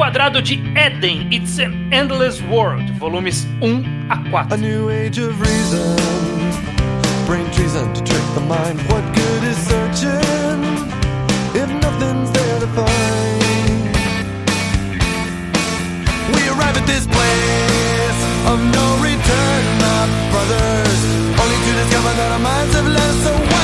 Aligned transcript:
Reenquadrado 0.00 0.40
de 0.40 0.54
Eden, 0.54 1.30
It's 1.30 1.58
an 1.58 1.92
Endless 1.92 2.40
World, 2.40 2.88
volumes 2.98 3.44
1 3.60 4.08
a 4.10 4.30
4. 4.30 4.46
A 4.50 4.56
new 4.56 4.88
age 4.88 5.18
of 5.18 5.38
reason, 5.38 5.94
brain 7.26 7.44
treason 7.52 7.92
to 7.92 8.02
trick 8.02 8.22
the 8.32 8.40
mind. 8.40 8.80
What 8.88 9.04
good 9.14 9.44
is 9.44 9.58
searching 9.58 10.64
if 11.52 11.68
nothing's 11.82 12.30
there 12.30 12.60
to 12.60 12.66
find? 12.68 13.92
We 16.34 16.48
arrive 16.48 16.78
at 16.80 16.86
this 16.86 17.04
place 17.04 18.20
of 18.48 18.58
no 18.72 18.86
return, 19.04 19.62
my 19.84 20.08
brothers, 20.32 21.00
only 21.36 21.58
to 21.60 21.72
discover 21.76 22.12
that 22.16 22.32
our 22.32 22.38
minds 22.38 22.72
have 22.72 22.86
away 22.86 23.12
so 23.22 23.59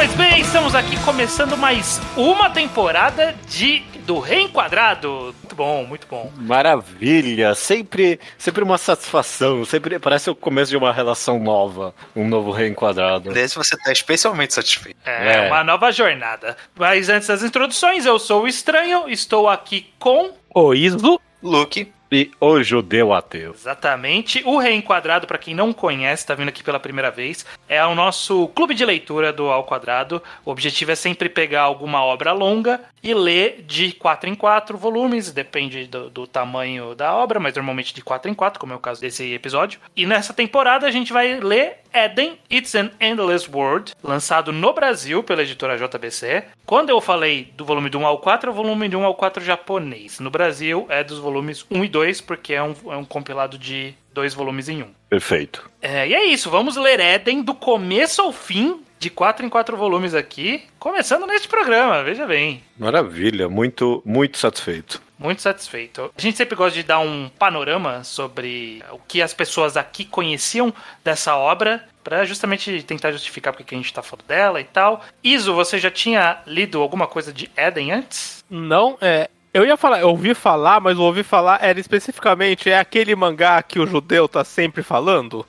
Pois 0.00 0.14
bem, 0.14 0.40
estamos 0.40 0.74
aqui 0.74 0.98
começando 1.04 1.58
mais 1.58 2.00
uma 2.16 2.48
temporada 2.48 3.36
de 3.46 3.82
do 4.06 4.18
Reenquadrado. 4.18 5.34
Muito 5.42 5.54
bom, 5.54 5.84
muito 5.84 6.06
bom. 6.06 6.32
Maravilha, 6.38 7.54
sempre, 7.54 8.18
sempre 8.38 8.64
uma 8.64 8.78
satisfação, 8.78 9.62
sempre 9.66 9.98
parece 9.98 10.30
o 10.30 10.34
começo 10.34 10.70
de 10.70 10.78
uma 10.78 10.90
relação 10.90 11.38
nova, 11.38 11.94
um 12.16 12.26
novo 12.26 12.50
reenquadrado. 12.50 13.30
Desse 13.34 13.56
você 13.56 13.76
tá 13.76 13.92
especialmente 13.92 14.54
satisfeito. 14.54 14.96
É, 15.04 15.34
É. 15.34 15.48
uma 15.48 15.62
nova 15.62 15.92
jornada. 15.92 16.56
Mas 16.74 17.10
antes 17.10 17.28
das 17.28 17.42
introduções, 17.42 18.06
eu 18.06 18.18
sou 18.18 18.44
o 18.44 18.48
Estranho, 18.48 19.06
estou 19.06 19.50
aqui 19.50 19.92
com 19.98 20.30
O 20.54 20.72
Iso. 20.72 21.20
Luke, 21.42 21.92
E 22.12 22.30
o 22.40 22.60
judeu 22.62 23.12
ateu. 23.12 23.52
Exatamente. 23.52 24.42
O 24.44 24.58
Reenquadrado, 24.58 25.26
para 25.26 25.38
quem 25.38 25.54
não 25.54 25.72
conhece, 25.72 26.26
tá 26.26 26.34
vindo 26.34 26.48
aqui 26.48 26.62
pela 26.62 26.80
primeira 26.80 27.10
vez, 27.10 27.46
é 27.68 27.84
o 27.84 27.94
nosso 27.94 28.48
clube 28.48 28.74
de 28.74 28.84
leitura 28.84 29.32
do 29.32 29.48
Ao 29.48 29.64
Quadrado. 29.64 30.20
O 30.44 30.50
objetivo 30.50 30.90
é 30.90 30.96
sempre 30.96 31.28
pegar 31.28 31.62
alguma 31.62 32.02
obra 32.04 32.32
longa 32.32 32.80
e 33.02 33.14
ler 33.14 33.64
de 33.66 33.92
4 33.92 34.28
em 34.28 34.34
4 34.34 34.76
volumes, 34.76 35.32
depende 35.32 35.86
do, 35.86 36.10
do 36.10 36.26
tamanho 36.26 36.94
da 36.94 37.14
obra, 37.14 37.40
mas 37.40 37.54
normalmente 37.54 37.94
de 37.94 38.02
4 38.02 38.30
em 38.30 38.34
4, 38.34 38.60
como 38.60 38.72
é 38.72 38.76
o 38.76 38.80
caso 38.80 39.00
desse 39.00 39.32
episódio. 39.32 39.80
E 39.96 40.06
nessa 40.06 40.32
temporada 40.32 40.86
a 40.86 40.90
gente 40.90 41.12
vai 41.12 41.40
ler 41.40 41.78
Eden, 41.92 42.38
It's 42.50 42.74
an 42.74 42.90
Endless 43.00 43.48
World, 43.50 43.94
lançado 44.02 44.52
no 44.52 44.72
Brasil 44.72 45.22
pela 45.22 45.42
editora 45.42 45.76
JBC. 45.76 46.44
Quando 46.64 46.90
eu 46.90 47.00
falei 47.00 47.52
do 47.56 47.64
volume 47.64 47.90
do 47.90 47.98
1 47.98 48.06
ao 48.06 48.18
4, 48.18 48.50
é 48.50 48.52
o 48.52 48.54
volume 48.54 48.88
do 48.88 48.98
1 48.98 49.04
ao 49.04 49.14
4 49.14 49.42
japonês. 49.42 50.20
No 50.20 50.30
Brasil 50.30 50.86
é 50.88 51.02
dos 51.02 51.18
volumes 51.18 51.64
1 51.70 51.84
e 51.84 51.88
2, 51.88 52.20
porque 52.20 52.54
é 52.54 52.62
um, 52.62 52.74
é 52.86 52.96
um 52.96 53.04
compilado 53.04 53.58
de 53.58 53.94
dois 54.12 54.34
volumes 54.34 54.68
em 54.68 54.82
um. 54.82 54.90
Perfeito. 55.08 55.68
É, 55.80 56.06
e 56.08 56.14
é 56.14 56.24
isso, 56.24 56.50
vamos 56.50 56.76
ler 56.76 57.00
Eden 57.00 57.42
do 57.42 57.54
começo 57.54 58.20
ao 58.20 58.32
fim, 58.32 58.82
de 59.00 59.08
4 59.08 59.46
em 59.46 59.48
4 59.48 59.76
volumes 59.78 60.14
aqui, 60.14 60.62
começando 60.78 61.26
neste 61.26 61.48
programa, 61.48 62.04
veja 62.04 62.26
bem. 62.26 62.62
Maravilha, 62.78 63.48
muito, 63.48 64.02
muito 64.04 64.36
satisfeito. 64.36 65.00
Muito 65.18 65.40
satisfeito. 65.40 66.12
A 66.16 66.20
gente 66.20 66.36
sempre 66.36 66.54
gosta 66.54 66.74
de 66.78 66.82
dar 66.82 66.98
um 66.98 67.30
panorama 67.38 68.04
sobre 68.04 68.84
o 68.92 68.98
que 68.98 69.22
as 69.22 69.32
pessoas 69.32 69.76
aqui 69.76 70.04
conheciam 70.04 70.72
dessa 71.02 71.34
obra, 71.34 71.82
para 72.04 72.24
justamente 72.26 72.82
tentar 72.82 73.12
justificar 73.12 73.52
porque 73.52 73.64
que 73.64 73.74
a 73.74 73.78
gente 73.78 73.92
tá 73.92 74.02
falando 74.02 74.26
dela 74.26 74.60
e 74.60 74.64
tal. 74.64 75.02
Iso, 75.24 75.54
você 75.54 75.78
já 75.78 75.90
tinha 75.90 76.38
lido 76.46 76.80
alguma 76.80 77.06
coisa 77.06 77.32
de 77.32 77.50
Eden 77.56 77.92
antes? 77.92 78.44
Não, 78.50 78.98
é. 79.00 79.30
Eu 79.52 79.64
ia 79.66 79.76
falar, 79.76 80.00
eu 80.00 80.08
ouvi 80.08 80.34
falar, 80.34 80.80
mas 80.80 80.98
o 80.98 81.02
ouvi 81.02 81.22
falar 81.22 81.58
era 81.62 81.80
especificamente 81.80 82.70
é 82.70 82.78
aquele 82.78 83.16
mangá 83.16 83.62
que 83.62 83.80
o 83.80 83.86
judeu 83.86 84.28
tá 84.28 84.44
sempre 84.44 84.82
falando. 84.82 85.44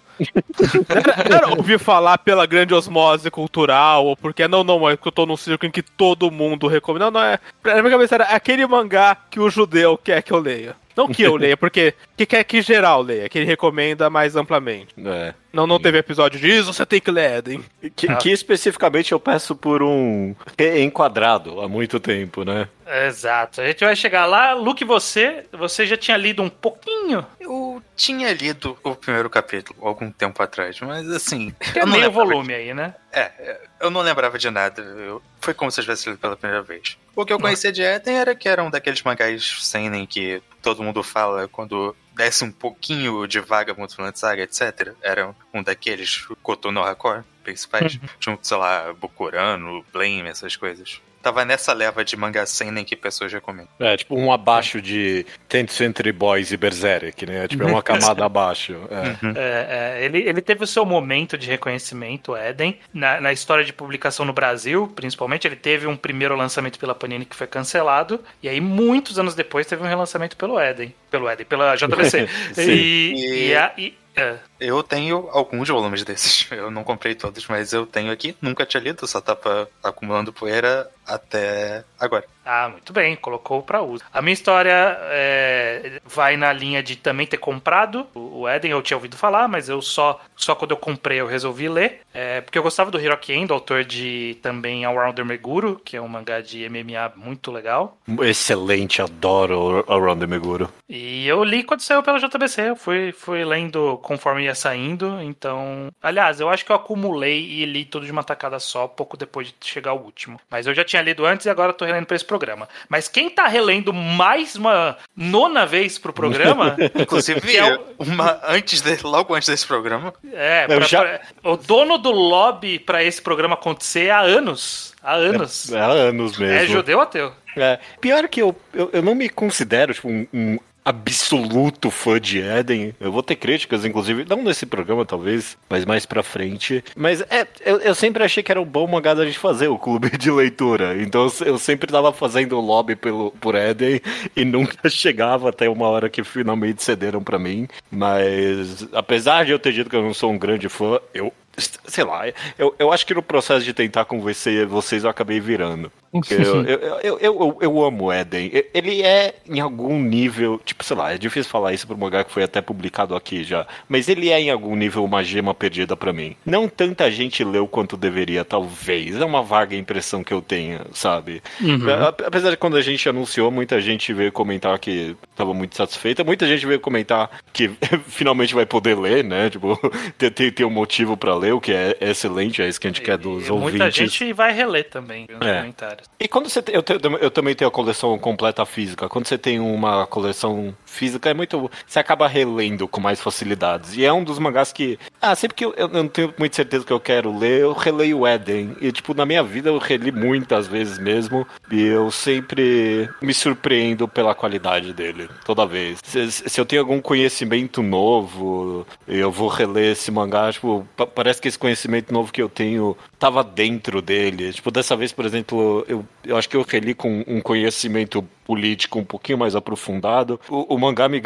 Era, 0.90 1.36
era 1.36 1.50
ouvir 1.50 1.80
falar 1.80 2.18
pela 2.18 2.46
grande 2.46 2.74
osmose 2.74 3.30
cultural, 3.32 4.06
ou 4.06 4.18
porque 4.18 4.48
não, 4.48 4.64
não, 4.64 4.90
é 4.90 4.96
porque 4.96 5.08
eu 5.08 5.12
tô 5.12 5.26
num 5.26 5.38
círculo 5.38 5.68
em 5.68 5.72
que 5.72 5.82
todo 5.82 6.32
mundo 6.32 6.68
recomenda. 6.68 7.06
Não, 7.06 7.20
não, 7.20 7.24
é. 7.24 7.40
Na 7.64 7.82
minha 7.82 7.92
cabeça 7.92 8.16
era 8.16 8.26
aquele 8.26 8.66
mangá 8.66 9.16
que 9.30 9.40
o 9.40 9.50
judeu 9.50 9.98
quer 9.98 10.22
que 10.22 10.32
eu 10.32 10.40
leia. 10.40 10.76
Não 10.96 11.08
que 11.08 11.24
eu 11.24 11.36
leia, 11.36 11.56
porque 11.56 11.94
que 12.18 12.26
quer 12.26 12.44
que 12.44 12.62
geral 12.62 13.02
leia, 13.02 13.30
que 13.30 13.40
ele 13.40 13.46
recomenda 13.46 14.10
mais 14.10 14.36
amplamente. 14.36 14.94
É. 14.98 15.34
Não, 15.54 15.68
não 15.68 15.80
teve 15.80 15.98
episódio 15.98 16.40
disso, 16.40 16.72
você 16.74 16.86
tem 16.86 17.02
que 17.02 17.12
ler 17.12 17.40
Eden. 17.40 17.64
Que, 17.96 18.10
Ah. 18.10 18.16
que 18.16 18.32
especificamente 18.32 19.12
eu 19.12 19.20
peço 19.20 19.56
por 19.56 19.84
um 19.84 20.34
reenquadrado 20.58 21.62
há 21.62 21.68
muito 21.68 22.00
tempo, 22.00 22.44
né? 22.44 22.68
Exato. 23.08 23.62
A 23.62 23.68
gente 23.68 23.84
vai 23.84 23.96
chegar 23.96 24.26
lá. 24.26 24.54
Luke, 24.54 24.84
você, 24.84 25.46
você 25.52 25.86
já 25.86 25.96
tinha 25.98 26.18
lido 26.18 26.42
um 26.42 26.50
pouquinho? 26.50 27.26
eu 27.40 27.82
tinha 27.96 28.32
lido 28.34 28.78
o 28.84 28.96
primeiro 28.96 29.30
capítulo 29.30 29.78
algum 29.86 30.12
tempo 30.12 30.42
atrás, 30.42 30.80
mas 30.82 31.10
assim. 31.10 31.54
É 31.76 31.86
não 31.86 31.94
meio 31.94 32.12
volume 32.12 32.54
aí, 32.54 32.74
né? 32.74 32.96
de- 33.12 33.20
É, 33.20 33.32
é, 33.40 33.62
eu 33.82 33.90
não 33.90 34.02
lembrava 34.02 34.38
de 34.38 34.50
nada. 34.50 34.82
eu- 34.82 35.22
foi 35.42 35.54
como 35.54 35.70
se 35.72 35.80
eu 35.80 35.84
tivesse 35.84 36.10
lido 36.10 36.20
pela 36.20 36.38
primeira 36.38 36.62
vez. 36.64 36.98
O 37.16 37.26
que 37.26 37.34
eu 37.34 37.40
conhecia 37.40 37.72
de 37.72 37.82
Eden 37.82 38.16
era 38.18 38.34
que 38.36 38.48
era 38.48 38.64
um 38.64 38.70
daqueles 38.70 39.02
mangás 39.04 39.58
seinen 39.62 40.06
que 40.06 40.42
todo 40.62 40.82
mundo 40.84 41.02
fala 41.04 41.48
quando 41.48 41.96
desce 42.16 42.44
um 42.44 42.52
pouquinho 42.52 43.26
de 43.28 43.40
vaga 43.40 43.74
muito 43.74 43.96
Vinland 43.96 44.18
Saga, 44.18 44.44
etc. 44.44 44.94
Era 45.02 45.34
um 45.54 45.64
daqueles 45.64 46.26
Kotono 46.42 46.84
Hakor 46.84 47.24
principais, 47.44 48.00
junto, 48.20 48.46
sei 48.46 48.58
lá, 48.58 48.94
Bokurano, 48.94 49.84
Blame, 49.92 50.30
essas 50.30 50.56
coisas. 50.56 51.02
Tava 51.22 51.46
nessa 51.46 51.74
leva 51.74 52.04
de 52.04 52.16
mangá 52.18 52.46
seinen 52.46 52.84
que 52.84 52.96
pessoas 52.96 53.32
recomendam. 53.32 53.70
É, 53.80 53.96
tipo 53.98 54.16
um 54.18 54.32
abaixo 54.32 54.82
de 54.82 55.26
Tent 55.48 55.70
Century 55.70 56.12
Boys 56.12 56.52
e 56.52 56.58
Berserk, 56.58 57.26
né? 57.26 57.48
Tipo, 57.48 57.64
é 57.64 57.68
uma 57.68 57.82
camada 57.84 58.26
abaixo. 58.26 58.76
É. 58.90 59.40
É, 59.40 60.00
é, 60.02 60.06
ele, 60.06 60.20
ele 60.20 60.42
teve 60.42 60.64
o 60.64 60.68
seu 60.68 60.86
momento 60.86 61.38
de 61.38 61.48
reconhecimento, 61.48 62.36
Eden, 62.36 62.78
na, 62.94 63.22
na 63.22 63.32
história 63.34 63.64
de 63.64 63.72
publicação 63.74 64.26
no 64.26 64.34
Brasil, 64.34 64.88
principalmente. 64.96 65.48
Ele 65.48 65.56
teve 65.56 65.88
um 65.88 65.96
primeiro 65.96 66.36
lançamento 66.36 66.80
pela 66.80 66.96
Panini 66.96 67.26
que 67.26 67.36
foi 67.36 67.48
cancelado, 67.48 68.20
e 68.42 68.50
aí, 68.50 68.60
muitos 68.62 69.18
anos 69.20 69.36
depois, 69.36 69.68
teve 69.68 69.84
um 69.84 69.88
relançamento 69.88 70.36
pelo 70.38 70.60
Eden. 70.60 70.94
Pelo 71.10 71.30
Eden, 71.30 71.46
pela 71.46 71.76
JBC. 71.78 72.28
Sim. 72.54 72.62
e, 72.72 73.14
E- 73.16 73.48
e, 73.50 73.56
a- 73.56 73.74
e- 73.78 73.94
é, 74.16 74.36
Eu 74.62 74.84
tenho 74.84 75.28
alguns 75.32 75.68
volumes 75.68 76.04
desses. 76.04 76.50
Eu 76.52 76.70
não 76.70 76.84
comprei 76.84 77.16
todos, 77.16 77.48
mas 77.48 77.74
eu 77.74 77.86
tenho 77.86 78.12
aqui. 78.12 78.36
Nunca 78.40 78.66
tinha 78.66 78.82
lido, 78.82 79.08
só 79.08 79.20
tava 79.20 79.68
acumulando 79.84 80.32
poeira 80.32 80.88
até 81.06 81.84
agora. 82.00 82.26
Ah, 82.46 82.70
muito 82.70 82.92
bem, 82.92 83.16
colocou 83.16 83.62
pra 83.62 83.82
uso. 83.82 84.04
A 84.12 84.22
minha 84.22 84.34
história 84.34 84.98
é, 85.02 86.00
vai 86.06 86.36
na 86.38 86.52
linha 86.52 86.82
de 86.82 86.96
também 86.96 87.28
ter 87.28 87.38
comprado 87.38 88.08
o 88.16 88.50
Eden, 88.50 88.72
eu 88.72 88.82
tinha 88.82 88.98
ouvido 88.98 89.16
falar, 89.16 89.48
mas 89.48 89.70
eu 89.70 89.82
só, 89.82 90.20
só 90.36 90.56
quando 90.56 90.72
eu 90.72 90.78
comprei 90.78 91.22
eu 91.22 91.28
resolvi 91.28 91.70
ler. 91.70 92.02
É, 92.14 92.42
porque 92.42 92.58
eu 92.58 92.64
gostava 92.64 92.90
do 92.90 93.00
Hiroki 93.00 93.34
Endo, 93.34 93.54
autor 93.54 93.84
de 93.84 94.38
também 94.42 94.86
Allrounder 94.86 95.24
Meguro, 95.24 95.80
que 95.86 95.96
é 95.96 96.02
um 96.02 96.08
mangá 96.08 96.42
de 96.42 96.68
MMA 96.68 97.14
muito 97.16 97.52
legal. 97.52 97.98
Excelente, 98.22 99.02
adoro 99.02 99.86
o 99.88 99.94
Around 99.94 100.22
the 100.22 100.28
Meguro. 100.28 100.70
E 100.90 101.28
eu 101.28 101.44
li 101.44 101.64
quando 101.64 101.82
saiu 101.82 102.02
pela 102.02 102.20
JBC, 102.20 102.70
eu 102.70 102.76
fui, 102.76 103.12
fui 103.12 103.46
lendo 103.46 104.00
conforme 104.02 104.48
ia 104.52 104.56
saindo, 104.56 105.20
então... 105.22 105.90
Aliás, 106.02 106.40
eu 106.40 106.50
acho 106.50 106.64
que 106.66 106.72
eu 106.72 106.76
acumulei 106.76 107.40
e 107.44 107.66
li 107.66 107.86
tudo 107.86 108.06
de 108.06 108.12
uma 108.12 108.24
tacada 108.24 108.60
só, 108.60 108.88
pouco 108.88 109.18
depois 109.18 109.48
de 109.48 109.54
chegar 109.68 109.92
ao 109.92 110.00
último. 110.00 110.40
Mas 110.50 110.68
eu 110.68 110.74
já 110.74 110.84
tinha 110.84 111.02
lido 111.02 111.26
antes 111.26 111.46
e 111.46 111.50
agora 111.50 111.74
tô 111.74 111.86
relendo 111.86 112.06
pra 112.06 112.16
esse 112.16 112.26
programa. 112.26 112.68
Mas 112.90 113.08
quem 113.08 113.30
tá 113.30 113.48
relendo 113.48 113.92
mais 113.94 114.56
uma 114.56 114.98
nona 115.16 115.66
vez 115.66 115.98
pro 115.98 116.14
programa... 116.14 116.76
Inclusive, 116.96 117.56
é 117.58 117.76
o- 117.76 117.82
uma, 118.00 118.40
antes 118.48 118.82
de, 118.82 119.02
logo 119.04 119.34
antes 119.34 119.50
desse 119.50 119.66
programa, 119.66 120.14
É, 120.32 120.68
pra- 120.68 120.80
já- 120.82 121.02
pra- 121.02 121.22
o 121.44 121.58
dono 121.58 121.98
do 121.98 122.12
lobby 122.12 122.78
pra 122.80 123.04
esse 123.04 123.22
programa 123.22 123.56
acontecer 123.56 124.10
há 124.10 124.20
anos. 124.22 124.94
Há 125.04 125.14
anos. 125.16 125.72
É, 125.72 125.80
há 125.80 125.88
anos 125.88 126.38
mesmo. 126.38 126.56
É, 126.56 126.66
judeu 126.68 127.00
ateu. 127.02 127.34
É, 127.58 127.80
pior 128.00 128.28
que 128.30 128.42
eu, 128.42 128.56
eu, 128.74 128.90
eu 128.94 129.02
não 129.02 129.14
me 129.16 129.28
considero 129.28 129.94
tipo, 129.94 130.08
um, 130.08 130.26
um 130.34 130.58
absoluto 130.84 131.92
fã 131.92 132.20
de 132.20 132.40
Eden. 132.40 132.94
Eu 133.00 133.12
vou 133.12 133.24
ter 133.24 133.36
críticas, 133.36 133.86
inclusive, 133.86 134.26
não 134.28 134.44
nesse 134.44 134.66
programa, 134.66 135.06
talvez, 135.06 135.58
mas 135.70 135.86
mais 135.86 136.06
pra 136.06 136.24
frente. 136.24 136.84
Mas 136.96 137.22
é, 137.22 137.48
eu, 137.66 137.78
eu 137.80 137.96
sempre 137.96 138.24
achei 138.24 138.44
que 138.44 138.52
era 138.52 138.62
um 138.62 138.66
bom 138.66 138.88
mangá 138.88 139.14
da 139.14 139.26
gente 139.26 139.38
fazer 139.38 139.68
o 139.68 139.78
clube 139.78 140.10
de 140.18 140.32
leitura. 140.32 141.02
Então 141.02 141.32
eu, 141.46 141.58
sempre 141.58 141.92
tava 141.92 142.12
fazendo 142.12 142.60
lobby 142.60 142.96
pelo, 142.96 143.32
por 143.32 143.56
Eden 143.56 144.02
e 144.36 144.44
nunca 144.44 144.88
chegava 144.90 145.50
até 145.50 145.70
uma 145.70 145.88
hora 145.88 146.10
que 146.10 146.24
finalmente 146.24 146.84
cederam 146.84 147.24
pra 147.24 147.38
mim. 147.38 147.68
Mas 147.90 148.88
apesar 148.94 149.46
de 149.46 149.52
eu 149.52 149.60
ter 149.60 149.74
dito 149.74 149.90
que 149.90 149.96
eu 149.96 150.04
não 150.04 150.14
sou 150.14 150.32
um 150.32 150.38
grande 150.38 150.68
fã, 150.70 151.00
eu. 151.14 151.32
Sei 151.58 152.04
lá, 152.04 152.24
eu, 152.58 152.74
eu 152.80 152.92
acho 152.92 153.06
que 153.06 153.14
no 153.14 153.22
processo 153.22 153.64
de 153.66 153.74
tentar 153.74 154.06
convencer 154.06 154.66
vocês 154.66 155.04
eu 155.04 155.10
acabei 155.10 155.40
virando. 155.40 155.92
Eu, 156.30 156.66
eu, 157.02 157.20
eu, 157.20 157.58
eu, 157.62 157.84
amo 157.86 158.12
Eden. 158.12 158.52
Ele 158.74 159.02
é, 159.02 159.34
em 159.50 159.62
algum 159.62 159.98
nível, 159.98 160.60
tipo, 160.66 160.84
sei 160.84 160.98
lá, 160.98 161.14
é 161.14 161.18
difícil 161.18 161.50
falar 161.50 161.72
isso 161.72 161.88
pro 161.88 161.98
mangá 161.98 162.22
que 162.26 162.32
foi 162.34 162.44
até 162.44 162.60
publicado 162.60 163.16
aqui 163.16 163.46
já. 163.46 163.66
Mas 163.88 164.10
ele 164.10 164.30
é, 164.30 164.38
em 164.42 164.50
algum 164.50 164.76
nível, 164.76 165.06
uma 165.06 165.24
gema 165.24 165.54
perdida 165.54 165.96
pra 165.96 166.12
mim. 166.12 166.36
Não 166.46 166.68
tanta 166.68 167.10
gente 167.10 167.46
leu 167.46 167.66
quanto 167.66 167.96
deveria, 167.96 168.44
talvez. 168.44 169.16
É 169.22 169.24
uma 169.24 169.42
vaga 169.42 169.74
impressão 169.74 170.22
que 170.22 170.34
eu 170.34 170.42
tenho, 170.42 170.82
sabe? 170.92 171.42
A- 171.90 172.28
Apesar 172.28 172.50
de 172.50 172.58
quando 172.58 172.76
a 172.76 172.82
gente 172.82 173.08
anunciou, 173.08 173.50
muita 173.50 173.80
gente 173.80 174.12
veio 174.14 174.34
comentar 174.34 174.78
que 174.80 175.16
tava 175.34 175.54
muito 175.54 175.78
satisfeita. 175.78 176.26
Muita 176.26 176.46
gente 176.46 176.66
veio 176.66 176.82
comentar 176.82 177.30
que 177.54 177.70
finalmente 178.08 178.54
vai 178.54 178.66
poder 178.66 178.98
ler, 179.00 179.24
né? 179.24 179.50
Tipo, 179.50 179.80
ter, 180.18 180.30
ter, 180.32 180.52
ter 180.52 180.66
um 180.66 180.70
motivo 180.70 181.16
pra 181.16 181.34
ler. 181.38 181.51
Leu, 181.52 181.60
que 181.62 181.72
é 181.74 181.98
excelente, 182.02 182.62
é 182.62 182.68
isso 182.68 182.80
que 182.80 182.88
a 182.88 182.90
gente 182.90 183.02
quer 183.02 183.18
dos 183.18 183.48
E 183.48 183.52
ouvintes. 183.52 183.80
Muita 183.80 183.92
gente 183.92 184.34
vai 184.34 184.52
reler 184.54 184.90
também 184.90 185.28
nos 185.30 185.46
É. 185.48 185.60
comentários. 185.60 186.08
E 186.20 186.28
quando 186.28 186.50
você 186.50 186.62
tem, 186.62 186.74
eu, 186.76 186.82
te- 186.82 186.98
eu 187.20 187.30
também 187.32 187.54
tenho 187.56 187.68
a 187.68 187.72
coleção 187.72 188.18
completa 188.18 188.66
física. 188.66 189.10
Quando 189.10 189.28
você 189.28 189.38
tem 189.38 189.60
uma 189.60 190.06
coleção 190.08 190.74
física, 190.86 191.30
é 191.30 191.34
muito. 191.34 191.70
Você 191.86 192.00
acaba 192.00 192.28
relendo 192.28 192.88
com 192.88 193.02
mais 193.02 193.20
facilidades. 193.22 193.96
E 193.96 194.06
é 194.06 194.12
um 194.14 194.24
dos 194.24 194.40
mangás 194.40 194.72
que. 194.72 194.98
Ah, 195.22 195.36
sempre 195.36 195.56
que 195.56 195.66
eu, 195.66 195.74
eu 195.78 195.88
não 195.88 196.08
tenho 196.08 196.34
muita 196.38 196.56
certeza 196.56 196.86
que 196.86 196.94
eu 196.94 197.00
quero 197.00 197.38
ler, 197.38 197.62
eu 197.62 197.74
releio 197.74 198.20
o 198.20 198.28
Eden. 198.28 198.76
E, 198.82 198.92
tipo, 198.92 199.14
na 199.14 199.26
minha 199.26 199.44
vida 199.44 199.70
eu 199.70 199.78
reli 199.78 200.12
muitas 200.12 200.68
vezes 200.68 200.98
mesmo. 200.98 201.46
E 201.72 201.82
eu 201.82 202.10
sempre 202.12 203.10
me 203.22 203.34
surpreendo 203.34 204.08
pela 204.08 204.34
qualidade 204.36 204.94
dele, 204.94 205.30
toda 205.46 205.66
vez. 205.66 206.00
Se, 206.04 206.32
se 206.32 206.60
eu 206.62 206.66
tenho 206.66 206.82
algum 206.82 207.02
conhecimento 207.02 207.82
novo, 207.82 208.86
eu 209.08 209.32
vou 209.32 209.48
reler 209.48 209.92
esse 209.92 210.12
mangá, 210.12 210.52
tipo, 210.52 210.88
pa- 210.96 211.08
parece 211.32 211.42
que 211.42 211.48
esse 211.48 211.58
conhecimento 211.60 212.14
novo 212.14 212.32
que 212.32 212.42
eu 212.42 212.50
tenho 212.50 212.98
tava 213.18 213.44
dentro 213.44 214.02
dele. 214.02 214.52
Tipo, 214.52 214.70
dessa 214.70 214.96
vez, 214.98 215.14
por 215.14 215.26
exemplo, 215.26 215.86
eu, 215.88 216.06
eu 216.26 216.36
acho 216.36 216.50
que 216.50 216.58
eu 216.58 216.66
reli 216.68 216.94
com 216.94 217.24
um 217.26 217.40
conhecimento 217.40 218.28
político 218.56 219.00
um 219.00 219.06
pouquinho 219.06 219.38
mais 219.38 219.56
aprofundado. 219.56 220.38
O, 220.50 220.76
o 220.76 220.78
mangá 220.78 221.08
me, 221.08 221.22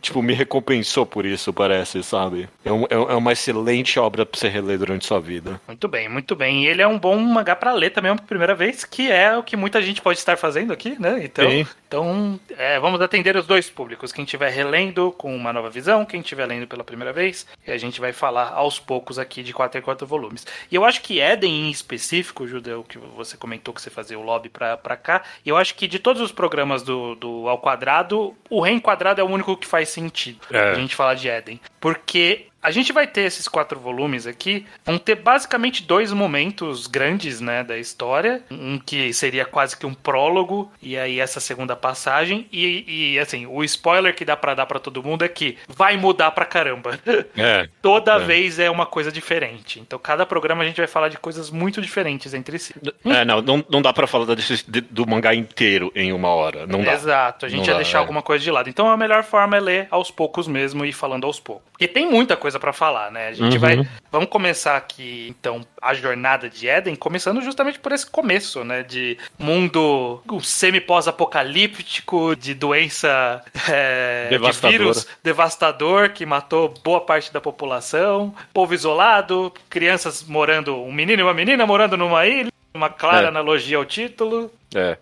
tipo, 0.00 0.22
me 0.22 0.32
recompensou 0.32 1.04
por 1.04 1.26
isso, 1.26 1.52
parece, 1.52 2.00
sabe? 2.04 2.48
É, 2.64 2.70
um- 2.72 2.86
é 2.88 3.14
uma 3.16 3.32
excelente 3.32 3.98
obra 3.98 4.24
pra 4.24 4.38
você 4.38 4.48
reler 4.48 4.78
durante 4.78 5.04
sua 5.04 5.18
vida. 5.20 5.60
Muito 5.66 5.88
bem, 5.88 6.08
muito 6.08 6.36
bem. 6.36 6.62
E 6.64 6.68
ele 6.68 6.80
é 6.80 6.86
um 6.86 6.96
bom 6.96 7.18
mangá 7.18 7.56
pra 7.56 7.72
ler 7.72 7.90
também, 7.90 8.14
pela 8.14 8.24
primeira 8.28 8.54
vez, 8.54 8.84
que 8.84 9.10
é 9.10 9.36
o 9.36 9.42
que 9.42 9.56
muita 9.56 9.82
gente 9.82 10.00
pode 10.00 10.20
estar 10.20 10.36
fazendo 10.36 10.72
aqui, 10.72 10.94
né? 11.00 11.20
Então, 11.24 11.50
Sim. 11.50 11.66
então 11.88 12.40
é, 12.56 12.78
vamos 12.78 13.00
atender 13.00 13.34
os 13.36 13.48
dois 13.48 13.68
públicos. 13.68 14.12
Quem 14.12 14.24
estiver 14.24 14.50
relendo 14.52 15.10
com 15.18 15.34
uma 15.34 15.52
nova 15.52 15.70
visão, 15.70 16.04
quem 16.04 16.20
estiver 16.20 16.46
lendo 16.46 16.68
pela 16.68 16.84
primeira 16.84 17.12
vez. 17.12 17.48
E 17.66 17.72
a 17.72 17.78
gente 17.78 18.00
vai 18.00 18.12
falar 18.12 18.50
aos 18.52 18.78
poucos 18.78 19.18
aqui 19.18 19.42
de 19.42 19.52
4 19.52 19.80
em 19.80 19.82
4 19.82 20.06
volumes. 20.06 20.46
E 20.70 20.74
eu 20.76 20.84
acho 20.84 21.02
que 21.02 21.18
Eden 21.20 21.66
em 21.66 21.70
específico, 21.70 22.46
Judeu, 22.46 22.84
que 22.88 22.96
você 23.16 23.36
comentou 23.36 23.74
que 23.74 23.82
você 23.82 23.90
fazia 23.90 24.16
o 24.18 24.22
lobby 24.22 24.48
pra, 24.48 24.76
pra 24.76 24.96
cá, 24.96 25.22
e 25.44 25.48
eu 25.48 25.56
acho 25.56 25.74
que 25.74 25.88
de 25.88 25.98
todos 25.98 26.22
os 26.22 26.30
programas 26.30 26.59
do, 26.82 27.14
do 27.14 27.48
Ao 27.48 27.58
Quadrado, 27.58 28.34
o 28.48 28.60
Reenquadrado 28.60 29.20
é 29.20 29.24
o 29.24 29.28
único 29.28 29.56
que 29.56 29.66
faz 29.66 29.88
sentido. 29.88 30.40
É. 30.50 30.70
A 30.70 30.74
gente 30.74 30.94
falar 30.94 31.14
de 31.14 31.28
Eden. 31.28 31.60
Porque 31.80 32.46
a 32.62 32.70
gente 32.70 32.92
vai 32.92 33.06
ter 33.06 33.22
esses 33.22 33.48
quatro 33.48 33.78
volumes 33.78 34.26
aqui, 34.26 34.66
vão 34.84 34.98
ter 34.98 35.14
basicamente 35.16 35.82
dois 35.82 36.12
momentos 36.12 36.86
grandes, 36.86 37.40
né, 37.40 37.64
da 37.64 37.78
história, 37.78 38.42
um 38.50 38.78
que 38.78 39.12
seria 39.12 39.44
quase 39.44 39.76
que 39.76 39.86
um 39.86 39.94
prólogo 39.94 40.70
e 40.82 40.96
aí 40.98 41.18
essa 41.20 41.40
segunda 41.40 41.74
passagem 41.74 42.46
e, 42.52 43.12
e, 43.14 43.18
assim, 43.18 43.46
o 43.46 43.62
spoiler 43.64 44.14
que 44.14 44.24
dá 44.24 44.36
pra 44.36 44.54
dar 44.54 44.66
pra 44.66 44.78
todo 44.78 45.02
mundo 45.02 45.24
é 45.24 45.28
que 45.28 45.56
vai 45.68 45.96
mudar 45.96 46.30
pra 46.32 46.44
caramba. 46.44 46.98
É. 47.36 47.68
Toda 47.80 48.12
É. 48.14 48.18
vez 48.18 48.58
é 48.58 48.70
uma 48.70 48.86
coisa 48.86 49.10
diferente. 49.10 49.80
Então 49.80 49.98
cada 49.98 50.26
programa 50.26 50.62
a 50.62 50.66
gente 50.66 50.76
vai 50.78 50.86
falar 50.86 51.08
de 51.08 51.16
coisas 51.18 51.50
muito 51.50 51.80
diferentes 51.80 52.34
entre 52.34 52.58
si. 52.58 52.74
É, 53.04 53.24
não, 53.24 53.40
não, 53.40 53.64
não 53.68 53.82
dá 53.82 53.92
pra 53.92 54.06
falar 54.06 54.24
da- 54.26 54.34
de- 54.34 54.80
do 54.82 55.06
mangá 55.06 55.34
inteiro 55.34 55.90
em 55.94 56.12
uma 56.12 56.28
hora. 56.28 56.66
Não 56.66 56.82
dá. 56.82 56.92
Exato, 56.92 57.46
a 57.46 57.48
gente 57.48 57.60
Não 57.60 57.66
ia 57.66 57.72
dá, 57.72 57.78
deixar 57.78 57.98
é. 57.98 58.00
alguma 58.00 58.22
coisa 58.22 58.42
de 58.44 58.50
lado. 58.50 58.68
Então 58.68 58.88
a 58.90 58.96
melhor 58.96 59.22
forma 59.24 59.56
é 59.56 59.60
ler 59.60 59.88
aos 59.90 60.10
poucos 60.10 60.46
mesmo 60.46 60.84
e 60.84 60.88
ir 60.88 60.92
falando 60.92 61.24
aos 61.26 61.38
poucos. 61.40 61.62
Porque 61.72 61.88
tem 61.88 62.06
muita 62.10 62.36
coisa 62.36 62.49
pra 62.58 62.72
falar, 62.72 63.10
né? 63.12 63.28
A 63.28 63.32
gente 63.32 63.54
Uhum. 63.54 63.60
vai. 63.60 63.88
Vamos 64.10 64.28
começar 64.28 64.76
aqui, 64.76 65.26
então, 65.28 65.64
a 65.80 65.94
jornada 65.94 66.48
de 66.50 66.66
Eden, 66.68 66.96
começando 66.96 67.40
justamente 67.42 67.78
por 67.78 67.92
esse 67.92 68.06
começo, 68.06 68.64
né? 68.64 68.82
De 68.82 69.16
mundo 69.38 70.20
semi-pós-apocalíptico, 70.42 72.34
de 72.36 72.54
doença 72.54 73.42
é, 73.68 74.28
de 74.30 74.68
vírus 74.68 75.06
devastador 75.22 76.10
que 76.10 76.24
matou 76.26 76.74
boa 76.82 77.00
parte 77.00 77.32
da 77.32 77.40
população, 77.40 78.34
povo 78.52 78.74
isolado, 78.74 79.52
crianças 79.68 80.22
morando, 80.24 80.76
um 80.82 80.92
menino 80.92 81.20
e 81.20 81.24
uma 81.24 81.34
menina 81.34 81.66
morando 81.66 81.96
numa 81.96 82.26
ilha. 82.26 82.50
Uma 82.72 82.88
clara 82.88 83.24
É. 83.26 83.28
analogia 83.28 83.76
ao 83.78 83.84
título. 83.84 84.48
É. 84.72 84.96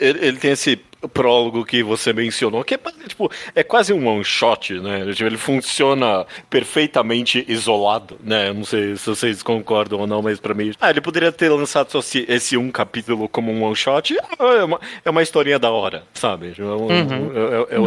Ele 0.00 0.38
tem 0.38 0.52
esse 0.52 0.76
prólogo 1.12 1.64
que 1.64 1.82
você 1.82 2.12
mencionou, 2.12 2.64
que 2.64 2.74
é, 2.74 2.78
tipo, 3.06 3.30
é 3.54 3.62
quase 3.62 3.92
um 3.92 4.06
one 4.08 4.24
shot, 4.24 4.74
né? 4.80 5.04
Tipo, 5.12 5.28
Ele 5.28 5.36
funciona 5.36 6.26
perfeitamente 6.48 7.44
isolado, 7.48 8.16
né? 8.22 8.48
Eu 8.48 8.54
não 8.54 8.64
sei 8.64 8.96
se 8.96 9.06
vocês 9.08 9.42
concordam 9.42 10.00
ou 10.00 10.06
não, 10.06 10.22
mas 10.22 10.40
pra 10.40 10.54
mim. 10.54 10.72
Ah, 10.80 10.90
ele 10.90 11.00
poderia 11.00 11.30
ter 11.32 11.48
lançado 11.50 11.90
só 11.90 12.00
esse, 12.00 12.56
um 12.56 12.70
capítulo 12.70 13.28
como 13.28 13.52
um 13.52 13.62
one 13.64 13.76
shot. 13.76 14.16
É 14.38 14.64
uma, 14.64 14.80
é 15.04 15.10
uma 15.10 15.22
historinha 15.22 15.58
da 15.58 15.70
hora, 15.70 16.02
sabe? 16.14 16.54
É, 16.58 16.62
um- 16.62 16.88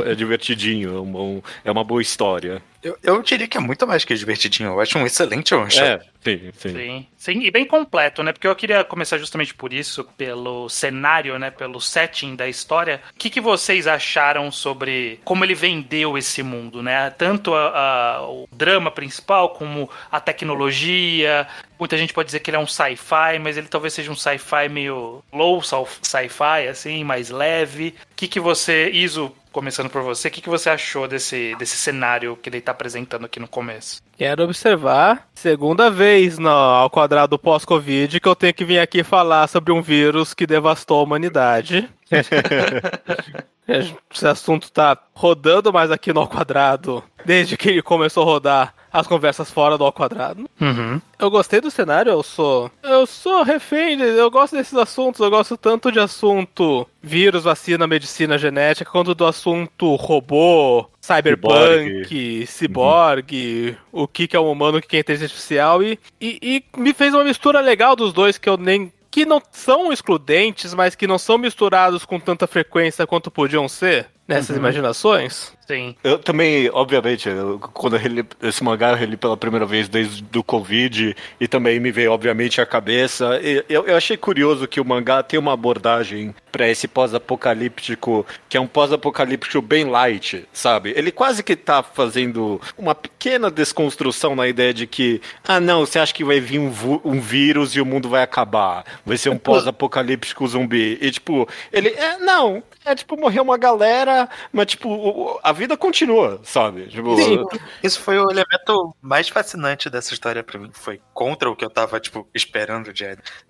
é- 0.04 0.08
é- 0.10 0.12
é 0.12 0.16
divertidinho, 0.16 0.96
é, 0.98 1.02
um 1.02 1.06
bom- 1.12 1.42
é 1.66 1.72
uma 1.72 1.84
boa 1.84 2.02
história. 2.02 2.62
Eu, 2.84 2.98
eu 3.04 3.22
diria 3.22 3.48
que 3.48 3.58
é 3.58 3.60
muito 3.62 3.86
mais 3.86 4.04
que 4.04 4.16
divertidinho. 4.16 4.70
Eu 4.70 4.80
acho 4.82 4.98
um 4.98 5.06
excelente 5.06 5.54
one 5.54 5.70
shot. 5.70 5.84
É, 5.84 6.00
sim, 6.24 6.52
sim. 6.58 6.70
Sim, 6.74 7.08
sim, 7.18 7.40
e 7.44 7.52
bem 7.52 7.66
completo, 7.66 8.24
né? 8.24 8.32
Porque 8.34 8.48
eu 8.48 8.56
queria 8.56 8.84
começar 8.84 9.18
justamente 9.18 9.54
por 9.54 9.72
isso, 9.72 10.04
pelo 10.18 10.68
cenário, 10.70 11.38
né? 11.38 11.52
Pelo 11.52 11.80
setting 11.80 12.36
da 12.36 12.48
história. 12.50 13.02
O 13.14 13.18
que, 13.18 13.30
que 13.30 13.40
vocês 13.42 13.86
acharam 13.88 14.52
sobre 14.52 15.20
como 15.24 15.44
ele 15.44 15.54
vendeu 15.54 16.18
esse 16.18 16.42
mundo, 16.42 16.82
né? 16.82 17.10
Tanto 17.12 17.54
a- 17.54 17.70
a- 18.18 18.28
o 18.28 18.48
drama 18.52 18.90
principal 18.90 19.50
como 19.50 19.90
a 20.12 20.20
tecnologia. 20.20 21.48
Muita 21.80 21.98
gente 21.98 22.14
pode 22.14 22.28
dizer 22.28 22.40
que 22.40 22.50
ele 22.50 22.58
é 22.58 22.60
um 22.60 22.68
sci-fi, 22.68 23.40
mas 23.40 23.58
ele 23.58 23.68
talvez 23.68 23.94
seja 23.94 24.12
um 24.12 24.16
sci-fi 24.16 24.70
meio 24.70 25.24
low 25.34 25.62
sci-fi, 25.64 26.68
assim, 26.70 27.04
mais 27.04 27.30
leve. 27.30 27.96
O 28.12 28.16
que, 28.16 28.28
que 28.28 28.40
você, 28.40 28.90
Iso, 28.92 29.34
começando 29.52 29.90
por 29.90 30.02
você, 30.02 30.28
o 30.28 30.32
que, 30.32 30.42
que 30.42 30.50
você 30.50 30.70
achou 30.70 31.08
desse, 31.08 31.56
desse 31.56 31.78
cenário 31.78 32.38
que 32.38 32.50
ele 32.50 32.62
tá 32.62 32.72
apresentando 32.72 33.26
aqui 33.26 33.40
no 33.40 33.48
começo? 33.48 34.02
Quero 34.22 34.44
observar, 34.44 35.28
segunda 35.34 35.90
vez 35.90 36.38
no, 36.38 36.48
ao 36.48 36.92
quadrado 36.92 37.40
pós-Covid, 37.40 38.20
que 38.20 38.28
eu 38.28 38.36
tenho 38.36 38.54
que 38.54 38.64
vir 38.64 38.78
aqui 38.78 39.04
falar 39.04 39.48
sobre 39.48 39.74
um 39.74 39.82
vírus 39.82 40.32
que 40.36 40.46
devastou 40.46 41.00
a 41.00 41.04
humanidade. 41.04 41.90
Esse 43.68 44.28
assunto 44.28 44.72
tá 44.72 44.96
rodando 45.16 45.74
mais 45.74 45.90
aqui 45.90 46.14
no 46.14 46.20
ao 46.20 46.28
quadrado, 46.28 47.04
desde 47.26 47.58
que 47.58 47.70
ele 47.70 47.82
começou 47.82 48.22
a 48.22 48.26
rodar 48.28 48.76
as 48.94 49.08
conversas 49.08 49.50
fora 49.50 49.78
do 49.78 49.86
ao 49.86 49.92
quadrado. 49.92 50.48
Uhum. 50.60 51.02
Eu 51.18 51.32
gostei 51.32 51.62
do 51.62 51.72
cenário, 51.72 52.12
eu 52.12 52.22
sou. 52.22 52.70
Eu 52.84 53.08
sou 53.08 53.42
refém, 53.42 54.00
eu 54.00 54.30
gosto 54.30 54.56
desses 54.56 54.76
assuntos, 54.76 55.22
eu 55.22 55.30
gosto 55.30 55.58
tanto 55.58 55.92
de 55.92 56.00
assunto 56.00 56.88
vírus, 57.02 57.44
vacina, 57.44 57.88
medicina 57.88 58.38
genética, 58.38 58.92
quanto 58.92 59.16
do 59.16 59.26
assunto 59.26 59.96
robô, 59.96 60.86
cyberpunk, 61.16 62.46
ciborgue, 62.48 63.78
o 63.92 64.08
que, 64.08 64.28
que 64.28 64.36
é 64.36 64.40
um 64.40 64.52
humano, 64.52 64.78
o 64.78 64.82
que 64.82 64.88
que 64.88 64.98
é 64.98 65.00
inteligência 65.00 65.26
artificial, 65.34 65.84
e, 65.84 66.00
e, 66.20 66.40
e 66.42 66.64
me 66.78 66.94
fez 66.94 67.14
uma 67.14 67.24
mistura 67.24 67.60
legal 67.60 67.96
dos 67.96 68.14
dois 68.14 68.38
que 68.38 68.50
eu 68.50 68.58
nem. 68.58 68.92
que 69.10 69.26
não 69.26 69.42
são 69.52 69.92
excludentes, 69.92 70.74
mas 70.74 70.96
que 70.96 71.08
não 71.08 71.18
são 71.18 71.38
misturados 71.38 72.06
com 72.06 72.20
tanta 72.20 72.48
frequência 72.48 73.06
quanto 73.06 73.30
podiam 73.30 73.68
ser 73.68 74.08
nessas 74.36 74.56
imaginações. 74.58 75.54
Sim. 75.68 75.96
Eu 76.04 76.20
também, 76.20 76.70
obviamente, 76.74 77.30
eu- 77.30 77.58
quando 77.60 77.96
eu 77.96 78.00
reli 78.00 78.26
esse 78.44 78.62
mangá, 78.64 78.90
eu 78.90 78.96
reli 78.96 79.16
pela 79.16 79.38
primeira 79.38 79.66
vez 79.66 79.88
desde 79.88 80.24
o 80.38 80.44
Covid 80.44 81.16
e 81.40 81.48
também 81.48 81.80
me 81.80 81.92
veio, 81.92 82.12
obviamente, 82.12 82.60
à 82.60 82.66
cabeça. 82.66 83.40
E 83.42 83.64
Eu, 83.70 83.86
eu 83.88 83.96
achei 83.96 84.18
curioso 84.18 84.68
que 84.68 84.82
o 84.82 84.86
mangá 84.86 85.24
tem 85.24 85.40
uma 85.40 85.54
abordagem 85.54 86.36
pra 86.52 86.68
esse 86.68 86.88
pós-apocalíptico, 86.90 88.26
que 88.50 88.58
é 88.58 88.60
um 88.60 88.68
pós-apocalíptico 88.68 89.62
bem 89.62 89.86
light, 89.86 90.46
sabe? 90.52 90.94
Ele 90.96 91.12
quase 91.12 91.42
que 91.44 91.56
tá 91.56 91.82
fazendo 91.82 92.60
uma 92.78 92.94
pequena 92.94 93.50
desconstrução 93.50 94.36
na 94.36 94.48
ideia 94.48 94.74
de 94.74 94.86
que, 94.88 95.22
ah, 95.48 95.60
não, 95.60 95.86
você 95.86 96.00
acha 96.00 96.14
que 96.14 96.24
vai 96.24 96.40
vir 96.40 96.60
um, 96.60 96.72
um 97.06 97.20
vírus 97.22 97.76
e 97.76 97.82
o 97.82 97.86
mundo 97.86 98.10
vai 98.10 98.24
acabar? 98.24 98.84
Vai 99.06 99.18
ser 99.18 99.30
um 99.30 99.38
pós-apocalíptico 99.38 100.48
zumbi. 100.48 100.98
E, 101.02 101.12
tipo, 101.12 101.48
ele, 101.72 101.90
é, 101.90 102.18
não, 102.18 102.62
é 102.86 102.94
tipo, 102.96 103.18
morreu 103.20 103.44
uma 103.44 103.58
galera, 103.58 104.21
mas, 104.52 104.68
tipo, 104.68 104.90
o- 104.90 105.34
o- 105.36 105.40
a 105.44 105.52
vida 105.52 105.76
continua, 105.78 106.40
sabe? 106.44 106.88
Tipo, 106.88 107.16
Sim, 107.18 107.44
isso 107.84 108.00
foi 108.00 108.18
o 108.20 108.30
elemento 108.30 108.96
mais 109.02 109.30
fascinante 109.30 109.90
dessa 109.90 110.14
história 110.14 110.44
pra 110.44 110.60
mim. 110.60 110.70
Foi 110.74 111.00
contra 111.14 111.50
o 111.50 111.56
que 111.56 111.64
eu 111.66 111.70
tava, 111.70 112.00
tipo, 112.00 112.28
esperando 112.34 112.92
de. 112.94 113.04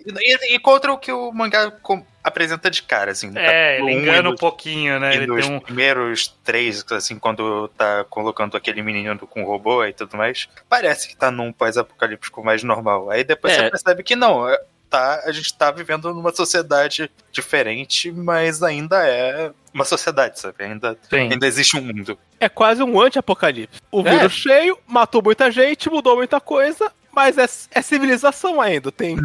E, 0.06 0.56
e 0.56 0.60
contra 0.60 0.92
o 0.92 0.98
que 0.98 1.12
o 1.12 1.32
mangá 1.32 1.72
com- 1.72 2.06
apresenta 2.24 2.70
de 2.70 2.84
cara, 2.84 3.12
assim. 3.12 3.32
É, 3.36 3.78
capítulo 3.78 3.90
ele 3.90 3.98
um 3.98 4.02
engana 4.02 4.30
um 4.30 4.36
pouquinho, 4.36 5.00
né? 5.00 5.14
E 5.14 5.18
Ele 5.18 5.28
nos 5.28 5.46
tem 5.46 5.56
um. 5.56 5.60
primeiros 5.60 6.28
três, 6.44 6.86
assim, 6.92 7.18
quando 7.18 7.68
tá 7.70 8.04
colocando 8.10 8.56
aquele 8.56 8.82
menino 8.84 9.18
com 9.28 9.44
robô 9.44 9.84
e 9.86 9.94
tudo 9.94 10.16
mais, 10.18 10.48
parece 10.70 11.08
que 11.08 11.16
tá 11.16 11.32
num 11.32 11.52
pós-apocalíptico 11.52 12.44
mais 12.44 12.62
normal. 12.64 13.10
Aí 13.10 13.24
depois 13.24 13.54
É. 13.54 13.58
você 13.64 13.70
percebe 13.72 14.04
que 14.04 14.16
não, 14.16 14.48
é- 14.48 14.62
tá, 14.92 15.24
a 15.26 15.32
gente 15.32 15.54
tá 15.54 15.72
vivendo 15.72 16.14
numa 16.14 16.32
sociedade 16.34 17.10
diferente, 17.32 18.12
mas 18.12 18.62
ainda 18.62 19.08
é 19.08 19.52
uma 19.74 19.86
sociedade, 19.86 20.40
sabe? 20.40 20.64
Ainda, 20.66 20.98
Sim. 21.10 21.32
ainda 21.32 21.48
existe 21.48 21.78
um 21.78 21.82
mundo. 21.82 22.18
É 22.40 22.50
quase 22.50 22.84
um 22.84 23.00
anti-apocalipse. 23.02 23.80
O 23.90 24.02
É. 24.06 24.12
vírus 24.18 24.34
cheio, 24.34 24.78
matou 24.86 25.24
muita 25.24 25.50
gente, 25.50 25.90
mudou 25.90 26.18
muita 26.18 26.40
coisa, 26.42 26.92
mas 27.12 27.38
é, 27.38 27.48
é 27.72 27.82
civilização 27.82 28.60
ainda. 28.62 28.92
Tem 28.92 29.16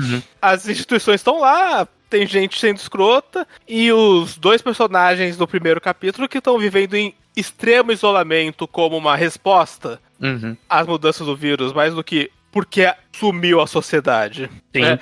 As 0.41 0.69
instituições 0.69 1.17
estão 1.21 1.41
lá, 1.41 1.87
tem 2.09 2.27
gente 2.27 2.59
sendo 2.59 2.77
escrota, 2.79 3.47
e 3.69 3.93
os 3.93 4.39
dois 4.39 4.63
personagens 4.63 5.37
do 5.37 5.49
primeiro 5.49 5.81
capítulo 5.81 6.29
que 6.29 6.39
estão 6.39 6.57
vivendo 6.59 6.95
em 6.95 7.13
extremo 7.37 7.91
isolamento 7.93 8.67
como 8.69 8.97
uma 8.97 9.17
resposta 9.17 10.01
Uhum. 10.19 10.57
às 10.67 10.87
mudanças 10.87 11.27
do 11.27 11.37
vírus, 11.37 11.75
mais 11.75 11.93
do 11.93 12.03
que 12.03 12.31
porque 12.57 12.91
sumiu 13.13 13.61
a 13.61 13.67
sociedade. 13.67 14.51
Sim. 14.75 14.83
É. 14.85 14.99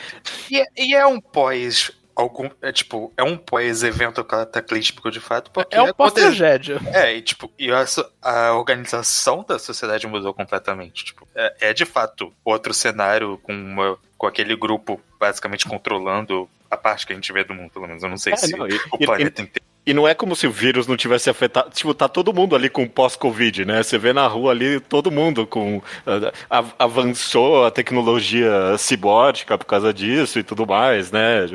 E, 0.51 0.61
é- 0.61 0.67
e 0.77 0.95
é 0.97 1.07
um 1.07 1.21
pós. 1.21 1.93
Algum, 2.17 2.49
é 2.61 2.73
tipo, 2.73 3.13
é 3.17 3.23
um 3.23 3.37
pós-evento 3.37 4.23
cataclísmico 4.25 5.09
de 5.11 5.21
fato, 5.21 5.51
porque 5.53 5.75
É 5.77 5.81
um 5.83 5.93
pós-tragédia. 5.93 6.81
É, 6.93 7.15
e 7.15 7.23
tipo, 7.23 7.49
e 7.59 7.71
a, 7.71 7.85
a 8.23 8.55
organização 8.55 9.45
da 9.49 9.57
sociedade 9.59 10.05
mudou 10.09 10.35
completamente. 10.35 11.05
Tipo, 11.05 11.29
é, 11.35 11.55
é 11.61 11.73
de 11.73 11.85
fato 11.85 12.33
outro 12.45 12.75
cenário 12.75 13.39
com, 13.43 13.53
uma, 13.53 13.97
com 14.19 14.27
aquele 14.27 14.57
grupo 14.57 15.01
basicamente 15.19 15.65
controlando 15.67 16.49
a 16.69 16.77
parte 16.77 17.07
que 17.07 17.13
a 17.13 17.17
gente 17.17 17.33
vê 17.33 17.45
do 17.45 17.55
mundo, 17.55 17.71
pelo 17.71 17.87
menos. 17.87 18.03
Eu 18.03 18.09
não 18.11 18.17
sei 18.17 18.33
É, 18.33 18.37
se 18.37 18.57
não, 18.57 18.67
e- 18.67 18.75
o 18.93 18.97
e- 19.01 19.07
planeta 19.07 19.43
inteiro. 19.43 19.65
E 19.87 19.93
não 19.93 20.09
é 20.09 20.15
como 20.15 20.35
se 20.35 20.47
o 20.47 20.51
vírus 20.51 20.87
não 20.87 20.97
tivesse 20.97 21.29
afetado. 21.29 21.71
Tipo, 21.71 21.93
tá 21.93 22.09
todo 22.09 22.33
mundo 22.33 22.57
ali 22.57 22.71
com 22.71 22.87
pós-Covid, 22.89 23.65
né? 23.67 23.83
Você 23.83 23.99
vê 23.99 24.13
na 24.15 24.27
rua 24.27 24.51
ali 24.53 24.81
todo 24.81 25.11
mundo 25.11 25.47
com. 25.47 25.83
ah, 26.07 26.33
av- 26.49 26.75
avançou 26.79 27.67
a 27.67 27.71
tecnologia 27.71 28.77
cibótica 28.79 29.59
por 29.59 29.67
causa 29.67 29.93
disso 29.93 30.39
e 30.39 30.43
tudo 30.43 30.67
mais, 30.67 31.11
né? 31.13 31.47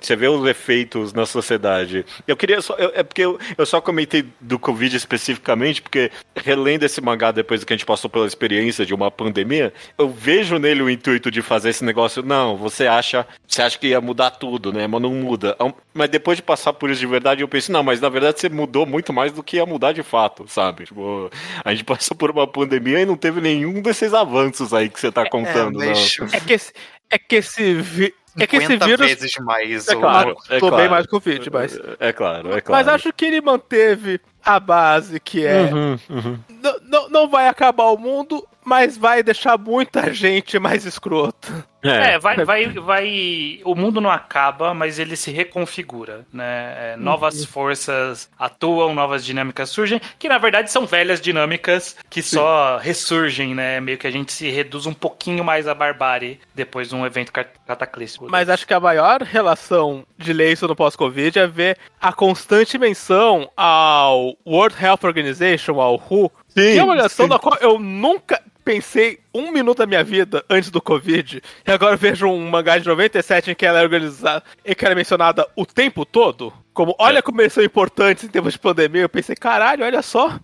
Você 0.00 0.16
vê 0.16 0.26
os 0.28 0.44
efeitos 0.46 1.12
na 1.12 1.24
sociedade. 1.26 2.04
Eu 2.26 2.36
queria 2.36 2.60
só. 2.60 2.74
eu- 2.74 2.90
é 2.94 3.02
porque 3.02 3.22
eu, 3.22 3.38
eu 3.56 3.64
só 3.66 3.80
comentei 3.80 4.24
do 4.40 4.58
Covid 4.58 4.96
especificamente, 4.96 5.80
porque 5.82 6.10
relendo 6.34 6.82
esse 6.84 7.00
mangá 7.00 7.30
depois 7.30 7.62
que 7.64 7.72
a 7.72 7.76
gente 7.76 7.86
passou 7.86 8.10
pela 8.10 8.26
experiência 8.26 8.84
de 8.84 8.94
uma 8.94 9.10
pandemia, 9.10 9.72
eu 9.96 10.08
vejo 10.08 10.58
nele 10.58 10.82
o 10.82 10.90
intuito 10.90 11.30
de 11.30 11.42
fazer 11.42 11.70
esse 11.70 11.84
negócio. 11.84 12.22
Não, 12.22 12.56
você 12.56 12.86
acha. 12.86 13.26
Você 13.46 13.62
acha 13.62 13.78
que 13.78 13.88
ia 13.88 14.00
mudar 14.00 14.30
tudo, 14.32 14.72
né? 14.72 14.86
Mas 14.86 15.00
não 15.00 15.10
muda. 15.10 15.56
Mas 15.94 16.08
depois 16.10 16.36
de 16.36 16.42
passar 16.42 16.72
por 16.72 16.90
isso 16.90 17.00
de 17.00 17.06
verdade, 17.06 17.42
eu 17.42 17.48
pensei, 17.68 17.72
não, 17.72 17.82
mas 17.82 18.00
na 18.00 18.08
verdade 18.08 18.40
você 18.40 18.48
mudou 18.48 18.84
muito 18.86 19.12
mais 19.12 19.32
do 19.32 19.42
que 19.42 19.56
ia 19.56 19.66
mudar 19.66 19.92
de 19.92 20.02
fato, 20.02 20.46
sabe? 20.48 20.84
Tipo, 20.84 21.30
a 21.64 21.70
gente 21.72 21.84
passou 21.84 22.16
por 22.16 22.30
uma 22.30 22.46
pandemia 22.46 23.00
e 23.00 23.06
não 23.06 23.16
teve 23.16 23.40
nenhum 23.40 23.80
desses 23.80 24.12
avanços 24.14 24.72
aí 24.74 24.88
que 24.88 24.98
você 25.00 25.12
tá 25.12 25.28
contando, 25.28 25.82
é, 25.82 25.86
mas 25.88 26.16
não. 26.18 26.26
É 26.32 26.40
que 26.40 26.52
esse, 26.52 26.72
é 27.10 27.18
que 27.18 27.36
esse, 27.36 27.74
vi- 27.74 28.14
é 28.38 28.46
que 28.46 28.56
esse 28.56 28.66
50 28.66 28.86
vírus 28.86 29.06
vezes 29.06 29.34
mais. 29.40 29.88
É 29.88 29.96
o- 29.96 30.00
claro. 30.00 30.36
É 30.48 30.54
Matou 30.54 30.68
claro. 30.68 30.76
bem 30.76 30.88
mais 30.88 31.04
o 31.06 31.08
Covid, 31.08 31.50
mas. 31.50 31.78
É 31.98 32.12
claro, 32.12 32.52
é 32.56 32.60
claro. 32.60 32.84
Mas 32.86 32.88
acho 32.94 33.12
que 33.12 33.24
ele 33.24 33.40
manteve 33.40 34.20
a 34.44 34.60
base 34.60 35.18
que 35.20 35.44
é. 35.44 35.62
Uhum, 35.62 35.98
uhum. 36.10 36.38
Não- 36.84 37.08
não 37.08 37.28
vai 37.28 37.48
acabar 37.48 37.84
o 37.86 37.96
mundo, 37.98 38.46
mas 38.64 38.96
vai 38.96 39.22
deixar 39.22 39.58
muita 39.58 40.10
gente 40.14 40.58
mais 40.58 40.84
escrota. 40.84 41.66
É, 41.82 42.18
vai, 42.18 42.36
vai, 42.44 42.66
vai. 42.68 43.60
O 43.64 43.74
mundo 43.74 44.00
não 44.00 44.10
acaba, 44.10 44.74
mas 44.74 44.98
ele 44.98 45.14
se 45.16 45.30
reconfigura, 45.30 46.26
né? 46.32 46.92
É, 46.94 46.96
novas 46.96 47.44
forças 47.44 48.28
atuam, 48.38 48.94
novas 48.94 49.24
dinâmicas 49.24 49.70
surgem, 49.70 50.00
que 50.18 50.28
na 50.28 50.38
verdade 50.38 50.70
são 50.70 50.86
velhas 50.86 51.20
dinâmicas 51.20 51.96
que 52.10 52.20
só 52.22 52.78
ressurgem, 52.78 53.54
né? 53.54 53.80
Meio 53.80 53.96
que 53.98 54.06
a 54.06 54.10
gente 54.10 54.32
se 54.32 54.50
reduz 54.50 54.86
um 54.86 54.92
pouquinho 54.92 55.44
mais 55.44 55.68
à 55.68 55.74
barbárie 55.74 56.40
depois 56.54 56.88
de 56.88 56.94
um 56.96 57.06
evento 57.06 57.32
cat- 57.32 57.58
cataclístico. 57.66 58.26
Mas 58.28 58.48
acho 58.48 58.66
que 58.66 58.74
a 58.74 58.80
maior 58.80 59.22
relação 59.22 60.04
de 60.16 60.32
Leison 60.32 60.66
no 60.66 60.74
pós-Covid 60.76 61.38
é 61.38 61.46
ver 61.46 61.78
a 62.00 62.12
constante 62.12 62.76
menção 62.78 63.50
ao 63.56 64.36
World 64.46 64.74
Health 64.82 65.04
Organization, 65.04 65.80
ao 65.80 65.94
WHO, 65.94 66.30
que 66.54 66.78
é 66.78 66.82
uma 66.82 66.92
organização 66.92 67.28
da 67.28 67.38
qual 67.38 67.56
eu 67.60 67.78
nunca 67.78 68.42
pensei 68.68 69.18
um 69.34 69.50
minuto 69.50 69.78
da 69.78 69.86
minha 69.86 70.04
vida 70.04 70.44
antes 70.50 70.70
do 70.70 70.78
Covid, 70.78 71.42
e 71.66 71.70
agora 71.70 71.96
vejo 71.96 72.26
um 72.26 72.50
mangá 72.50 72.76
de 72.76 72.86
97 72.86 73.50
em 73.50 73.54
que 73.54 73.64
ela 73.64 73.80
é 73.80 73.82
organizada 73.82 74.44
e 74.62 74.74
que 74.74 74.84
ela 74.84 74.92
é 74.92 74.94
mencionada 74.94 75.48
o 75.56 75.64
tempo 75.64 76.04
todo. 76.04 76.52
Como, 76.74 76.94
olha 76.98 77.22
como 77.22 77.40
eles 77.40 77.54
são 77.54 77.64
importantes 77.64 78.24
em 78.24 78.28
termos 78.28 78.52
de 78.52 78.58
pandemia, 78.58 79.00
eu 79.00 79.08
pensei, 79.08 79.34
caralho, 79.34 79.86
olha 79.86 80.02
só. 80.02 80.38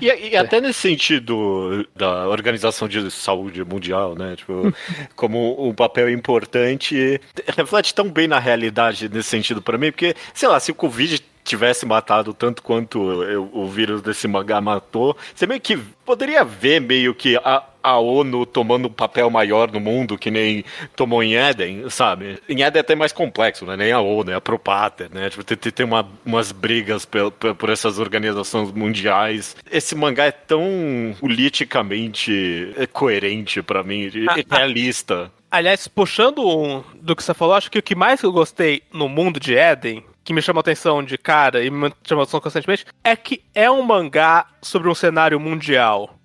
E, 0.00 0.30
e 0.30 0.36
até 0.36 0.60
nesse 0.60 0.80
sentido 0.80 1.86
da 1.94 2.26
Organização 2.26 2.88
de 2.88 3.08
Saúde 3.08 3.64
Mundial, 3.64 4.16
né? 4.16 4.34
Tipo, 4.34 4.74
como 5.14 5.68
um 5.68 5.72
papel 5.72 6.10
importante, 6.10 7.20
reflete 7.56 7.94
tão 7.94 8.10
bem 8.10 8.26
na 8.26 8.40
realidade 8.40 9.08
nesse 9.08 9.28
sentido 9.28 9.62
pra 9.62 9.78
mim, 9.78 9.92
porque, 9.92 10.16
sei 10.34 10.48
lá, 10.48 10.58
se 10.58 10.72
o 10.72 10.74
Covid 10.74 11.22
tivesse 11.44 11.84
matado 11.84 12.32
tanto 12.32 12.62
quanto 12.62 13.22
eu- 13.22 13.50
o 13.52 13.68
vírus 13.68 14.00
desse 14.02 14.26
mangá 14.26 14.60
matou, 14.60 15.16
você 15.34 15.46
meio 15.46 15.60
que 15.60 15.76
poderia 15.76 16.42
ver 16.42 16.80
meio 16.80 17.14
que 17.14 17.36
a, 17.36 17.62
a 17.82 17.98
ONU 17.98 18.46
tomando 18.46 18.88
um 18.88 18.92
papel 18.92 19.28
maior 19.28 19.70
no 19.70 19.78
mundo, 19.78 20.16
que 20.16 20.30
nem 20.30 20.64
tomou 20.96 21.22
em 21.22 21.36
Éden, 21.36 21.88
sabe? 21.90 22.38
Em 22.48 22.62
Éden 22.62 22.78
é 22.78 22.80
até 22.80 22.94
mais 22.94 23.12
complexo, 23.12 23.66
né? 23.66 23.76
Nem 23.76 23.92
a 23.92 24.00
ONU, 24.00 24.30
é 24.30 24.34
a 24.34 24.40
Propater, 24.40 25.08
né? 25.12 25.28
Tipo, 25.28 25.44
tem, 25.44 25.56
tem- 25.56 25.84
uma- 25.86 26.08
umas 26.24 26.50
brigas 26.50 27.04
pel- 27.04 27.30
por, 27.30 27.68
essas 27.68 27.98
organizações 27.98 28.72
mundiais. 28.72 29.54
Esse 29.70 29.94
mangá 29.94 30.24
é 30.24 30.30
tão 30.32 31.14
politicamente 31.20 32.74
coerente 32.92 33.62
pra 33.62 33.82
mim, 33.82 34.10
Ah, 34.28 34.56
realista. 34.56 35.30
Aliás, 35.50 35.86
puxando 35.86 36.46
um 36.46 36.82
do 37.00 37.14
que 37.14 37.22
você 37.22 37.32
falou, 37.34 37.54
acho 37.54 37.70
que 37.70 37.78
o 37.78 37.82
que 37.82 37.94
mais 37.94 38.22
eu 38.22 38.32
gostei 38.32 38.82
no 38.92 39.08
mundo 39.08 39.38
de 39.38 39.54
Eden, 39.54 40.02
que 40.24 40.32
me 40.32 40.40
chamou 40.42 40.60
a 40.60 40.62
atenção 40.62 41.02
de 41.02 41.18
cara 41.18 41.62
e 41.62 41.70
me 41.70 41.92
chamou 42.04 42.22
a 42.22 42.24
atenção 42.24 42.40
constantemente, 42.40 42.86
é 43.04 43.14
que 43.14 43.42
é 43.54 43.70
um 43.70 43.82
mangá 43.82 44.46
sobre 44.62 44.88
um 44.88 44.94
cenário 44.94 45.38
mundial. 45.38 46.18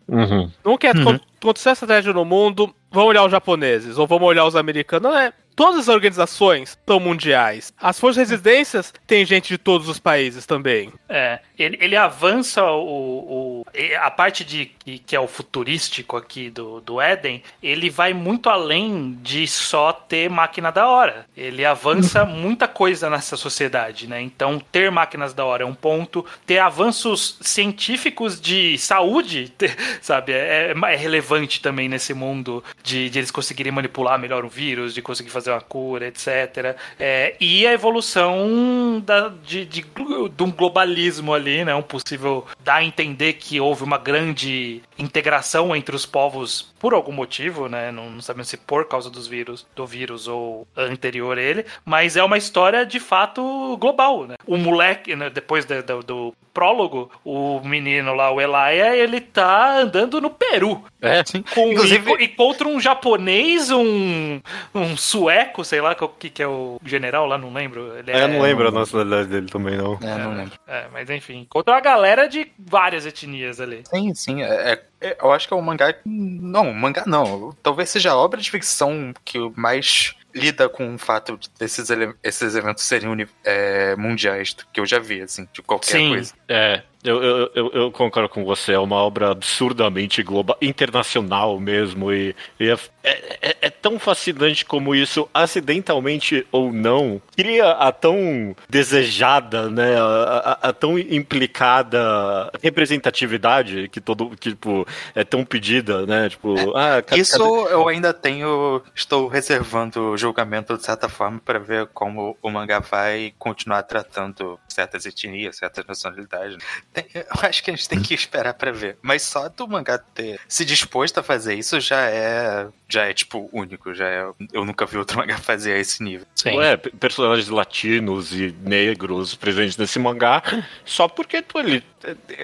Não 0.65 0.77
quer 0.77 0.95
Uhum. 0.95 1.19
acontecer 1.39 1.69
essa 1.69 1.85
tragédia 1.85 2.13
no 2.13 2.25
mundo, 2.25 2.73
vamos 2.91 3.09
olhar 3.09 3.23
os 3.25 3.31
japoneses 3.31 3.97
ou 3.97 4.07
vamos 4.07 4.27
olhar 4.27 4.45
os 4.45 4.55
americanos. 4.55 5.11
Não 5.11 5.17
é. 5.17 5.31
Todas 5.59 5.81
as 5.81 5.87
organizações 5.89 6.77
são 6.87 7.01
mundiais. 7.01 7.73
As 7.77 7.99
forças 7.99 8.25
de 8.25 8.31
resistências 8.31 8.93
tem 9.05 9.25
gente 9.25 9.49
de 9.49 9.57
todos 9.57 9.89
os 9.89 9.99
países 9.99 10.45
também. 10.45 10.89
É, 11.09 11.39
ele, 11.57 11.77
ele 11.81 11.97
avança 11.97 12.63
o, 12.63 13.63
o- 13.63 13.65
a 14.01 14.09
parte 14.09 14.45
de 14.45 14.67
que, 14.79 14.99
que 14.99 15.13
é 15.17 15.19
o 15.19 15.27
futurístico 15.27 16.15
aqui 16.15 16.49
do, 16.49 16.79
do 16.79 17.01
Éden, 17.01 17.43
ele 17.61 17.89
vai 17.89 18.13
muito 18.13 18.49
além 18.49 19.17
de 19.21 19.45
só 19.47 19.91
ter 19.91 20.29
máquina 20.29 20.71
da 20.71 20.87
hora. 20.87 21.25
Ele 21.35 21.65
avança 21.65 22.23
muita 22.25 22.65
coisa 22.65 23.09
nessa 23.09 23.35
sociedade, 23.35 24.07
né? 24.07 24.21
Então, 24.21 24.61
ter 24.71 24.89
máquinas 24.89 25.33
da 25.33 25.43
hora 25.43 25.63
é 25.63 25.65
um 25.65 25.75
ponto, 25.75 26.25
ter 26.45 26.59
avanços 26.59 27.37
científicos 27.41 28.39
de 28.39 28.77
saúde, 28.77 29.51
ter- 29.57 29.75
sabe, 30.01 30.31
é, 30.31 30.71
é 30.73 30.95
relevante 30.95 31.61
também 31.61 31.89
nesse 31.89 32.13
mundo 32.13 32.63
de, 32.81 33.09
de 33.09 33.19
eles 33.19 33.29
conseguirem 33.29 33.73
manipular 33.73 34.17
melhor 34.17 34.45
o 34.45 34.49
vírus, 34.49 34.93
de 34.93 35.01
conseguir 35.01 35.29
fazer 35.29 35.48
uma 35.49 35.61
cura, 35.61 36.07
etc. 36.07 36.75
É, 36.99 37.35
e 37.39 37.65
a 37.65 37.73
evolução 37.73 39.01
da, 39.05 39.29
de, 39.29 39.65
de, 39.65 39.81
de 39.83 40.43
um 40.43 40.51
globalismo 40.51 41.33
ali, 41.33 41.63
né? 41.63 41.73
Um 41.75 41.81
possível 41.81 42.45
dar 42.63 42.75
a 42.75 42.83
entender 42.83 43.33
que 43.33 43.59
houve 43.59 43.83
uma 43.83 43.97
grande 43.97 44.81
integração 44.97 45.75
entre 45.75 45.95
os 45.95 46.05
povos 46.05 46.73
por 46.79 46.93
algum 46.93 47.11
motivo, 47.11 47.67
né? 47.67 47.91
Não, 47.91 48.09
não 48.09 48.21
sabemos 48.21 48.49
se 48.49 48.57
por 48.57 48.87
causa 48.87 49.09
dos 49.09 49.27
vírus, 49.27 49.65
do 49.75 49.85
vírus 49.85 50.27
ou 50.27 50.67
anterior 50.75 51.37
a 51.37 51.41
ele, 51.41 51.65
mas 51.85 52.15
é 52.15 52.23
uma 52.23 52.37
história 52.37 52.85
de 52.85 52.99
fato 52.99 53.77
global, 53.77 54.25
né? 54.25 54.35
O 54.45 54.57
moleque, 54.57 55.15
né, 55.15 55.29
depois 55.29 55.65
do 56.05 56.33
prólogo, 56.59 57.09
o 57.23 57.61
menino 57.63 58.13
lá, 58.13 58.29
o 58.31 58.41
Elaia, 58.41 58.93
ele 58.93 59.21
tá 59.21 59.77
andando 59.77 60.19
no 60.19 60.29
Peru. 60.29 60.83
É, 61.01 61.23
Com, 61.55 61.71
Inclusive- 61.71 62.11
e, 62.19 62.23
e 62.25 62.27
contra 62.27 62.67
um 62.67 62.77
japonês, 62.81 63.71
um, 63.71 64.41
um 64.75 64.97
sueco, 64.97 65.63
sei 65.63 65.79
lá 65.79 65.95
o 66.01 66.07
que, 66.09 66.29
que 66.29 66.43
é 66.43 66.47
o 66.47 66.77
general 66.83 67.25
lá, 67.25 67.37
não 67.37 67.53
lembro. 67.53 67.97
Ele 67.97 68.11
É, 68.11 68.23
eu 68.23 68.27
não 68.27 68.41
lembro 68.41 68.67
a 68.67 68.71
nacionalidade 68.71 69.29
dele 69.29 69.47
também, 69.47 69.77
não. 69.77 69.97
É, 70.01 70.17
não 70.17 70.35
lembro. 70.35 70.59
É, 70.67 70.85
mas 70.91 71.09
enfim, 71.09 71.47
contra 71.49 71.73
uma 71.75 71.79
galera 71.79 72.27
de 72.27 72.51
várias 72.59 73.05
etnias 73.05 73.61
ali. 73.61 73.83
Sim, 73.89 74.13
sim. 74.13 74.43
É, 74.43 74.73
é- 74.73 74.83
é- 74.99 75.17
eu 75.21 75.31
acho 75.31 75.47
que 75.47 75.53
é 75.53 75.57
um 75.57 75.61
mangá. 75.61 75.95
Não, 76.05 76.73
mangá 76.73 77.03
não. 77.07 77.55
Talvez 77.63 77.89
seja 77.89 78.11
a 78.11 78.17
obra 78.17 78.41
de 78.41 78.51
ficção 78.51 79.13
que 79.23 79.39
mais 79.55 80.13
lida 80.33 80.69
com 80.69 80.95
o 80.95 80.97
fato 80.97 81.39
desses 81.57 81.89
esses 82.23 82.55
eventos 82.55 82.83
serem 82.83 83.27
é, 83.43 83.95
mundiais 83.95 84.55
que 84.71 84.79
eu 84.79 84.85
já 84.85 84.99
vi, 84.99 85.21
assim, 85.21 85.47
de 85.51 85.61
qualquer 85.61 85.97
Sim. 85.97 86.09
coisa. 86.09 86.33
É, 86.47 86.83
eu, 87.03 87.23
eu, 87.23 87.51
eu, 87.55 87.71
eu 87.73 87.91
concordo 87.91 88.29
com 88.29 88.43
você, 88.43 88.73
é 88.73 88.79
uma 88.79 88.97
obra 88.97 89.31
absurdamente 89.31 90.21
global, 90.23 90.57
internacional 90.61 91.59
mesmo, 91.59 92.11
e, 92.11 92.35
e 92.59 92.69
é, 92.69 92.77
é, 93.03 93.57
é 93.61 93.69
tão 93.69 93.97
fascinante 93.97 94.65
como 94.65 94.93
isso, 94.93 95.29
acidentalmente 95.33 96.45
ou 96.51 96.71
não, 96.73 97.21
cria 97.37 97.71
a 97.71 97.91
tão 97.91 98.55
desejada, 98.69 99.69
né, 99.69 99.95
a, 99.97 100.57
a- 100.61 100.69
a 100.69 100.73
tão 100.73 100.97
implicada 100.99 102.51
representatividade 102.61 103.87
que 103.89 104.01
todo, 104.01 104.29
que, 104.31 104.49
tipo, 104.51 104.85
é 105.15 105.23
tão 105.23 105.45
pedida, 105.45 106.05
né, 106.05 106.29
tipo, 106.29 106.55
ah, 106.75 107.01
cadê- 107.01 107.21
Isso 107.21 107.37
cadê- 107.37 107.73
eu 107.73 107.87
ainda 107.87 108.13
tenho. 108.13 108.81
Estou 108.95 109.27
reservando 109.27 110.11
o 110.11 110.17
julgamento 110.17 110.77
de 110.77 110.83
certa 110.85 111.07
forma 111.07 111.39
para 111.43 111.59
ver 111.59 111.87
como 111.93 112.37
o 112.41 112.49
mangá 112.49 112.79
vai 112.79 113.33
continuar 113.37 113.83
tratando 113.83 114.59
certas 114.67 115.05
etnias, 115.05 115.57
certas 115.57 115.85
nacionalidades. 115.85 116.57
Tem- 116.93 117.05
eu 117.13 117.23
acho 117.49 117.63
que 117.63 117.71
a 117.71 117.75
gente 117.75 117.87
tem 117.87 118.01
que 118.01 118.13
esperar 118.13 118.53
pra 118.53 118.71
ver. 118.71 118.97
Mas 119.01 119.21
só 119.23 119.47
do 119.49 119.67
mangá 119.67 119.97
ter 119.97 120.39
se 120.47 120.63
disposto 120.65 121.19
a 121.19 121.23
fazer 121.23 121.55
isso 121.55 121.79
já 121.79 122.01
é. 122.09 122.67
Já 122.91 123.05
é, 123.05 123.13
tipo, 123.13 123.47
único. 123.53 123.93
Já 123.93 124.07
é, 124.07 124.25
eu 124.51 124.65
nunca 124.65 124.85
vi 124.85 124.97
outro 124.97 125.17
mangá 125.19 125.37
fazer 125.37 125.73
a 125.73 125.77
esse 125.79 126.01
nível. 126.03 126.25
Sim. 126.35 126.57
Ué, 126.57 126.77
pe- 126.77 126.89
personagens 126.91 127.47
latinos 127.49 128.31
e 128.33 128.53
negros 128.63 129.35
presentes 129.35 129.77
nesse 129.77 129.99
mangá, 129.99 130.41
só 130.85 131.07
porque 131.07 131.41
pô, 131.41 131.59
ele 131.59 131.83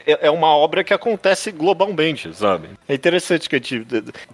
é- 0.06 0.28
é 0.28 0.32
uma 0.32 0.48
obra 0.48 0.84
que 0.84 0.94
acontece 0.94 1.52
globalmente, 1.52 2.32
sabe? 2.36 2.70
É 2.88 2.94
interessante 2.94 3.50
que 3.50 3.56
a 3.56 3.60
gente, 3.60 3.86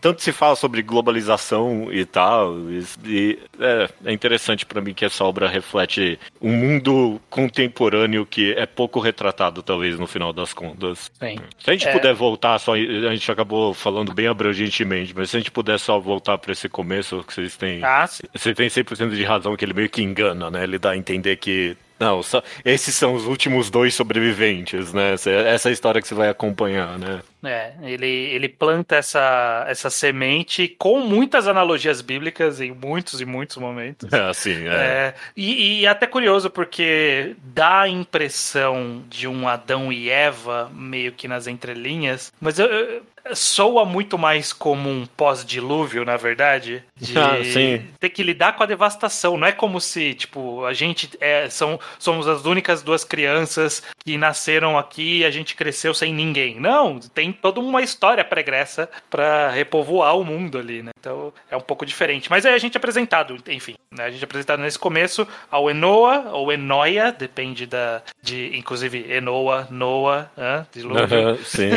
tanto 0.01 0.21
se 0.21 0.31
fala 0.31 0.55
sobre 0.55 0.81
globalização 0.81 1.91
e 1.93 2.03
tal, 2.05 2.57
e, 2.69 2.83
e 3.05 3.39
é, 3.59 3.89
é 4.05 4.11
interessante 4.13 4.65
pra 4.65 4.81
mim 4.81 4.93
que 4.93 5.05
essa 5.05 5.23
obra 5.23 5.47
reflete 5.47 6.19
um 6.41 6.51
mundo 6.51 7.21
contemporâneo 7.29 8.25
que 8.25 8.53
é 8.53 8.65
pouco 8.65 8.99
retratado, 8.99 9.61
talvez, 9.61 9.97
no 10.01 10.07
final 10.07 10.33
das 10.33 10.53
contas. 10.53 11.09
Sim. 11.19 11.37
Se 11.59 11.69
a 11.69 11.73
gente 11.73 11.87
É. 11.87 11.91
puder 11.93 12.13
voltar 12.13 12.59
só, 12.59 12.73
a 12.73 12.77
gente 12.77 13.31
acabou 13.31 13.73
falando 13.73 14.13
bem 14.13 14.27
abrangentemente, 14.27 15.13
mas 15.15 15.29
se 15.29 15.37
a 15.37 15.39
gente 15.39 15.51
puder 15.51 15.79
só 15.79 15.99
voltar 15.99 16.37
pra 16.37 16.51
esse 16.51 16.67
começo 16.67 17.23
que 17.25 17.33
vocês 17.33 17.55
têm 17.55 17.83
Ah, 17.83 18.05
sim. 18.07 18.23
você 18.35 18.53
tem 18.53 18.67
100% 18.69 19.15
de 19.15 19.23
razão 19.23 19.55
que 19.55 19.63
ele 19.63 19.73
meio 19.73 19.89
que 19.89 20.01
engana, 20.01 20.51
né? 20.51 20.63
Ele 20.63 20.77
dá 20.77 20.91
a 20.91 20.97
entender 20.97 21.37
que. 21.37 21.77
Não, 21.99 22.23
só, 22.23 22.41
esses 22.65 22.95
são 22.95 23.13
os 23.13 23.27
últimos 23.27 23.69
dois 23.69 23.93
sobreviventes, 23.93 24.91
né? 24.91 25.13
Essa- 25.13 25.29
Essa 25.29 25.69
é 25.69 25.71
a 25.71 25.73
história 25.73 26.01
que 26.01 26.07
você 26.07 26.15
vai 26.15 26.29
acompanhar, 26.29 26.97
né? 26.97 27.21
É, 27.43 27.73
ele, 27.81 28.05
ele 28.07 28.47
planta 28.47 28.95
essa, 28.97 29.65
essa 29.67 29.89
semente 29.89 30.67
com 30.77 30.99
muitas 30.99 31.47
analogias 31.47 31.99
bíblicas 32.01 32.61
em 32.61 32.71
muitos 32.71 33.19
e 33.19 33.25
muitos 33.25 33.57
momentos. 33.57 34.09
É 34.13 34.29
assim, 34.29 34.67
é. 34.67 34.73
É, 34.73 35.15
e, 35.35 35.79
e 35.81 35.85
é 35.85 35.89
até 35.89 36.05
curioso 36.05 36.49
porque 36.49 37.35
dá 37.43 37.81
a 37.81 37.89
impressão 37.89 39.03
de 39.09 39.27
um 39.27 39.47
Adão 39.47 39.91
e 39.91 40.09
Eva 40.09 40.69
meio 40.73 41.11
que 41.11 41.27
nas 41.27 41.47
entrelinhas, 41.47 42.31
mas 42.39 42.59
eu, 42.59 42.67
eu- 42.67 43.03
soa 43.33 43.85
muito 43.85 44.17
mais 44.17 44.51
como 44.53 44.89
um 44.89 45.05
pós-dilúvio, 45.05 46.03
na 46.05 46.17
verdade, 46.17 46.83
de 46.97 47.17
Ah, 47.17 47.43
sim. 47.43 47.85
ter 47.99 48.09
que 48.09 48.23
lidar 48.23 48.55
com 48.55 48.63
a 48.63 48.65
devastação. 48.65 49.37
Não 49.37 49.47
é 49.47 49.51
como 49.51 49.79
se, 49.79 50.13
tipo, 50.13 50.65
a 50.65 50.73
gente 50.73 51.09
é, 51.19 51.49
são, 51.49 51.79
somos 51.99 52.27
as 52.27 52.45
únicas 52.45 52.81
duas 52.81 53.03
crianças 53.03 53.83
que 54.03 54.17
nasceram 54.17 54.77
aqui 54.77 55.19
e 55.19 55.25
a 55.25 55.31
gente 55.31 55.55
cresceu 55.55 55.93
sem 55.93 56.13
ninguém. 56.13 56.59
Não, 56.59 56.99
tem 56.99 57.31
toda 57.31 57.59
uma 57.59 57.81
história 57.81 58.23
pregressa 58.23 58.89
pra 59.09 59.49
repovoar 59.49 60.17
o 60.17 60.23
mundo 60.23 60.57
ali, 60.57 60.81
né? 60.83 60.91
Então 60.99 61.33
é 61.49 61.57
um 61.57 61.61
pouco 61.61 61.85
diferente. 61.85 62.29
Mas 62.29 62.45
aí 62.45 62.53
a 62.53 62.57
gente 62.57 62.75
é 62.75 62.77
apresentado, 62.77 63.37
enfim, 63.47 63.75
né? 63.91 64.05
A 64.05 64.11
gente 64.11 64.21
é 64.21 64.25
apresentado 64.25 64.61
nesse 64.61 64.77
começo 64.77 65.27
ao 65.49 65.69
Enoa 65.69 66.29
ou 66.33 66.51
Enoia, 66.51 67.11
depende 67.11 67.65
da. 67.65 68.01
de 68.21 68.55
Inclusive 68.55 69.11
Enoa, 69.11 69.67
Noa, 69.71 70.29
dilúvio. 70.71 71.03
Aham, 71.03 71.37
sim, 71.43 71.69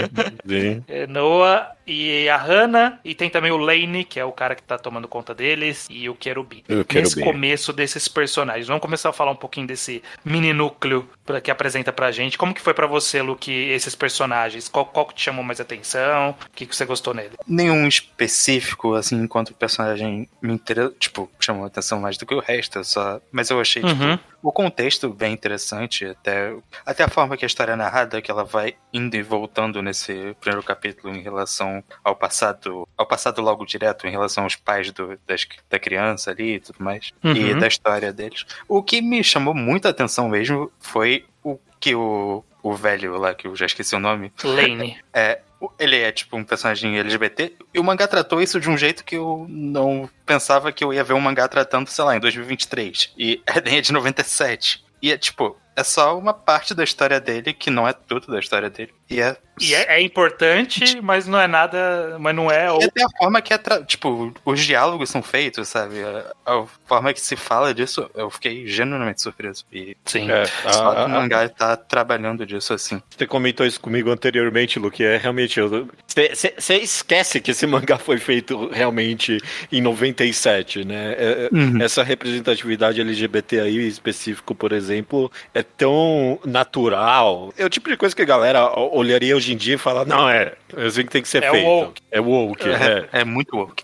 sim. 0.47 0.85
É, 0.89 1.07
boa 1.35 1.74
e 1.87 2.29
a 2.29 2.37
Hannah, 2.37 2.99
e 3.05 3.15
tem 3.15 3.29
também 3.31 3.51
o 3.53 3.57
Lane, 3.57 4.05
que 4.05 4.19
é 4.19 4.25
o 4.25 4.33
cara 4.33 4.55
que 4.55 4.63
tá 4.63 4.79
tomando 4.79 5.07
conta 5.09 5.35
deles, 5.35 5.87
e 5.91 6.09
o 6.09 6.15
Querubim. 6.15 6.63
O 6.69 6.95
Nesse 6.95 7.21
começo 7.23 7.73
desses 7.73 8.09
personagens. 8.09 8.67
Vamos 8.67 8.83
começar 8.83 9.11
a 9.11 9.13
falar 9.13 9.31
um 9.33 9.37
pouquinho 9.37 9.67
desse 9.67 10.03
mini 10.25 10.53
núcleo 10.53 11.09
pra- 11.25 11.41
que 11.41 11.51
apresenta 11.51 11.93
pra 11.93 12.11
gente. 12.13 12.39
Como 12.39 12.55
que 12.55 12.61
foi 12.61 12.75
pra 12.75 12.87
você, 12.87 13.21
Luke, 13.23 13.51
esses 13.53 13.95
personagens? 13.95 14.69
Qual, 14.69 14.87
qual 14.87 15.07
que 15.07 15.15
te 15.15 15.23
chamou 15.23 15.45
mais 15.45 15.61
atenção? 15.61 16.31
O 16.31 16.51
que, 16.55 16.67
que 16.67 16.75
você 16.75 16.85
gostou 16.85 17.13
nele? 17.15 17.33
Nenhum 17.47 17.87
específico, 17.87 18.95
assim, 18.95 19.17
enquanto 19.23 19.51
o 19.51 19.55
personagem 19.55 20.29
me 20.41 20.53
interessou, 20.55 20.91
tipo, 20.93 21.31
chamou 21.39 21.65
atenção 21.67 22.01
mais 22.01 22.17
do 22.17 22.25
que 22.27 22.35
o 22.35 22.41
resto, 22.41 22.83
só. 22.85 23.21
Mas 23.31 23.51
eu 23.51 23.61
achei, 23.61 23.83
tipo, 23.83 23.95
Uhum. 24.03 24.19
o 24.43 24.53
contexto 24.53 25.09
bem 25.11 25.33
interessante, 25.33 26.05
até, 26.07 26.55
até 26.85 27.05
a 27.05 27.09
forma 27.09 27.37
que 27.37 27.45
a 27.45 27.47
história 27.47 27.73
é 27.73 27.77
narrada, 27.77 28.21
que 28.23 28.31
ela 28.31 28.45
vai 28.45 28.75
indo 28.93 29.15
e 29.17 29.23
voltando 29.23 29.83
nesse 29.83 30.35
primeiro 30.41 30.63
capítulo 30.63 31.15
em 31.15 31.21
relação 31.23 31.74
ao 32.03 32.15
passado, 32.15 32.87
ao 32.97 33.07
passado 33.07 33.41
logo 33.41 33.65
direto, 33.65 34.07
em 34.07 34.11
relação 34.11 34.45
aos 34.45 34.57
pais 34.57 34.91
do, 34.93 35.19
das, 35.27 35.47
da 35.71 35.79
criança 35.79 36.31
ali 36.31 36.55
e 36.55 36.61
tudo 36.61 36.83
mais, 36.83 37.11
e 37.23 37.53
Uhum. 37.53 37.59
da 37.59 37.67
história 37.67 38.13
deles. 38.13 38.45
O 38.69 38.83
que 38.83 39.01
me 39.01 39.23
chamou 39.25 39.55
muita 39.55 39.89
atenção 39.89 40.29
mesmo 40.29 40.71
foi 40.79 41.25
o 41.43 41.59
que 41.81 41.95
o, 41.95 42.45
o 42.63 42.75
velho 42.75 43.17
lá, 43.17 43.35
que 43.35 43.47
eu 43.47 43.55
já 43.57 43.67
esqueci 43.67 43.95
o 43.95 44.01
nome, 44.01 44.33
Lane. 44.43 44.99
é, 45.13 45.41
ele 45.79 45.97
é 45.99 46.13
tipo 46.13 46.37
um 46.37 46.45
personagem 46.45 46.99
LGBT, 46.99 47.55
e 47.73 47.79
o 47.81 47.85
mangá 47.85 48.07
tratou 48.07 48.41
isso 48.43 48.61
de 48.61 48.69
um 48.69 48.77
jeito 48.77 49.05
que 49.05 49.17
eu 49.17 49.47
não 49.49 50.09
pensava 50.27 50.73
que 50.73 50.85
eu 50.85 50.93
ia 50.93 51.05
ver 51.05 51.15
um 51.15 51.21
mangá 51.21 51.49
tratando, 51.49 51.89
sei 51.89 52.05
lá, 52.05 52.17
em 52.17 52.21
2023. 52.21 53.13
E 53.19 53.43
Eden 53.57 53.77
é 53.79 53.81
de 53.81 53.93
97. 53.93 54.85
E 55.03 55.13
é 55.13 55.19
tipo, 55.19 55.57
é 55.77 55.83
só 55.85 56.19
uma 56.19 56.33
parte 56.35 56.75
da 56.75 56.85
história 56.85 57.21
dele 57.21 57.53
que 57.53 57.71
não 57.71 57.87
é 57.89 57.93
tudo 57.93 58.27
da 58.31 58.39
história 58.39 58.71
dele. 58.71 58.93
E 59.11 59.21
é. 59.21 59.37
E 59.61 59.73
é, 59.73 59.99
é 59.99 60.01
importante, 60.03 61.01
mas 61.01 61.29
não 61.29 61.39
é 61.41 61.47
nada. 61.47 62.17
Mas 62.19 62.35
não 62.35 62.51
é. 62.51 62.67
E 62.67 62.71
Ou... 62.71 62.83
até 62.83 63.05
a 63.05 63.09
forma 63.19 63.41
que 63.41 63.53
é. 63.55 63.59
tra- 63.59 63.83
Tipo, 63.85 64.33
os 64.45 64.61
diálogos 64.65 65.11
são 65.11 65.23
feitos, 65.23 65.69
sabe? 65.69 66.03
A, 66.03 66.33
a 66.53 66.65
forma 66.87 67.13
que 67.13 67.21
se 67.21 67.37
fala 67.37 67.73
disso, 67.73 68.11
eu 68.15 68.31
fiquei 68.31 68.67
genuinamente 68.67 69.21
surpreso. 69.23 69.65
E 69.73 69.97
Sim. 70.07 70.29
É, 70.31 70.47
só 70.73 70.91
a- 70.91 70.95
que 70.95 71.01
o 71.03 71.05
a- 71.05 71.09
mangá 71.09 71.49
tá 71.49 71.77
trabalhando 71.77 72.45
disso 72.47 72.73
assim. 72.73 73.01
Você 73.17 73.27
comentou 73.27 73.65
isso 73.65 73.81
comigo 73.81 74.11
anteriormente, 74.11 74.79
Luke. 74.79 75.05
É 75.05 75.19
realmente. 75.19 75.61
Você 75.61 76.75
esquece 76.77 77.41
que 77.41 77.51
esse 77.53 77.67
mangá 77.69 77.99
foi 77.99 78.19
feito 78.19 78.69
realmente 78.71 79.39
em 79.71 79.81
97, 79.81 80.85
né? 80.85 81.13
É- 81.13 81.49
é- 81.53 81.55
Uhum. 81.55 81.81
Essa 81.81 82.03
representatividade 82.03 83.01
LGBT 83.01 83.61
aí 83.61 83.87
específico, 83.87 84.55
por 84.55 84.73
exemplo, 84.73 85.31
é 85.53 85.64
tão 85.65 86.39
natural. 86.45 87.53
É 87.59 87.65
o 87.65 87.69
tipo 87.71 87.89
de 87.89 87.97
coisa 87.97 88.15
que 88.15 88.23
a 88.23 88.27
galera 88.27 88.71
olharia 88.79 89.35
hoje 89.37 89.53
em 89.53 89.57
dia 89.57 89.75
e 89.75 89.79
fala: 89.79 90.05
não, 90.05 90.29
é, 90.29 90.55
é 90.77 90.85
assim 90.87 91.03
que 91.05 91.11
tem 91.11 91.23
que 91.23 91.29
ser 91.29 91.43
É 91.43 91.51
feito. 91.51 91.67
woke. 91.67 92.03
É 92.11 92.21
woke. 92.21 92.69
É, 92.69 93.09
É, 93.13 93.21
é 93.21 93.25
muito 93.25 93.57
woke. 93.57 93.83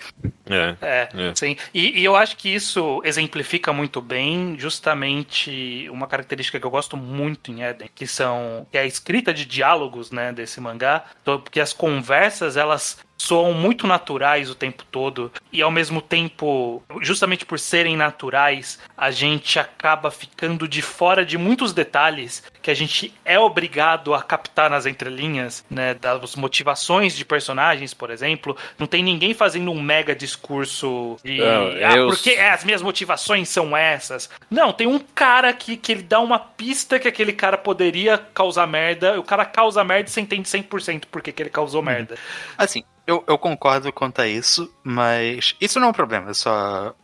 é. 0.48 0.76
É, 0.80 1.08
É. 1.14 1.32
sim. 1.34 1.56
E, 1.74 2.00
e 2.00 2.04
eu 2.04 2.14
acho 2.16 2.36
que 2.36 2.48
isso 2.48 3.00
exemplifica 3.04 3.72
muito 3.72 4.00
bem 4.00 4.56
justamente 4.58 5.88
uma 5.90 6.06
característica 6.06 6.58
que 6.60 6.66
eu 6.66 6.70
gosto 6.70 6.96
muito 6.96 7.50
em 7.50 7.62
Eden, 7.62 7.88
que 7.94 8.06
são 8.06 8.66
que 8.70 8.78
é 8.78 8.82
a 8.82 8.86
escrita 8.86 9.32
de 9.32 9.44
diálogos, 9.44 10.10
né, 10.10 10.32
desse 10.32 10.60
mangá, 10.60 11.04
Então, 11.22 11.40
porque 11.40 11.60
as 11.60 11.72
conversas 11.72 12.56
elas 12.56 12.98
soam 13.20 13.52
muito 13.52 13.86
naturais 13.86 14.48
o 14.48 14.54
tempo 14.54 14.82
todo 14.90 15.30
e 15.52 15.60
ao 15.60 15.70
mesmo 15.70 16.00
tempo, 16.00 16.82
justamente 17.02 17.44
por 17.44 17.58
serem 17.58 17.94
naturais, 17.94 18.78
a 18.96 19.10
gente 19.10 19.58
acaba 19.58 20.10
ficando 20.10 20.66
de 20.66 20.80
fora 20.80 21.22
de 21.24 21.36
muitos 21.36 21.74
detalhes 21.74 22.42
que 22.62 22.70
a 22.70 22.74
gente 22.74 23.12
é 23.22 23.38
obrigado 23.38 24.14
a 24.14 24.22
captar 24.22 24.70
nas 24.70 24.86
entrelinhas, 24.86 25.62
né, 25.70 25.92
das 25.92 26.34
motivações 26.34 27.14
de 27.14 27.24
personagens, 27.24 27.92
por 27.92 28.10
exemplo. 28.10 28.56
Não 28.78 28.86
tem 28.86 29.02
ninguém 29.02 29.34
fazendo 29.34 29.70
um 29.70 29.82
mega 29.82 30.14
discurso 30.14 31.18
de 31.22 31.38
Não, 31.38 31.66
ah, 31.66 31.96
eu- 31.96 32.06
porque 32.06 32.30
as 32.30 32.64
minhas 32.64 32.80
motivações 32.80 33.50
são 33.50 33.76
essas. 33.76 34.30
Não, 34.50 34.72
tem 34.72 34.86
um 34.86 34.98
cara 34.98 35.52
que, 35.52 35.76
que 35.76 35.92
ele 35.92 36.02
dá 36.02 36.20
uma 36.20 36.38
pista 36.38 36.98
que 36.98 37.08
aquele 37.08 37.34
cara 37.34 37.58
poderia 37.58 38.16
causar 38.16 38.66
merda, 38.66 39.20
o 39.20 39.22
cara 39.22 39.44
causa 39.44 39.84
merda 39.84 40.08
e 40.08 40.12
você 40.12 40.22
entende 40.22 40.48
100% 40.48 41.04
por 41.10 41.20
que 41.20 41.32
que 41.32 41.42
ele 41.42 41.50
causou 41.50 41.82
merda. 41.82 42.16
Assim, 42.56 42.82
eu, 43.10 43.24
eu 43.26 43.36
concordo 43.36 43.92
quanto 43.92 44.22
a 44.22 44.26
isso, 44.26 44.72
mas 44.84 45.56
isso 45.60 45.80
não 45.80 45.88
é 45.88 45.90
um 45.90 45.94
problema, 45.94 46.30
é 46.30 46.34
só 46.34 46.94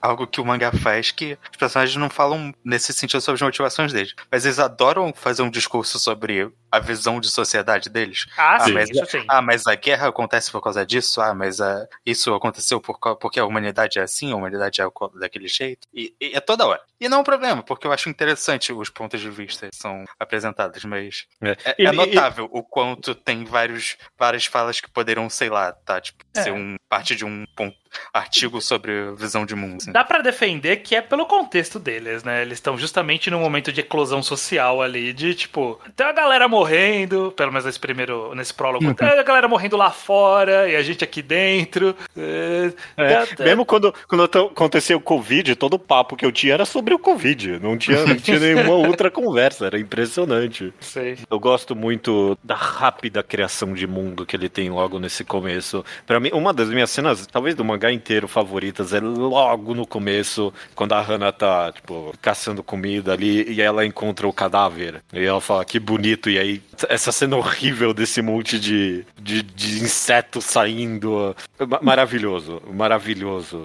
algo 0.00 0.26
que 0.26 0.40
o 0.40 0.44
mangá 0.44 0.72
faz 0.72 1.12
que 1.12 1.38
os 1.50 1.56
personagens 1.56 1.96
não 1.96 2.10
falam 2.10 2.52
nesse 2.64 2.92
sentido 2.92 3.20
sobre 3.20 3.36
as 3.36 3.42
motivações 3.42 3.92
deles. 3.92 4.14
Mas 4.30 4.44
eles 4.44 4.58
adoram 4.58 5.12
fazer 5.14 5.42
um 5.42 5.50
discurso 5.50 5.98
sobre 5.98 6.50
a 6.72 6.78
visão 6.80 7.20
de 7.20 7.28
sociedade 7.30 7.90
deles. 7.90 8.24
Ah, 8.36 8.60
sim, 8.60 8.72
mas, 8.72 8.88
sim. 9.10 9.24
ah, 9.28 9.42
mas 9.42 9.66
a 9.66 9.74
guerra 9.74 10.08
acontece 10.08 10.50
por 10.50 10.62
causa 10.62 10.86
disso? 10.86 11.20
Ah, 11.20 11.34
mas 11.34 11.60
ah, 11.60 11.86
isso 12.04 12.32
aconteceu 12.34 12.80
por, 12.80 12.98
porque 13.18 13.38
a 13.38 13.44
humanidade 13.44 13.98
é 13.98 14.02
assim, 14.02 14.32
a 14.32 14.36
humanidade 14.36 14.80
é 14.80 14.84
daquele 15.20 15.48
jeito? 15.48 15.86
E, 15.92 16.14
e 16.18 16.32
é 16.34 16.40
toda 16.40 16.66
hora. 16.66 16.80
E 16.98 17.08
não 17.08 17.18
é 17.18 17.20
um 17.20 17.24
problema, 17.24 17.62
porque 17.62 17.86
eu 17.86 17.92
acho 17.92 18.08
interessante 18.08 18.72
os 18.72 18.88
pontos 18.88 19.20
de 19.20 19.28
vista 19.30 19.68
que 19.68 19.76
são 19.76 20.04
apresentados, 20.18 20.82
mas 20.84 21.26
É. 21.42 21.50
é, 21.50 21.74
E- 21.78 21.86
é 21.86 21.88
e- 21.90 21.92
notável 21.92 22.48
o 22.50 22.62
quanto 22.62 23.14
tem 23.14 23.44
vários, 23.44 23.96
várias 24.18 24.46
falas 24.46 24.80
que 24.80 24.90
poderiam, 24.90 25.28
sei 25.28 25.50
lá, 25.50 25.72
tá? 25.72 26.00
Tipo, 26.00 26.24
É. 26.34 26.42
ser 26.42 26.52
um, 26.52 26.76
parte 26.88 27.14
de 27.14 27.24
um 27.24 27.44
ponto, 27.54 27.76
artigo 28.12 28.60
sobre 28.60 29.12
visão 29.16 29.44
de 29.46 29.54
mundo. 29.54 29.76
assim. 29.82 29.92
Dá 29.92 30.04
pra 30.04 30.20
defender 30.20 30.76
que 30.78 30.94
é 30.94 31.00
pelo 31.00 31.26
contexto 31.26 31.78
deles, 31.78 32.22
né? 32.24 32.42
Eles 32.42 32.54
estão 32.58 32.76
justamente 32.78 33.30
num 33.30 33.40
momento 33.40 33.72
de 33.72 33.80
eclosão 33.80 34.22
social 34.22 34.80
ali, 34.82 35.12
de 35.12 35.34
tipo, 35.34 35.80
tem 35.96 36.06
a 36.06 36.12
galera 36.12 36.48
morrendo, 36.48 37.32
pelo 37.36 37.50
menos 37.52 37.64
nesse 37.64 37.78
primeiro, 37.78 38.34
nesse 38.34 38.52
prólogo, 38.54 38.92
tem 38.94 39.08
a 39.08 39.22
galera 39.22 39.48
morrendo 39.48 39.76
lá 39.76 39.90
fora 39.90 40.68
e 40.68 40.76
a 40.76 40.82
gente 40.82 41.02
aqui 41.04 41.22
dentro. 41.22 41.94
É, 42.16 42.72
É, 42.96 43.26
tá- 43.26 43.44
mesmo 43.44 43.64
quando, 43.64 43.94
quando 44.08 44.24
aconteceu 44.24 44.98
o 44.98 45.00
Covid, 45.00 45.54
todo 45.56 45.74
o 45.74 45.78
papo 45.78 46.16
que 46.16 46.24
eu 46.24 46.32
tinha 46.32 46.54
era 46.54 46.64
sobre 46.64 46.94
o 46.94 46.98
Covid. 46.98 47.58
Não 47.60 47.76
tinha, 47.76 48.04
não 48.06 48.16
tinha 48.16 48.38
nenhuma 48.40 48.74
outra 48.74 49.10
conversa, 49.10 49.66
era 49.66 49.78
impressionante. 49.78 50.72
Sei. 50.80 51.18
Eu 51.30 51.38
gosto 51.38 51.74
muito 51.74 52.36
da 52.42 52.54
rápida 52.54 53.22
criação 53.22 53.72
de 53.74 53.86
mundo 53.86 54.24
que 54.26 54.36
ele 54.36 54.48
tem 54.48 54.70
logo 54.70 54.98
nesse 54.98 55.24
começo. 55.24 55.84
Pra 56.06 56.20
mim, 56.20 56.30
uma 56.32 56.52
das 56.52 56.68
minhas 56.68 56.90
cenas, 56.90 57.26
talvez 57.26 57.54
do 57.54 57.64
mangá 57.64 57.81
mangá 57.82 57.92
inteiro 57.92 58.28
favoritas 58.28 58.92
é 58.92 59.00
logo 59.00 59.74
no 59.74 59.84
começo, 59.86 60.52
quando 60.74 60.92
a 60.92 61.00
Hana 61.00 61.32
tá, 61.32 61.72
tipo, 61.72 62.14
caçando 62.22 62.62
comida 62.62 63.12
ali 63.12 63.50
e 63.52 63.60
ela 63.60 63.84
encontra 63.84 64.26
o 64.28 64.32
cadáver. 64.32 65.02
E 65.12 65.24
ela 65.24 65.40
fala, 65.40 65.64
que 65.64 65.80
bonito, 65.80 66.30
e 66.30 66.38
aí 66.38 66.62
essa 66.88 67.10
cena 67.10 67.36
horrível 67.36 67.92
desse 67.92 68.22
monte 68.22 68.58
de, 68.58 69.04
de, 69.20 69.42
de 69.42 69.82
insetos 69.82 70.44
saindo. 70.44 71.34
Ma- 71.68 71.80
Maravilhoso, 71.82 72.62
maravilhoso. 72.72 73.60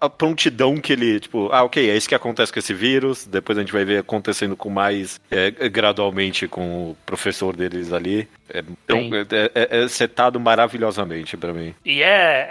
A 0.00 0.08
prontidão 0.10 0.76
que 0.76 0.92
ele, 0.92 1.20
tipo, 1.20 1.48
ah, 1.52 1.62
ok, 1.62 1.88
é 1.90 1.96
isso 1.96 2.08
que 2.08 2.14
acontece 2.14 2.52
com 2.52 2.58
esse 2.58 2.74
vírus, 2.74 3.26
depois 3.26 3.56
a 3.56 3.60
gente 3.60 3.72
vai 3.72 3.84
ver 3.84 3.98
acontecendo 3.98 4.56
com 4.56 4.68
mais 4.68 5.20
é, 5.30 5.50
gradualmente 5.68 6.48
com 6.48 6.90
o 6.90 6.96
professor 7.06 7.54
deles 7.56 7.92
ali. 7.92 8.28
É, 8.48 8.62
tão- 8.86 9.00
Sim. 9.00 9.10
é, 9.32 9.50
é- 9.54 9.84
é 9.84 9.88
setado 9.88 10.38
maravilhosamente 10.38 11.36
pra 11.36 11.52
mim. 11.52 11.74
E 11.84 12.02
é, 12.02 12.48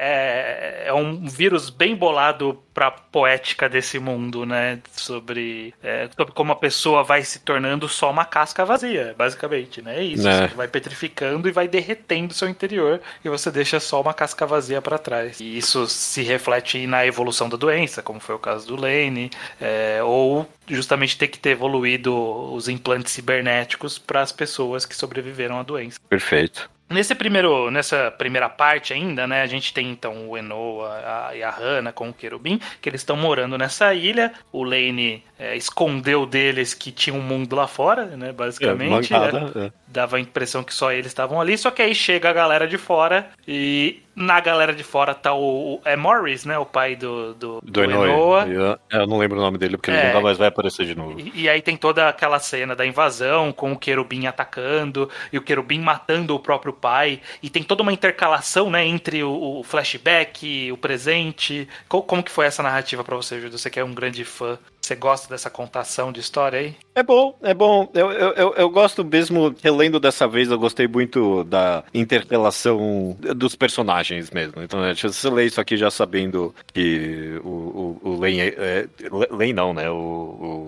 é, 0.87 0.92
é 0.93 0.95
um 0.95 1.27
vírus 1.27 1.69
bem 1.69 1.95
bolado 1.95 2.61
pra 2.73 2.91
poética 2.91 3.67
desse 3.67 3.99
mundo, 3.99 4.45
né? 4.45 4.79
Sobre, 4.91 5.73
é, 5.81 6.09
sobre 6.15 6.33
como 6.33 6.51
a 6.51 6.55
pessoa 6.55 7.03
vai 7.03 7.23
se 7.23 7.39
tornando 7.39 7.87
só 7.89 8.09
uma 8.09 8.25
casca 8.25 8.63
vazia, 8.63 9.13
basicamente, 9.17 9.81
né? 9.81 9.99
É 9.99 10.03
isso. 10.03 10.27
É. 10.27 10.47
Você 10.47 10.55
vai 10.55 10.67
petrificando 10.67 11.47
e 11.47 11.51
vai 11.51 11.67
derretendo 11.67 12.33
seu 12.33 12.47
interior 12.47 13.01
e 13.23 13.29
você 13.29 13.51
deixa 13.51 13.79
só 13.79 14.01
uma 14.01 14.13
casca 14.13 14.45
vazia 14.45 14.81
pra 14.81 14.97
trás. 14.97 15.39
E 15.39 15.57
isso 15.57 15.87
se 15.87 16.21
reflete 16.23 16.85
na 16.87 17.05
evolução 17.05 17.49
da 17.49 17.57
doença, 17.57 18.01
como 18.01 18.19
foi 18.19 18.35
o 18.35 18.39
caso 18.39 18.67
do 18.67 18.75
Lane, 18.75 19.29
é, 19.59 20.01
ou 20.03 20.47
justamente 20.67 21.17
ter 21.17 21.27
que 21.27 21.39
ter 21.39 21.51
evoluído 21.51 22.13
os 22.53 22.69
implantes 22.69 23.11
cibernéticos 23.13 23.97
para 23.97 24.21
as 24.21 24.31
pessoas 24.31 24.85
que 24.85 24.95
sobreviveram 24.95 25.59
à 25.59 25.63
doença. 25.63 25.99
Perfeito. 26.09 26.69
Nesse 26.93 27.15
primeiro, 27.15 27.69
nessa 27.71 28.11
primeira 28.11 28.47
parte 28.47 28.93
ainda, 28.93 29.25
né, 29.27 29.41
a 29.41 29.47
gente 29.47 29.73
tem 29.73 29.89
então 29.89 30.29
o 30.29 30.37
Enoa 30.37 30.89
a- 31.29 31.35
e 31.35 31.41
a 31.43 31.49
Hana 31.49 31.91
com 31.91 32.09
o 32.09 32.13
Querubim, 32.13 32.59
que 32.81 32.87
eles 32.87 33.01
estão 33.01 33.17
morando 33.17 33.57
nessa 33.57 33.93
ilha. 33.93 34.31
O 34.51 34.63
Lane 34.63 35.23
é, 35.39 35.55
escondeu 35.55 36.25
deles 36.25 36.73
que 36.73 36.91
tinha 36.91 37.15
um 37.15 37.21
mundo 37.21 37.55
lá 37.55 37.67
fora, 37.67 38.05
né, 38.05 38.31
basicamente. 38.31 39.11
né? 39.11 39.19
Mancada, 39.19 39.65
é. 39.67 39.71
Dava 39.87 40.17
a 40.17 40.19
impressão 40.19 40.63
que 40.63 40.73
só 40.73 40.91
eles 40.91 41.07
estavam 41.07 41.41
ali, 41.41 41.57
só 41.57 41.71
que 41.71 41.81
aí 41.81 41.95
chega 41.95 42.29
a 42.29 42.33
galera 42.33 42.67
de 42.67 42.77
fora 42.77 43.29
e 43.47 44.02
na 44.15 44.39
galera 44.39 44.73
de 44.73 44.83
fora 44.83 45.13
tá 45.15 45.33
o, 45.33 45.81
é 45.83 45.95
Morris, 45.95 46.45
né, 46.45 46.57
o 46.57 46.65
pai 46.65 46.95
do 46.95 47.33
do, 47.33 47.59
Do 47.63 47.83
Enoa. 47.83 48.07
Enoa. 48.07 48.47
Eu, 48.47 48.99
eu 48.99 49.07
não 49.07 49.17
lembro 49.17 49.37
o 49.37 49.41
nome 49.41 49.57
dele, 49.57 49.77
porque 49.77 49.89
ele 49.91 49.97
É. 49.97 50.07
nunca 50.07 50.21
mais 50.21 50.37
vai 50.37 50.47
aparecer 50.49 50.85
de 50.85 50.95
novo. 50.95 51.19
E, 51.19 51.43
e 51.43 51.49
aí 51.49 51.61
tem 51.61 51.75
toda 51.75 52.07
aquela 52.09 52.39
cena 52.39 52.75
da 52.75 52.85
invasão, 52.85 53.51
com 53.51 53.71
o 53.71 53.77
querubim 53.77 54.27
atacando, 54.27 55.09
e 55.31 55.37
o 55.37 55.41
querubim 55.41 55.79
matando 55.79 56.35
o 56.35 56.39
próprio 56.39 56.73
pai, 56.73 57.19
e 57.41 57.49
tem 57.49 57.63
toda 57.63 57.81
uma 57.81 57.91
intercalação, 57.93 58.69
né, 58.69 58.85
entre 58.85 59.23
o, 59.23 59.59
o 59.59 59.63
flashback, 59.63 60.71
o 60.71 60.77
presente. 60.77 61.67
Co- 61.87 62.01
como 62.03 62.23
que 62.23 62.31
foi 62.31 62.45
essa 62.45 62.61
narrativa 62.63 63.03
pra 63.03 63.15
você, 63.15 63.39
Júlio? 63.39 63.57
Você 63.57 63.69
que 63.69 63.79
é 63.79 63.83
um 63.83 63.93
grande 63.93 64.23
fã, 64.23 64.57
você 64.85 64.95
gosta 64.95 65.29
dessa 65.29 65.49
contação 65.49 66.11
de 66.11 66.19
história 66.19 66.59
aí? 66.59 66.75
É 66.93 67.01
bom, 67.01 67.37
é 67.41 67.53
bom. 67.53 67.89
Eu, 67.93 68.11
eu, 68.11 68.33
eu, 68.33 68.53
eu 68.55 68.69
gosto 68.69 69.03
mesmo, 69.03 69.55
relendo 69.63 69.97
dessa 69.99 70.27
vez, 70.27 70.51
eu 70.51 70.59
gostei 70.59 70.87
muito 70.87 71.43
da 71.45 71.83
interrelação 71.93 73.17
dos 73.35 73.55
personagens 73.55 74.29
mesmo. 74.29 74.61
Então, 74.61 74.79
você 74.93 75.29
lê 75.29 75.45
isso 75.45 75.61
aqui 75.61 75.77
já 75.77 75.89
sabendo 75.89 76.53
que 76.73 77.39
o, 77.43 77.47
o, 77.47 77.99
o 78.09 78.19
Lane. 78.19 78.39
É, 78.41 78.53
é, 78.57 78.87
Lane 79.31 79.53
não, 79.53 79.73
né? 79.73 79.89
O, 79.89 79.95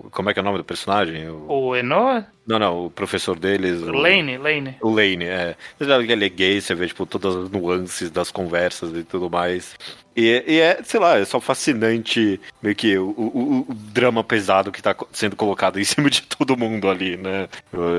o- 0.06 0.10
como 0.10 0.30
é 0.30 0.32
que 0.32 0.38
é 0.38 0.42
o 0.42 0.44
nome 0.44 0.58
do 0.58 0.64
personagem? 0.64 1.28
O- 1.28 1.46
O 1.48 1.76
Enoa? 1.76 2.26
não, 2.46 2.58
não, 2.58 2.86
o 2.86 2.90
professor 2.90 3.38
deles. 3.38 3.82
o- 3.82 3.92
Lane, 3.92 4.38
Lane. 4.38 4.76
O 4.80 4.88
Lane, 4.90 5.24
é. 5.26 5.56
Você 5.78 5.84
já 5.84 5.98
vê 5.98 6.06
que 6.06 6.12
ele 6.12 6.24
é 6.24 6.28
gay, 6.30 6.60
você 6.60 6.74
vê, 6.74 6.86
tipo, 6.86 7.04
todas 7.04 7.36
as 7.36 7.50
nuances 7.50 8.10
das 8.10 8.30
conversas 8.30 8.94
e 8.96 9.04
tudo 9.04 9.28
mais. 9.28 9.74
E, 10.16 10.42
e 10.46 10.60
é, 10.60 10.82
sei 10.82 10.98
lá, 10.98 11.18
é 11.18 11.24
só 11.24 11.40
fascinante 11.40 12.40
meio 12.62 12.74
que 12.74 12.96
o, 12.96 13.10
o- 13.10 13.66
o 13.68 13.74
drama 13.74 14.24
pesado 14.24 14.72
que 14.72 14.80
tá 14.82 14.94
sendo 15.12 15.36
colocado 15.36 15.78
em 15.80 15.84
cima 15.84 16.08
de 16.08 16.22
todo 16.22 16.56
mundo 16.56 16.88
ali, 16.88 17.16
né? 17.16 17.48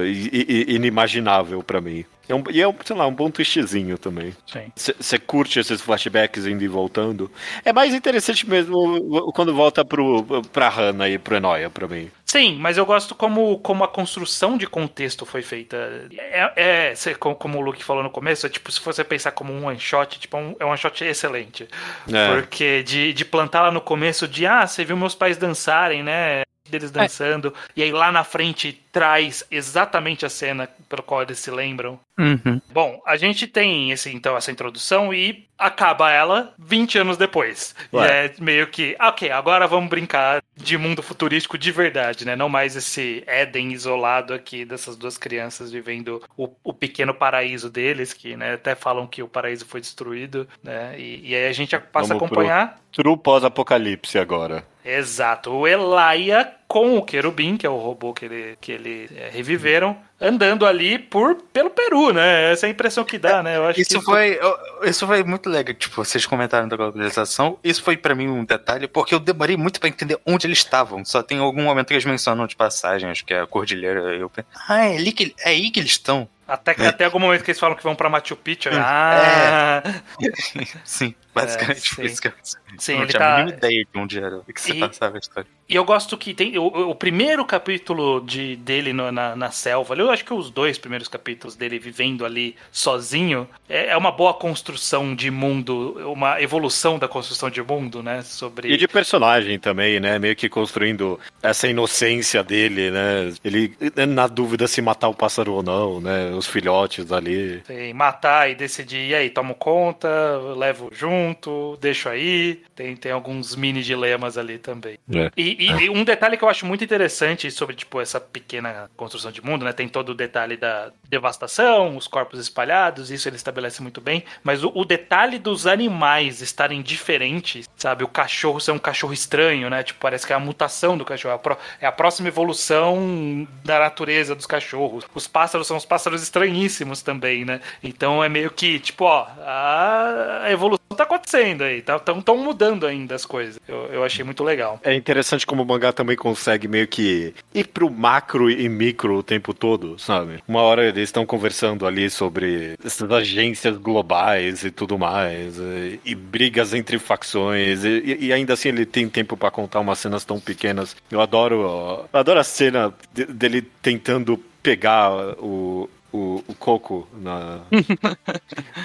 E- 0.05 0.65
e- 0.69 0.75
inimaginável 0.75 1.61
pra 1.63 1.79
mim. 1.81 2.03
É 2.27 2.35
um, 2.35 2.43
e 2.51 2.59
é, 2.61 2.67
um, 2.67 2.73
sei 2.83 2.95
lá, 2.95 3.07
um 3.07 3.13
bom 3.13 3.29
twistzinho 3.29 3.97
também. 3.97 4.33
Você 4.75 5.17
curte 5.17 5.59
esses 5.59 5.79
flashbacks 5.81 6.45
indo 6.45 6.63
e 6.63 6.67
voltando. 6.67 7.31
É 7.63 7.71
mais 7.71 7.93
interessante 7.93 8.47
mesmo 8.49 9.31
quando 9.33 9.53
volta 9.53 9.85
pro, 9.85 10.25
pra 10.51 10.67
Hannah 10.69 11.07
e 11.09 11.17
pro 11.17 11.35
Enoia, 11.37 11.69
pra 11.69 11.87
mim. 11.87 12.09
Sim, 12.29 12.57
mas 12.57 12.77
eu 12.77 12.85
gosto 12.85 13.15
como, 13.15 13.57
como 13.59 13.85
a 13.85 13.87
construção 13.87 14.57
de 14.57 14.67
contexto 14.67 15.25
foi 15.25 15.41
feita. 15.41 16.09
É, 16.17 16.91
é 16.93 17.13
como 17.15 17.57
o 17.57 17.61
Luke 17.61 17.81
falou 17.81 18.03
no 18.03 18.09
começo, 18.09 18.45
é 18.45 18.49
tipo, 18.49 18.69
se 18.69 18.81
você 18.81 19.01
pensar 19.01 19.31
como 19.31 19.53
um 19.53 19.65
one 19.65 19.79
shot, 19.79 20.19
tipo, 20.19 20.35
é 20.35 20.39
um, 20.41 20.55
é 20.59 20.65
um 20.65 20.69
one 20.69 20.77
shot 20.77 21.05
excelente. 21.05 21.69
É. 22.11 22.35
Porque 22.35 22.83
de, 22.83 23.13
de 23.13 23.23
plantar 23.23 23.61
lá 23.61 23.71
no 23.71 23.79
começo 23.79 24.27
de, 24.27 24.45
ah, 24.45 24.67
você 24.67 24.83
viu 24.83 24.97
meus 24.97 25.15
pais 25.15 25.37
dançarem, 25.37 26.03
né? 26.03 26.41
Deles 26.69 26.91
dançando, 26.91 27.53
e 27.77 27.81
aí 27.81 27.93
lá 27.93 28.11
na 28.11 28.25
frente 28.25 28.83
traz 28.91 29.45
exatamente 29.49 30.25
a 30.25 30.29
cena 30.29 30.69
pelo 30.89 31.01
qual 31.01 31.21
eles 31.21 31.39
se 31.39 31.49
lembram. 31.49 31.97
Uhum. 32.17 32.59
Bom, 32.71 33.01
a 33.05 33.15
gente 33.15 33.45
tem 33.45 33.91
esse, 33.91 34.13
então 34.13 34.35
essa 34.35 34.51
introdução 34.51 35.13
e 35.13 35.47
acaba 35.57 36.11
ela 36.11 36.53
20 36.57 36.97
anos 36.99 37.17
depois. 37.17 37.75
E 37.93 37.97
é 37.97 38.33
meio 38.39 38.67
que, 38.67 38.95
ok, 38.99 39.29
agora 39.31 39.67
vamos 39.67 39.89
brincar 39.89 40.41
de 40.55 40.77
mundo 40.77 41.03
futurístico 41.03 41.57
de 41.57 41.71
verdade, 41.71 42.25
né? 42.25 42.35
Não 42.35 42.49
mais 42.49 42.75
esse 42.75 43.23
Éden 43.27 43.71
isolado 43.71 44.33
aqui 44.33 44.65
dessas 44.65 44.95
duas 44.95 45.17
crianças 45.17 45.71
vivendo 45.71 46.21
o, 46.35 46.49
o 46.63 46.73
pequeno 46.73 47.13
paraíso 47.13 47.69
deles, 47.69 48.13
que 48.13 48.35
né, 48.35 48.53
até 48.53 48.73
falam 48.75 49.05
que 49.07 49.21
o 49.21 49.27
paraíso 49.27 49.65
foi 49.65 49.79
destruído, 49.81 50.47
né? 50.63 50.99
E, 50.99 51.29
e 51.29 51.35
aí 51.35 51.47
a 51.47 51.53
gente 51.53 51.77
passa 51.77 52.13
a 52.13 52.17
Vamos 52.17 52.29
pro- 52.29 52.41
acompanhar. 52.41 52.79
True 52.91 53.17
pós-apocalipse 53.17 54.17
agora. 54.17 54.65
Exato, 54.83 55.51
o 55.51 55.67
Elaia 55.67 56.51
com 56.67 56.97
o 56.97 57.01
Querubim, 57.01 57.55
que 57.55 57.65
é 57.65 57.69
o 57.69 57.77
robô 57.77 58.13
que 58.13 58.25
ele, 58.25 58.57
que 58.59 58.71
ele 58.73 59.09
é, 59.15 59.29
reviveram, 59.29 59.97
andando 60.19 60.65
ali 60.65 60.99
por 60.99 61.35
pelo 61.53 61.69
Peru, 61.69 62.11
né? 62.11 62.51
Essa 62.51 62.65
é 62.65 62.67
a 62.67 62.71
impressão 62.71 63.05
que 63.05 63.17
dá, 63.17 63.41
né? 63.41 63.55
Eu 63.55 63.65
acho 63.65 63.79
Isso 63.79 64.01
foi, 64.01 64.37
isso 64.83 65.07
foi 65.07 65.23
muito 65.23 65.49
legal. 65.49 65.73
Tipo, 65.73 66.03
vocês 66.03 66.25
comentaram 66.25 66.67
da 66.67 66.75
globalização. 66.75 67.57
Isso 67.63 67.81
foi 67.81 67.95
pra 67.95 68.13
mim 68.13 68.27
um 68.27 68.43
detalhe, 68.43 68.87
porque 68.87 69.15
eu 69.15 69.19
demorei 69.19 69.55
muito 69.55 69.79
pra 69.79 69.87
entender 69.87 70.19
onde 70.25 70.45
eles 70.45 70.57
estavam. 70.57 71.05
Só 71.05 71.23
tem 71.23 71.39
algum 71.39 71.63
momento 71.63 71.87
que 71.87 71.93
eles 71.93 72.05
mencionam 72.05 72.45
de 72.45 72.55
passagem, 72.55 73.09
acho 73.09 73.25
que 73.25 73.33
é 73.33 73.41
a 73.41 73.47
cordilheira. 73.47 74.01
Eu 74.15 74.29
ah, 74.67 74.85
é, 74.85 74.97
ali 74.97 75.11
que, 75.13 75.33
é 75.39 75.49
aí 75.49 75.71
que 75.71 75.79
eles 75.79 75.91
estão. 75.91 76.27
Até, 76.47 76.75
É. 76.79 76.87
até 76.87 77.05
algum 77.05 77.19
momento 77.19 77.43
que 77.43 77.51
eles 77.51 77.59
falam 77.59 77.75
que 77.75 77.83
vão 77.83 77.95
pra 77.95 78.09
Machu 78.09 78.35
Picchu. 78.35 78.69
Hum, 78.69 78.73
Ah, 78.77 79.83
Sim, 80.85 81.13
basicamente 81.35 81.91
É, 81.91 81.95
foi 81.95 82.05
isso 82.05 82.21
que 82.21 82.27
eu 82.29 82.33
sim, 82.79 82.93
não 82.95 83.01
ele 83.03 83.09
tinha 83.09 83.19
tá. 83.19 83.35
a 83.35 83.39
mínima 83.39 83.57
ideia 83.57 83.85
de 83.93 83.99
onde 83.99 84.19
era, 84.19 84.41
que 84.53 84.61
se 84.61 84.71
E- 84.71 84.79
passava 84.79 85.17
a 85.17 85.19
história. 85.19 85.47
E 85.69 85.75
eu 85.75 85.83
gosto 85.83 86.17
que 86.17 86.33
tem 86.33 86.57
o, 86.57 86.65
o 86.65 86.95
primeiro 86.95 87.43
capítulo 87.43 88.21
de, 88.21 88.55
dele 88.55 88.93
no- 88.93 89.11
na, 89.11 89.35
na 89.35 89.51
selva, 89.51 89.93
eu 89.95 90.09
acho 90.09 90.23
que 90.23 90.33
os 90.33 90.49
dois 90.49 90.77
primeiros 90.77 91.09
capítulos 91.09 91.57
dele 91.57 91.77
vivendo 91.77 92.25
ali 92.25 92.55
sozinho, 92.71 93.45
é, 93.67 93.87
é 93.87 93.97
uma 93.97 94.11
boa 94.11 94.33
construção 94.33 95.13
de 95.13 95.29
mundo, 95.29 95.97
uma 96.13 96.41
evolução 96.41 96.97
da 96.97 97.07
construção 97.09 97.49
de 97.49 97.61
mundo, 97.61 98.01
né? 98.01 98.21
Sobre. 98.21 98.71
E 98.71 98.77
de 98.77 98.87
personagem 98.87 99.59
também, 99.59 99.99
né? 99.99 100.17
Meio 100.17 100.37
que 100.37 100.47
construindo 100.47 101.19
essa 101.43 101.67
inocência 101.67 102.41
dele, 102.43 102.89
né? 102.91 103.33
Ele 103.43 103.75
na 104.07 104.27
dúvida 104.27 104.67
se 104.67 104.81
matar 104.81 105.09
o 105.09 105.13
pássaro 105.13 105.51
ou 105.53 105.63
não, 105.63 105.99
né? 105.99 106.31
Os 106.37 106.47
filhotes 106.47 107.11
ali. 107.11 107.61
Tem 107.65 107.93
matar 107.93 108.49
e 108.49 108.55
decidir, 108.55 109.09
e 109.09 109.15
aí, 109.15 109.29
tomo 109.29 109.55
conta, 109.55 110.07
levo 110.55 110.89
junto, 110.91 111.77
deixo 111.81 112.07
aí. 112.09 112.61
Tem, 112.75 112.95
tem 112.95 113.11
alguns 113.11 113.55
mini 113.55 113.81
dilemas 113.81 114.37
ali 114.37 114.57
também. 114.57 114.97
É. 115.13 115.31
E, 115.35 115.65
e- 115.65 115.85
e 115.85 115.89
um 115.89 116.03
detalhe 116.03 116.37
que 116.37 116.43
eu 116.43 116.49
acho 116.49 116.65
muito 116.65 116.83
interessante 116.83 117.49
sobre, 117.49 117.75
tipo, 117.75 117.99
essa 117.99 118.19
pequena 118.19 118.89
construção 118.95 119.31
de 119.31 119.43
mundo, 119.43 119.65
né? 119.65 119.73
Tem 119.73 119.87
todo 119.87 120.09
o 120.09 120.13
detalhe 120.15 120.55
da 120.57 120.91
devastação, 121.09 121.97
os 121.97 122.07
corpos 122.07 122.39
espalhados, 122.39 123.09
isso 123.11 123.27
ele 123.27 123.35
estabelece 123.35 123.81
muito 123.81 123.99
bem. 123.99 124.23
Mas 124.43 124.63
o, 124.63 124.71
o 124.75 124.85
detalhe 124.85 125.39
dos 125.39 125.65
animais 125.65 126.41
estarem 126.41 126.81
diferentes, 126.81 127.67
sabe? 127.75 128.03
O 128.03 128.07
cachorro 128.07 128.59
ser 128.59 128.71
um 128.71 128.79
cachorro 128.79 129.13
estranho, 129.13 129.69
né? 129.69 129.83
Tipo, 129.83 129.99
parece 129.99 130.25
que 130.25 130.33
é 130.33 130.35
a 130.35 130.39
mutação 130.39 130.97
do 130.97 131.03
cachorro. 131.05 131.31
É 131.31 131.35
a, 131.35 131.39
pró- 131.39 131.57
é 131.81 131.85
a 131.87 131.91
próxima 131.91 132.27
evolução 132.27 133.47
da 133.63 133.79
natureza 133.79 134.35
dos 134.35 134.45
cachorros. 134.45 135.05
Os 135.13 135.27
pássaros 135.27 135.67
são 135.67 135.77
os 135.77 135.85
pássaros 135.85 136.21
estranhíssimos 136.27 137.01
também, 137.01 137.43
né? 137.45 137.59
Então 137.83 138.23
é 138.23 138.29
meio 138.29 138.51
que, 138.51 138.79
tipo, 138.79 139.05
ó, 139.05 139.25
a 139.39 140.45
evolução 140.51 140.77
tá 140.95 141.03
acontecendo 141.03 141.63
aí. 141.63 141.81
Tá, 141.81 141.97
tão, 141.99 142.21
tão 142.21 142.37
mudando 142.37 142.85
ainda 142.85 143.15
as 143.15 143.25
coisas. 143.25 143.59
Eu, 143.67 143.87
eu 143.91 144.03
achei 144.03 144.23
muito 144.23 144.43
legal. 144.43 144.79
É 144.83 144.93
interessante 144.93 145.45
como 145.45 145.63
o 145.63 145.65
mangá 145.65 145.91
também 145.91 146.15
consegue 146.15 146.67
meio 146.67 146.87
que 146.87 147.33
ir 147.53 147.67
pro 147.67 147.89
macro 147.89 148.49
e 148.49 148.67
micro 148.69 149.17
o 149.17 149.23
tempo 149.23 149.53
todo, 149.53 149.97
sabe? 149.99 150.43
Uma 150.47 150.61
hora 150.61 150.85
eles 150.87 151.03
estão 151.03 151.25
conversando 151.25 151.85
ali 151.85 152.09
sobre 152.09 152.75
essas 152.83 153.09
agências 153.11 153.77
globais 153.77 154.63
e 154.63 154.71
tudo 154.71 154.97
mais, 154.97 155.57
e, 155.57 155.99
e 156.05 156.15
brigas 156.15 156.73
entre 156.73 156.99
facções, 156.99 157.83
e, 157.83 158.17
e 158.19 158.33
ainda 158.33 158.53
assim 158.53 158.69
ele 158.69 158.85
tem 158.85 159.07
tempo 159.09 159.35
pra 159.37 159.51
contar 159.51 159.79
umas 159.79 159.99
cenas 159.99 160.23
tão 160.25 160.39
pequenas. 160.39 160.95
Eu 161.11 161.21
adoro, 161.21 162.07
eu 162.13 162.19
adoro 162.19 162.39
a 162.39 162.43
cena 162.43 162.93
de- 163.13 163.25
dele 163.25 163.61
tentando 163.81 164.37
pegar 164.61 165.11
o, 165.39 165.89
o 166.17 166.43
o, 166.47 166.55
coco 166.55 167.07
na. 167.13 167.61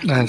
Ah, 0.09 0.25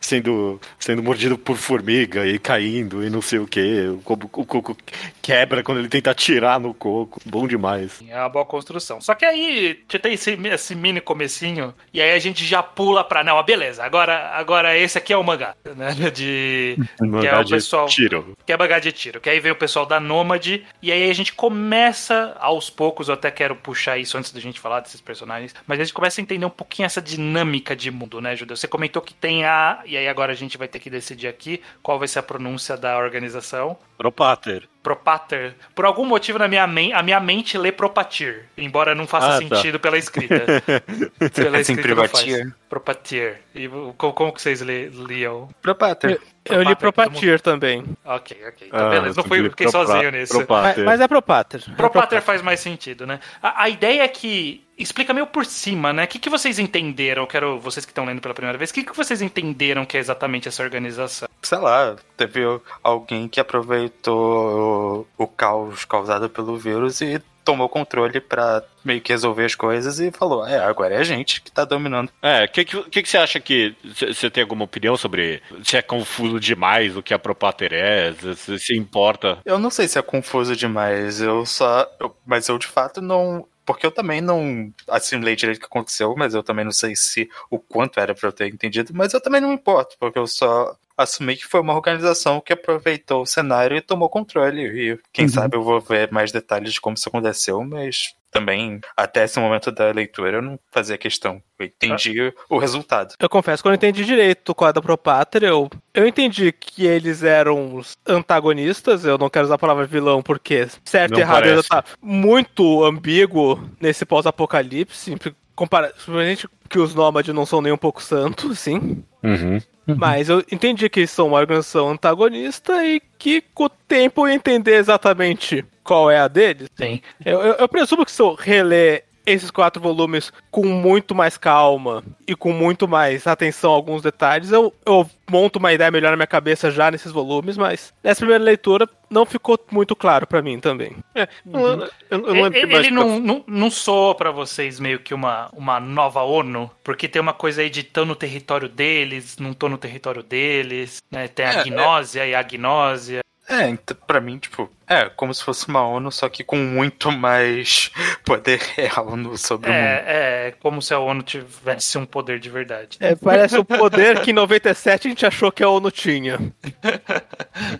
sendo, 0.00 0.60
sendo 0.78 1.02
mordido 1.02 1.36
por 1.36 1.56
formiga 1.56 2.26
e 2.26 2.38
caindo 2.38 3.04
e 3.04 3.10
não 3.10 3.20
sei 3.20 3.38
o 3.38 3.46
que. 3.46 3.88
O, 3.88 3.98
coco- 3.98 4.40
o 4.40 4.46
coco 4.46 4.76
quebra 5.20 5.62
quando 5.62 5.78
ele 5.78 5.88
tenta 5.88 6.10
atirar 6.10 6.60
no 6.60 6.72
coco. 6.72 7.20
Bom 7.24 7.46
demais. 7.46 8.00
É 8.08 8.16
uma 8.18 8.28
boa 8.28 8.44
construção. 8.44 9.00
Só 9.00 9.14
que 9.14 9.24
aí 9.24 9.74
te 9.88 9.98
tem 9.98 10.14
esse, 10.14 10.32
esse 10.32 10.74
mini 10.74 11.00
comecinho, 11.00 11.74
e 11.92 12.00
aí 12.00 12.12
a 12.12 12.18
gente 12.18 12.44
já 12.44 12.62
pula 12.62 13.02
pra. 13.04 13.24
Não, 13.24 13.42
beleza, 13.42 13.84
agora, 13.84 14.30
agora 14.30 14.76
esse 14.76 14.98
aqui 14.98 15.12
é 15.12 15.16
o 15.16 15.24
mangá, 15.24 15.54
né? 15.76 15.92
De. 16.10 16.76
Que 17.20 17.26
é 17.26 17.38
o 17.38 17.44
de 17.44 17.54
pessoal. 17.54 17.86
tiro. 17.86 18.36
Que 18.46 18.52
é 18.52 18.56
mangá 18.56 18.78
de 18.78 18.92
tiro. 18.92 19.20
Que 19.20 19.30
aí 19.30 19.40
vem 19.40 19.52
o 19.52 19.56
pessoal 19.56 19.84
da 19.86 19.98
Nômade, 19.98 20.64
e 20.80 20.92
aí 20.92 21.10
a 21.10 21.14
gente 21.14 21.32
começa 21.32 22.36
aos 22.38 22.70
poucos, 22.70 23.08
eu 23.08 23.14
até 23.14 23.30
quero 23.30 23.56
puxar 23.56 23.98
isso 23.98 24.16
antes 24.16 24.32
da 24.32 24.40
gente 24.40 24.60
falar 24.60 24.80
desses 24.80 25.00
personagens, 25.00 25.54
mas 25.66 25.80
a 25.80 25.84
gente 25.84 25.94
começa 25.94 26.20
a 26.20 26.21
entender 26.22 26.46
um 26.46 26.50
pouquinho 26.50 26.86
essa 26.86 27.02
dinâmica 27.02 27.76
de 27.76 27.90
mundo, 27.90 28.20
né, 28.20 28.34
Judeu? 28.36 28.56
Você 28.56 28.68
comentou 28.68 29.02
que 29.02 29.14
tem 29.14 29.44
a. 29.44 29.82
E 29.84 29.96
aí 29.96 30.08
agora 30.08 30.32
a 30.32 30.34
gente 30.34 30.56
vai 30.56 30.68
ter 30.68 30.78
que 30.78 30.88
decidir 30.88 31.28
aqui 31.28 31.60
qual 31.82 31.98
vai 31.98 32.08
ser 32.08 32.18
a 32.18 32.22
pronúncia 32.22 32.76
da 32.76 32.96
organização. 32.98 33.76
Propater. 33.96 34.68
Propater. 34.82 35.54
Por 35.76 35.84
algum 35.84 36.04
motivo 36.04 36.38
na 36.40 36.48
minha 36.48 36.66
mente, 36.66 36.92
a 36.92 37.02
minha 37.02 37.20
mente 37.20 37.56
lê 37.56 37.70
Propatir, 37.70 38.46
embora 38.58 38.94
não 38.96 39.06
faça 39.06 39.36
Ah, 39.36 39.40
tá. 39.48 39.56
sentido 39.56 39.78
pela 39.78 39.96
escrita. 39.96 40.44
pela 41.34 41.58
Assim, 41.58 41.72
escrita 41.74 41.88
não 41.94 42.08
faz. 42.08 42.24
Privatir. 42.24 42.54
Propatir. 42.68 43.38
E 43.54 43.68
como, 43.96 44.12
como 44.12 44.32
que 44.32 44.42
vocês 44.42 44.60
lê, 44.60 44.88
liam? 44.88 45.48
Propater. 45.60 46.20
Eu 46.44 46.62
li 46.62 46.74
Propater, 46.74 47.10
Propatir 47.12 47.40
também. 47.40 47.84
Ok, 48.04 48.36
ok. 48.48 48.66
Então, 48.66 48.90
beleza, 48.90 49.20
não 49.22 49.28
fui 49.28 49.46
Ah, 49.46 49.50
fiquei 49.50 49.68
sozinho 49.68 50.10
nisso. 50.10 50.34
Mas, 50.34 50.46
Propater. 50.46 50.84
mas 50.84 51.00
é 51.00 51.06
Propater. 51.08 51.62
É 51.68 51.74
Propater 51.76 52.22
faz 52.22 52.42
mais 52.42 52.58
sentido, 52.58 53.06
né? 53.06 53.20
A, 53.40 53.64
a 53.64 53.68
ideia 53.68 54.02
é 54.02 54.08
que. 54.08 54.64
Explica 54.76 55.14
meio 55.14 55.26
por 55.28 55.46
cima, 55.46 55.92
né? 55.92 56.04
O 56.04 56.08
que, 56.08 56.18
que 56.18 56.30
vocês 56.30 56.58
entenderam? 56.58 57.22
Eu 57.22 57.26
quero, 57.28 57.60
vocês 57.60 57.84
que 57.84 57.92
estão 57.92 58.04
lendo 58.04 58.20
pela 58.20 58.34
primeira 58.34 58.58
vez, 58.58 58.70
o 58.70 58.74
que, 58.74 58.82
que 58.82 58.96
vocês 58.96 59.22
entenderam 59.22 59.84
que 59.84 59.96
é 59.96 60.00
exatamente 60.00 60.48
essa 60.48 60.62
organização? 60.62 61.28
sei 61.42 61.58
lá, 61.58 61.96
teve 62.16 62.40
alguém 62.82 63.28
que 63.28 63.38
aproveitou 63.38 63.91
o 64.08 65.26
caos 65.26 65.84
causado 65.84 66.28
pelo 66.28 66.56
vírus 66.56 67.00
e 67.00 67.20
tomou 67.44 67.68
controle 67.68 68.20
pra 68.20 68.62
meio 68.84 69.00
que 69.00 69.12
resolver 69.12 69.44
as 69.44 69.54
coisas 69.54 69.98
e 69.98 70.10
falou: 70.10 70.46
é, 70.46 70.58
agora 70.58 70.94
é 70.94 70.98
a 70.98 71.04
gente 71.04 71.40
que 71.42 71.50
tá 71.50 71.64
dominando. 71.64 72.10
É, 72.22 72.44
o 72.44 72.48
que, 72.48 72.64
que, 72.64 73.02
que 73.02 73.08
você 73.08 73.18
acha 73.18 73.40
que. 73.40 73.74
Você 73.84 74.30
tem 74.30 74.42
alguma 74.42 74.64
opinião 74.64 74.96
sobre 74.96 75.42
se 75.64 75.76
é 75.76 75.82
confuso 75.82 76.38
demais 76.38 76.96
o 76.96 77.02
que 77.02 77.12
a 77.14 77.18
Propater 77.18 77.72
é? 77.72 78.12
Se, 78.36 78.58
se- 78.58 78.76
importa? 78.76 79.38
Eu 79.44 79.58
não 79.58 79.70
sei 79.70 79.88
se 79.88 79.98
é 79.98 80.02
confuso 80.02 80.54
demais, 80.56 81.20
eu 81.20 81.44
só. 81.44 81.86
eu- 82.00 82.16
mas 82.26 82.48
eu 82.48 82.58
de 82.58 82.66
fato 82.66 83.00
não. 83.00 83.46
Porque 83.64 83.86
eu 83.86 83.92
também 83.92 84.20
não 84.20 84.72
assimilei 84.88 85.36
direito 85.36 85.58
o 85.58 85.60
que 85.60 85.66
aconteceu, 85.66 86.12
mas 86.16 86.34
eu 86.34 86.42
também 86.42 86.64
não 86.64 86.72
sei 86.72 86.96
se 86.96 87.28
o 87.48 87.60
quanto 87.60 88.00
era 88.00 88.12
pra 88.12 88.28
eu 88.28 88.32
ter 88.32 88.48
entendido, 88.52 88.92
mas 88.92 89.14
eu 89.14 89.20
também 89.20 89.40
não 89.40 89.52
importo, 89.52 89.94
porque 90.00 90.18
eu 90.18 90.26
só 90.26 90.74
assumi 90.96 91.36
que 91.36 91.46
foi 91.46 91.60
uma 91.60 91.74
organização 91.74 92.40
que 92.40 92.52
aproveitou 92.52 93.22
o 93.22 93.26
cenário 93.26 93.76
e 93.76 93.80
tomou 93.80 94.08
controle. 94.08 94.62
E 94.92 94.98
quem 95.12 95.28
sabe 95.28 95.56
eu 95.56 95.62
vou 95.62 95.80
ver 95.80 96.10
mais 96.12 96.32
detalhes 96.32 96.72
de 96.72 96.80
como 96.80 96.94
isso 96.96 97.08
aconteceu, 97.08 97.62
mas 97.64 98.14
também, 98.30 98.80
até 98.96 99.24
esse 99.24 99.38
momento 99.38 99.70
da 99.70 99.90
leitura, 99.92 100.38
eu 100.38 100.42
não 100.42 100.58
fazia 100.70 100.96
questão. 100.96 101.42
Eu 101.58 101.66
entendi 101.66 102.32
o 102.48 102.56
resultado. 102.56 103.14
Eu 103.20 103.28
confesso 103.28 103.62
que 103.62 103.66
eu 103.68 103.70
não 103.70 103.74
entendi 103.76 104.06
direito 104.06 104.48
o 104.48 104.54
quadro 104.54 104.80
da 104.80 104.86
Propater. 104.86 105.42
Eu, 105.44 105.68
eu 105.92 106.06
entendi 106.06 106.50
que 106.50 106.86
eles 106.86 107.22
eram 107.22 107.74
os 107.76 107.94
antagonistas. 108.08 109.04
Eu 109.04 109.18
não 109.18 109.28
quero 109.28 109.44
usar 109.44 109.56
a 109.56 109.58
palavra 109.58 109.84
vilão 109.86 110.22
porque 110.22 110.66
certo 110.84 111.12
Não 111.12 111.18
e 111.18 111.20
errado 111.20 111.44
ainda 111.44 111.62
tá 111.62 111.84
muito 112.00 112.82
ambíguo 112.84 113.62
nesse 113.78 114.06
pós-apocalipse. 114.06 115.14
Compara- 115.54 115.92
Simplesmente 115.98 116.48
que 116.70 116.78
os 116.78 116.94
nômades 116.94 117.34
não 117.34 117.44
são 117.44 117.60
nem 117.60 117.70
um 117.72 117.76
pouco 117.76 118.02
santos, 118.02 118.58
sim. 118.58 119.04
Uhum. 119.22 119.60
Mas 119.86 120.28
eu 120.28 120.42
entendi 120.50 120.88
que 120.88 121.06
são 121.06 121.28
uma 121.28 121.38
organização 121.38 121.88
antagonista 121.90 122.84
e 122.86 123.00
que 123.18 123.42
com 123.54 123.64
o 123.64 123.68
tempo 123.68 124.22
eu 124.22 124.28
ia 124.30 124.34
entender 124.34 124.76
exatamente 124.76 125.64
qual 125.82 126.10
é 126.10 126.18
a 126.18 126.28
deles. 126.28 126.68
Sim. 126.76 127.00
Eu, 127.24 127.40
eu- 127.40 127.54
eu 127.54 127.68
presumo 127.68 128.04
que 128.04 128.12
se 128.12 128.22
eu 128.22 128.34
reler 128.34 129.04
esses 129.24 129.50
quatro 129.50 129.80
volumes 129.82 130.32
com 130.50 130.64
muito 130.66 131.14
mais 131.14 131.36
calma 131.36 132.02
e 132.26 132.34
com 132.34 132.52
muito 132.52 132.88
mais 132.88 133.26
atenção 133.26 133.72
a 133.72 133.74
alguns 133.76 134.02
detalhes, 134.02 134.50
eu, 134.50 134.72
eu 134.84 135.08
monto 135.30 135.58
uma 135.58 135.72
ideia 135.72 135.90
melhor 135.90 136.10
na 136.10 136.16
minha 136.16 136.26
cabeça 136.26 136.70
já 136.70 136.90
nesses 136.90 137.12
volumes, 137.12 137.56
mas 137.56 137.92
nessa 138.02 138.20
primeira 138.20 138.42
leitura 138.42 138.88
não 139.08 139.24
ficou 139.24 139.58
muito 139.70 139.94
claro 139.94 140.26
pra 140.26 140.42
mim 140.42 140.58
também. 140.58 140.96
É, 141.14 141.28
eu, 141.52 141.60
eu- 141.60 141.88
eu 142.10 142.18
não 142.18 142.28
lembro 142.32 142.58
Ele, 142.58 142.74
ele 142.74 142.90
não, 142.90 143.20
não, 143.20 143.44
não 143.46 143.70
soa 143.70 144.14
pra 144.14 144.30
vocês 144.30 144.80
meio 144.80 144.98
que 144.98 145.14
uma, 145.14 145.48
uma 145.52 145.78
nova 145.78 146.22
ONU, 146.22 146.70
porque 146.82 147.06
tem 147.08 147.20
uma 147.22 147.32
coisa 147.34 147.62
aí 147.62 147.70
de 147.70 147.82
tão 147.82 148.04
no 148.04 148.16
território 148.16 148.68
deles, 148.68 149.36
não 149.38 149.52
tô 149.52 149.68
no 149.68 149.78
território 149.78 150.22
deles, 150.22 151.02
né? 151.10 151.28
Tem 151.28 151.46
a 151.46 151.60
É, 151.60 151.64
gnósia 151.64 152.26
e 152.26 152.34
a 152.34 152.40
agnósia. 152.40 153.20
É, 153.48 153.68
então, 153.68 153.96
pra 154.06 154.20
mim, 154.20 154.38
tipo, 154.38 154.70
é 154.88 155.04
como 155.10 155.32
se 155.34 155.42
fosse 155.44 155.68
uma 155.68 155.86
ONU, 155.86 156.10
só 156.12 156.28
que 156.28 156.42
com 156.44 156.56
muito 156.56 157.10
mais 157.12 157.90
poder 158.24 158.58
real 158.76 159.16
no, 159.16 159.36
sobre 159.38 159.70
o 159.70 159.72
mundo. 159.72 159.82
É, 159.82 160.48
é 160.48 160.54
como 160.60 160.80
se 160.82 160.92
a 160.94 160.98
ONU 160.98 161.22
tivesse 161.22 161.96
um 161.98 162.04
poder 162.06 162.38
de 162.38 162.48
verdade. 162.50 162.96
É, 163.00 163.14
parece 163.14 163.56
o 163.58 163.64
poder 163.64 164.20
que 164.20 164.30
em 164.30 164.34
97 164.34 165.06
a 165.06 165.10
gente 165.10 165.26
achou 165.26 165.50
que 165.52 165.62
a 165.62 165.68
ONU 165.68 165.90
tinha. 165.90 166.38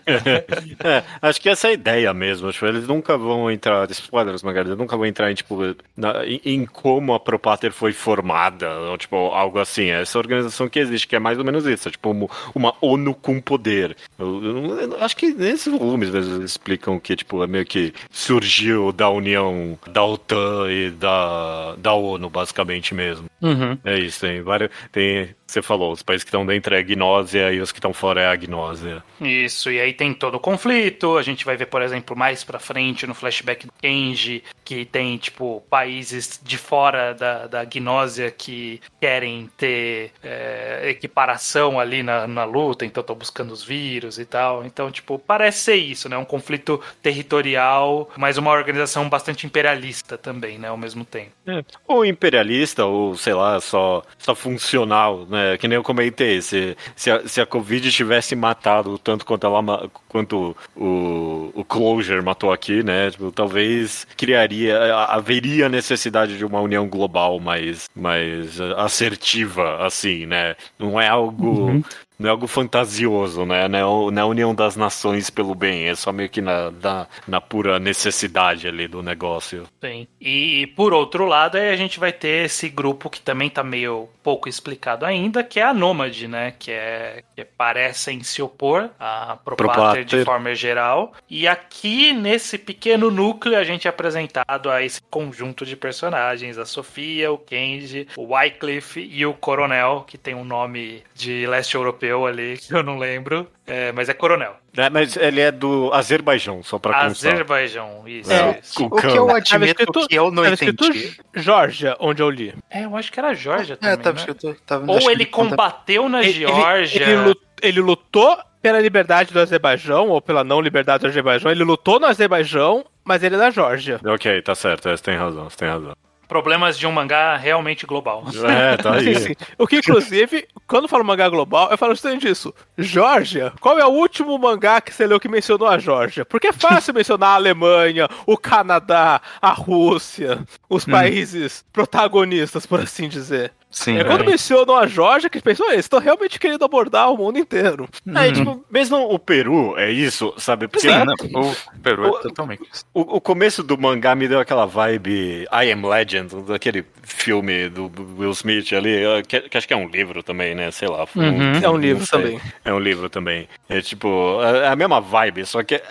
É, 0.05 1.03
acho 1.21 1.41
que 1.41 1.49
essa 1.49 1.67
é 1.67 1.71
a 1.71 1.73
ideia 1.73 2.13
mesmo. 2.13 2.51
Tipo, 2.51 2.65
eles 2.67 2.87
nunca 2.87 3.17
vão 3.17 3.49
entrar. 3.51 3.89
Spoilers, 3.91 4.43
Magali, 4.43 4.69
eles 4.69 4.77
nunca 4.77 4.95
vão 4.95 5.05
entrar 5.05 5.31
em, 5.31 5.35
tipo, 5.35 5.57
na- 5.95 6.25
em, 6.25 6.41
em 6.45 6.65
como 6.65 7.13
a 7.13 7.19
Propater 7.19 7.71
foi 7.71 7.91
formada, 7.93 8.69
ou, 8.81 8.97
tipo, 8.97 9.15
algo 9.15 9.59
assim. 9.59 9.85
É 9.89 10.01
Essa 10.01 10.17
organização 10.19 10.69
que 10.69 10.79
existe, 10.79 11.07
que 11.07 11.15
é 11.15 11.19
mais 11.19 11.37
ou 11.37 11.43
menos 11.45 11.65
isso. 11.65 11.87
é, 11.87 11.91
tipo, 11.91 12.11
uma, 12.11 12.27
uma 12.53 12.75
ONU 12.81 13.13
com 13.15 13.39
poder. 13.41 13.95
Eu, 14.17 14.43
eu- 14.43 14.81
eu 14.93 15.03
acho 15.03 15.15
que 15.17 15.33
nesses 15.33 15.71
volumes 15.71 16.13
eles 16.13 16.27
explicam 16.27 16.92
que, 16.99 17.15
tipo, 17.15 17.43
é 17.43 17.47
meio 17.47 17.65
que 17.65 17.93
surgiu 18.11 18.91
da 18.91 19.09
união 19.09 19.77
da 19.91 20.03
OTAN 20.03 20.71
e 20.71 20.91
da, 20.91 21.75
da 21.77 21.93
ONU, 21.93 22.29
basicamente 22.29 22.93
mesmo. 22.93 23.27
Uhum. 23.41 23.77
É 23.83 23.97
isso, 23.99 24.21
tem 24.21 24.41
vários. 24.41 24.69
Tem, 24.91 25.35
você 25.53 25.61
falou, 25.61 25.91
os 25.91 26.01
países 26.01 26.23
que 26.23 26.29
estão 26.29 26.45
dentro 26.45 26.73
é 26.73 26.79
a 26.79 26.81
gnósia 26.81 27.51
e 27.51 27.59
os 27.59 27.71
que 27.71 27.79
estão 27.79 27.93
fora 27.93 28.21
é 28.21 28.25
a 28.25 28.31
agnósia. 28.31 29.03
Isso, 29.21 29.71
e 29.71 29.79
aí 29.79 29.93
tem 29.93 30.13
todo 30.13 30.35
o 30.35 30.39
conflito. 30.39 31.17
A 31.17 31.21
gente 31.21 31.45
vai 31.45 31.55
ver, 31.55 31.67
por 31.67 31.81
exemplo, 31.81 32.17
mais 32.17 32.43
pra 32.43 32.59
frente 32.59 33.05
no 33.05 33.13
flashback 33.13 33.67
do 33.67 33.73
Kenji, 33.81 34.43
que 34.65 34.85
tem, 34.85 35.17
tipo, 35.17 35.63
países 35.69 36.39
de 36.41 36.57
fora 36.57 37.13
da, 37.13 37.47
da 37.47 37.63
gnósia 37.63 38.31
que 38.31 38.81
querem 38.99 39.49
ter 39.55 40.11
é, 40.23 40.89
equiparação 40.89 41.79
ali 41.79 42.01
na, 42.01 42.27
na 42.27 42.45
luta, 42.45 42.85
então 42.85 43.01
estão 43.01 43.15
buscando 43.15 43.51
os 43.51 43.63
vírus 43.63 44.17
e 44.17 44.25
tal. 44.25 44.65
Então, 44.65 44.89
tipo, 44.89 45.19
parece 45.19 45.59
ser 45.59 45.75
isso, 45.75 46.09
né? 46.09 46.17
Um 46.17 46.25
conflito 46.25 46.81
territorial, 47.01 48.09
mas 48.17 48.37
uma 48.37 48.51
organização 48.51 49.07
bastante 49.07 49.45
imperialista 49.45 50.17
também, 50.17 50.57
né? 50.57 50.69
Ao 50.69 50.77
mesmo 50.77 51.05
tempo. 51.05 51.31
É. 51.45 51.63
Ou 51.87 52.03
imperialista, 52.05 52.85
ou 52.85 53.15
sei 53.15 53.33
lá, 53.33 53.59
só, 53.59 54.01
só 54.17 54.33
funcional, 54.33 55.25
né? 55.29 55.42
Que 55.59 55.67
nem 55.67 55.75
eu 55.75 55.83
comentei, 55.83 56.41
se, 56.41 56.75
se, 56.95 57.11
a, 57.11 57.27
se 57.27 57.41
a 57.41 57.45
Covid 57.45 57.91
tivesse 57.91 58.35
matado 58.35 58.97
tanto 58.97 59.25
quanto, 59.25 59.45
ela, 59.45 59.89
quanto 60.07 60.55
o, 60.75 61.51
o 61.53 61.63
Closure 61.63 62.21
matou 62.21 62.51
aqui, 62.51 62.83
né? 62.83 63.11
Tipo, 63.11 63.31
talvez 63.31 64.07
criaria, 64.17 64.95
haveria 65.05 65.69
necessidade 65.69 66.37
de 66.37 66.45
uma 66.45 66.59
união 66.59 66.87
global 66.87 67.39
mais, 67.39 67.89
mais 67.95 68.59
assertiva, 68.77 69.85
assim, 69.85 70.25
né? 70.25 70.55
Não 70.77 70.99
é 70.99 71.07
algo. 71.07 71.83
Não 72.17 72.27
é 72.27 72.31
algo 72.31 72.47
fantasioso, 72.47 73.45
né? 73.45 73.67
Não 73.67 73.79
é, 73.79 74.11
não 74.11 74.21
é 74.21 74.21
a 74.21 74.25
união 74.25 74.53
das 74.53 74.75
nações 74.75 75.29
pelo 75.29 75.55
bem, 75.55 75.87
é 75.87 75.95
só 75.95 76.11
meio 76.11 76.29
que 76.29 76.41
na, 76.41 76.71
na, 76.71 77.07
na 77.27 77.41
pura 77.41 77.79
necessidade 77.79 78.67
ali 78.67 78.87
do 78.87 79.01
negócio. 79.01 79.67
Sim. 79.81 80.07
E 80.21 80.67
por 80.75 80.93
outro 80.93 81.25
lado, 81.25 81.57
aí 81.57 81.69
a 81.69 81.75
gente 81.75 81.99
vai 81.99 82.11
ter 82.11 82.45
esse 82.45 82.69
grupo 82.69 83.09
que 83.09 83.21
também 83.21 83.49
tá 83.49 83.63
meio 83.63 84.07
pouco 84.21 84.47
explicado 84.47 85.05
ainda, 85.05 85.43
que 85.43 85.59
é 85.59 85.63
a 85.63 85.73
Nômade, 85.73 86.27
né? 86.27 86.53
Que 86.57 86.71
é 86.71 87.23
que 87.35 87.43
parecem 87.43 88.23
se 88.23 88.41
opor 88.41 88.89
a 88.99 89.37
Propater. 89.43 90.05
de 90.05 90.23
forma 90.23 90.53
geral. 90.53 91.13
E 91.29 91.47
aqui 91.47 92.13
nesse 92.13 92.57
pequeno 92.57 93.09
núcleo 93.09 93.57
a 93.57 93.63
gente 93.63 93.87
é 93.87 93.89
apresentado 93.89 94.69
a 94.69 94.81
esse 94.83 95.01
conjunto 95.09 95.65
de 95.65 95.75
personagens, 95.75 96.57
a 96.57 96.65
Sofia, 96.65 97.31
o 97.31 97.37
Kenji, 97.37 98.07
o 98.15 98.33
Wycliffe 98.33 99.01
e 99.01 99.25
o 99.25 99.33
Coronel, 99.33 100.05
que 100.07 100.17
tem 100.17 100.35
um 100.35 100.45
nome 100.45 101.03
de 101.15 101.45
leste 101.47 101.75
europeu 101.75 102.02
ali 102.25 102.57
que 102.61 102.73
eu 102.73 102.83
não 102.83 102.97
lembro, 102.97 103.47
é, 103.65 103.91
mas 103.91 104.09
é 104.09 104.13
Coronel. 104.13 104.55
É, 104.75 104.89
mas 104.89 105.15
ele 105.15 105.39
é 105.39 105.51
do 105.51 105.91
Azerbaijão, 105.93 106.61
só 106.63 106.77
pra 106.79 107.05
constar. 107.07 107.33
Azerbaijão, 107.33 108.03
isso, 108.07 108.31
É, 108.31 108.59
isso. 108.61 108.85
O 108.85 108.89
que 108.89 109.05
eu 109.07 109.29
admito 109.29 109.65
escrito- 109.65 110.07
que 110.07 110.15
eu 110.15 110.31
não 110.31 110.45
entendi. 110.45 111.15
Georgia, 111.35 111.95
onde 111.99 112.21
eu 112.21 112.29
li. 112.29 112.53
É, 112.69 112.85
eu 112.85 112.95
acho 112.97 113.11
que 113.11 113.19
era 113.19 113.33
Georgia 113.33 113.77
também, 113.77 113.93
É, 113.93 113.97
tava 113.97 114.15
né? 114.15 114.19
escrito. 114.19 114.55
Tava, 114.65 114.91
Ou 114.91 115.09
ele 115.11 115.25
conta- 115.25 115.51
combateu 115.51 116.09
na 116.09 116.21
Ele- 116.23 116.33
Geórgia. 116.33 117.01
Ele, 117.03 117.11
ele 117.11 117.21
lu- 117.21 117.35
ele 117.61 117.81
lutou 117.81 118.37
pela 118.61 118.79
liberdade 118.79 119.33
do 119.33 119.39
Azerbaijão, 119.39 120.09
ou 120.09 120.21
pela 120.21 120.43
não 120.43 120.59
liberdade 120.61 121.01
do 121.03 121.07
Azerbaijão. 121.07 121.51
Ele 121.51 121.63
lutou 121.63 121.99
no 121.99 122.05
Azerbaijão, 122.07 122.85
mas 123.03 123.21
ele 123.23 123.35
é 123.35 123.37
da 123.37 123.49
Geórgia. 123.49 123.99
Ok, 124.05 124.41
tá 124.41 124.55
certo, 124.55 124.87
é, 124.89 124.95
você 124.97 125.03
tem 125.03 125.15
razão, 125.17 125.49
você 125.49 125.57
tem 125.57 125.67
razão. 125.67 125.93
Problemas 126.27 126.77
de 126.77 126.87
um 126.87 126.91
mangá 126.91 127.35
realmente 127.35 127.85
global. 127.85 128.23
É, 128.47 128.77
tá 128.77 128.95
aí. 128.95 129.15
Sim, 129.15 129.27
sim. 129.27 129.35
O 129.57 129.67
que, 129.67 129.77
inclusive, 129.77 130.47
quando 130.67 130.83
eu 130.83 130.89
falo 130.89 131.03
mangá 131.03 131.29
global, 131.29 131.69
eu 131.69 131.77
falo 131.77 131.93
justamente 131.93 132.27
disso. 132.27 132.53
Georgia, 132.77 133.53
qual 133.59 133.77
é 133.77 133.85
o 133.85 133.89
último 133.89 134.37
mangá 134.37 134.81
que 134.81 134.93
você 134.93 135.05
leu 135.05 135.19
que 135.19 135.27
mencionou 135.27 135.67
a 135.67 135.77
Georgia? 135.77 136.25
Porque 136.25 136.47
é 136.47 136.53
fácil 136.53 136.93
mencionar 136.95 137.29
a 137.29 137.35
Alemanha, 137.35 138.07
o 138.25 138.37
Canadá, 138.37 139.21
a 139.41 139.51
Rússia, 139.51 140.45
os 140.69 140.85
países 140.85 141.63
protagonistas, 141.71 142.65
por 142.65 142.79
assim 142.79 143.07
dizer. 143.07 143.53
Sim, 143.73 143.97
É 143.97 144.03
quando 144.03 144.23
mencionam 144.23 144.77
a 144.77 144.85
Georgia 144.85 145.29
que 145.29 145.41
pensam, 145.41 145.65
eles 145.71 145.85
estão 145.85 145.99
realmente 145.99 146.39
querendo 146.39 146.63
abordar 146.63 147.11
o 147.11 147.17
mundo 147.17 147.39
inteiro. 147.39 147.89
É, 148.15 148.31
tipo, 148.31 148.63
mesmo 148.69 148.97
o 149.11 149.17
Peru 149.17 149.75
é 149.77 149.91
isso, 149.91 150.31
sabe? 150.37 150.67
Porque 150.67 150.87
Sim, 150.87 151.03
não, 151.31 151.41
o 151.41 151.55
Peru 151.81 152.11
O- 152.11 152.17
é 152.19 152.21
totalmente 152.21 152.61
isso. 152.71 152.85
o, 152.93 153.17
o 153.17 153.19
começo 153.19 153.63
do 153.63 153.75
mangá 153.77 154.13
me 154.13 154.27
deu 154.27 154.39
aquela 154.39 154.67
vibe 154.67 155.47
I 155.51 155.71
Am 155.71 155.87
Legend, 155.87 156.35
daquele 156.47 156.85
filme 157.01 157.67
do 157.67 157.91
Will 158.17 158.31
Smith 158.31 158.71
ali, 158.73 158.93
eh, 159.03 159.23
que, 159.27 159.41
que 159.41 159.57
acho 159.57 159.67
que 159.67 159.73
é 159.73 159.77
um 159.77 159.87
livro 159.87 160.21
também, 160.21 160.53
né? 160.53 160.69
Sei 160.71 160.87
lá. 160.87 161.05
foi 161.07 161.23
Uhum. 161.23 161.53
É 161.61 161.69
um 161.69 161.77
livro 161.77 162.05
também. 162.07 162.39
É 162.63 162.73
um 162.73 162.79
livro 162.79 163.09
também. 163.09 163.47
É 163.67 163.81
tipo, 163.81 164.39
é 164.43 164.67
a 164.67 164.75
mesma 164.75 165.01
vibe, 165.01 165.45
só 165.47 165.63
que 165.63 165.81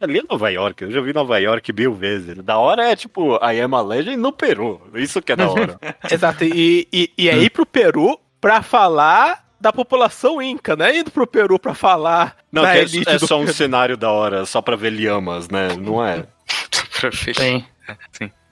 ali 0.00 0.18
é 0.20 0.22
Nova 0.30 0.48
York, 0.50 0.84
eu 0.84 0.90
já 0.92 1.00
vi 1.00 1.12
Nova 1.12 1.38
York 1.38 1.72
mil 1.72 1.92
vezes. 1.92 2.36
Da 2.42 2.56
hora 2.58 2.84
é 2.90 2.94
tipo 2.94 3.36
I 3.42 3.60
Am 3.60 3.74
a 3.74 3.82
Legend 3.82 4.16
no 4.16 4.32
Peru. 4.32 4.80
Isso 4.94 5.20
que 5.20 5.32
é 5.32 5.36
da 5.36 5.48
hora. 5.50 5.78
Exato, 6.10 6.44
e, 6.44 6.86
e, 6.92 7.10
e 7.16 7.28
é 7.28 7.36
ir 7.38 7.50
pro 7.50 7.66
Peru 7.66 8.18
pra 8.40 8.62
falar 8.62 9.46
da 9.60 9.72
população 9.72 10.40
inca, 10.40 10.76
né? 10.76 10.98
Indo 10.98 11.10
pro 11.10 11.26
Peru 11.26 11.58
pra 11.58 11.74
falar 11.74 12.36
Não, 12.52 12.62
da 12.62 12.72
que 12.72 12.78
é, 12.78 12.82
elite 12.82 13.08
é 13.08 13.18
do 13.18 13.26
só 13.26 13.38
um 13.38 13.44
Peru. 13.44 13.54
cenário 13.54 13.96
da 13.96 14.10
hora, 14.10 14.44
só 14.44 14.60
pra 14.60 14.76
ver 14.76 14.90
lhamas, 14.90 15.48
né? 15.48 15.68
Não 15.76 16.04
é? 16.04 16.26
Perfeito. 17.00 17.40
Sim. 17.40 17.64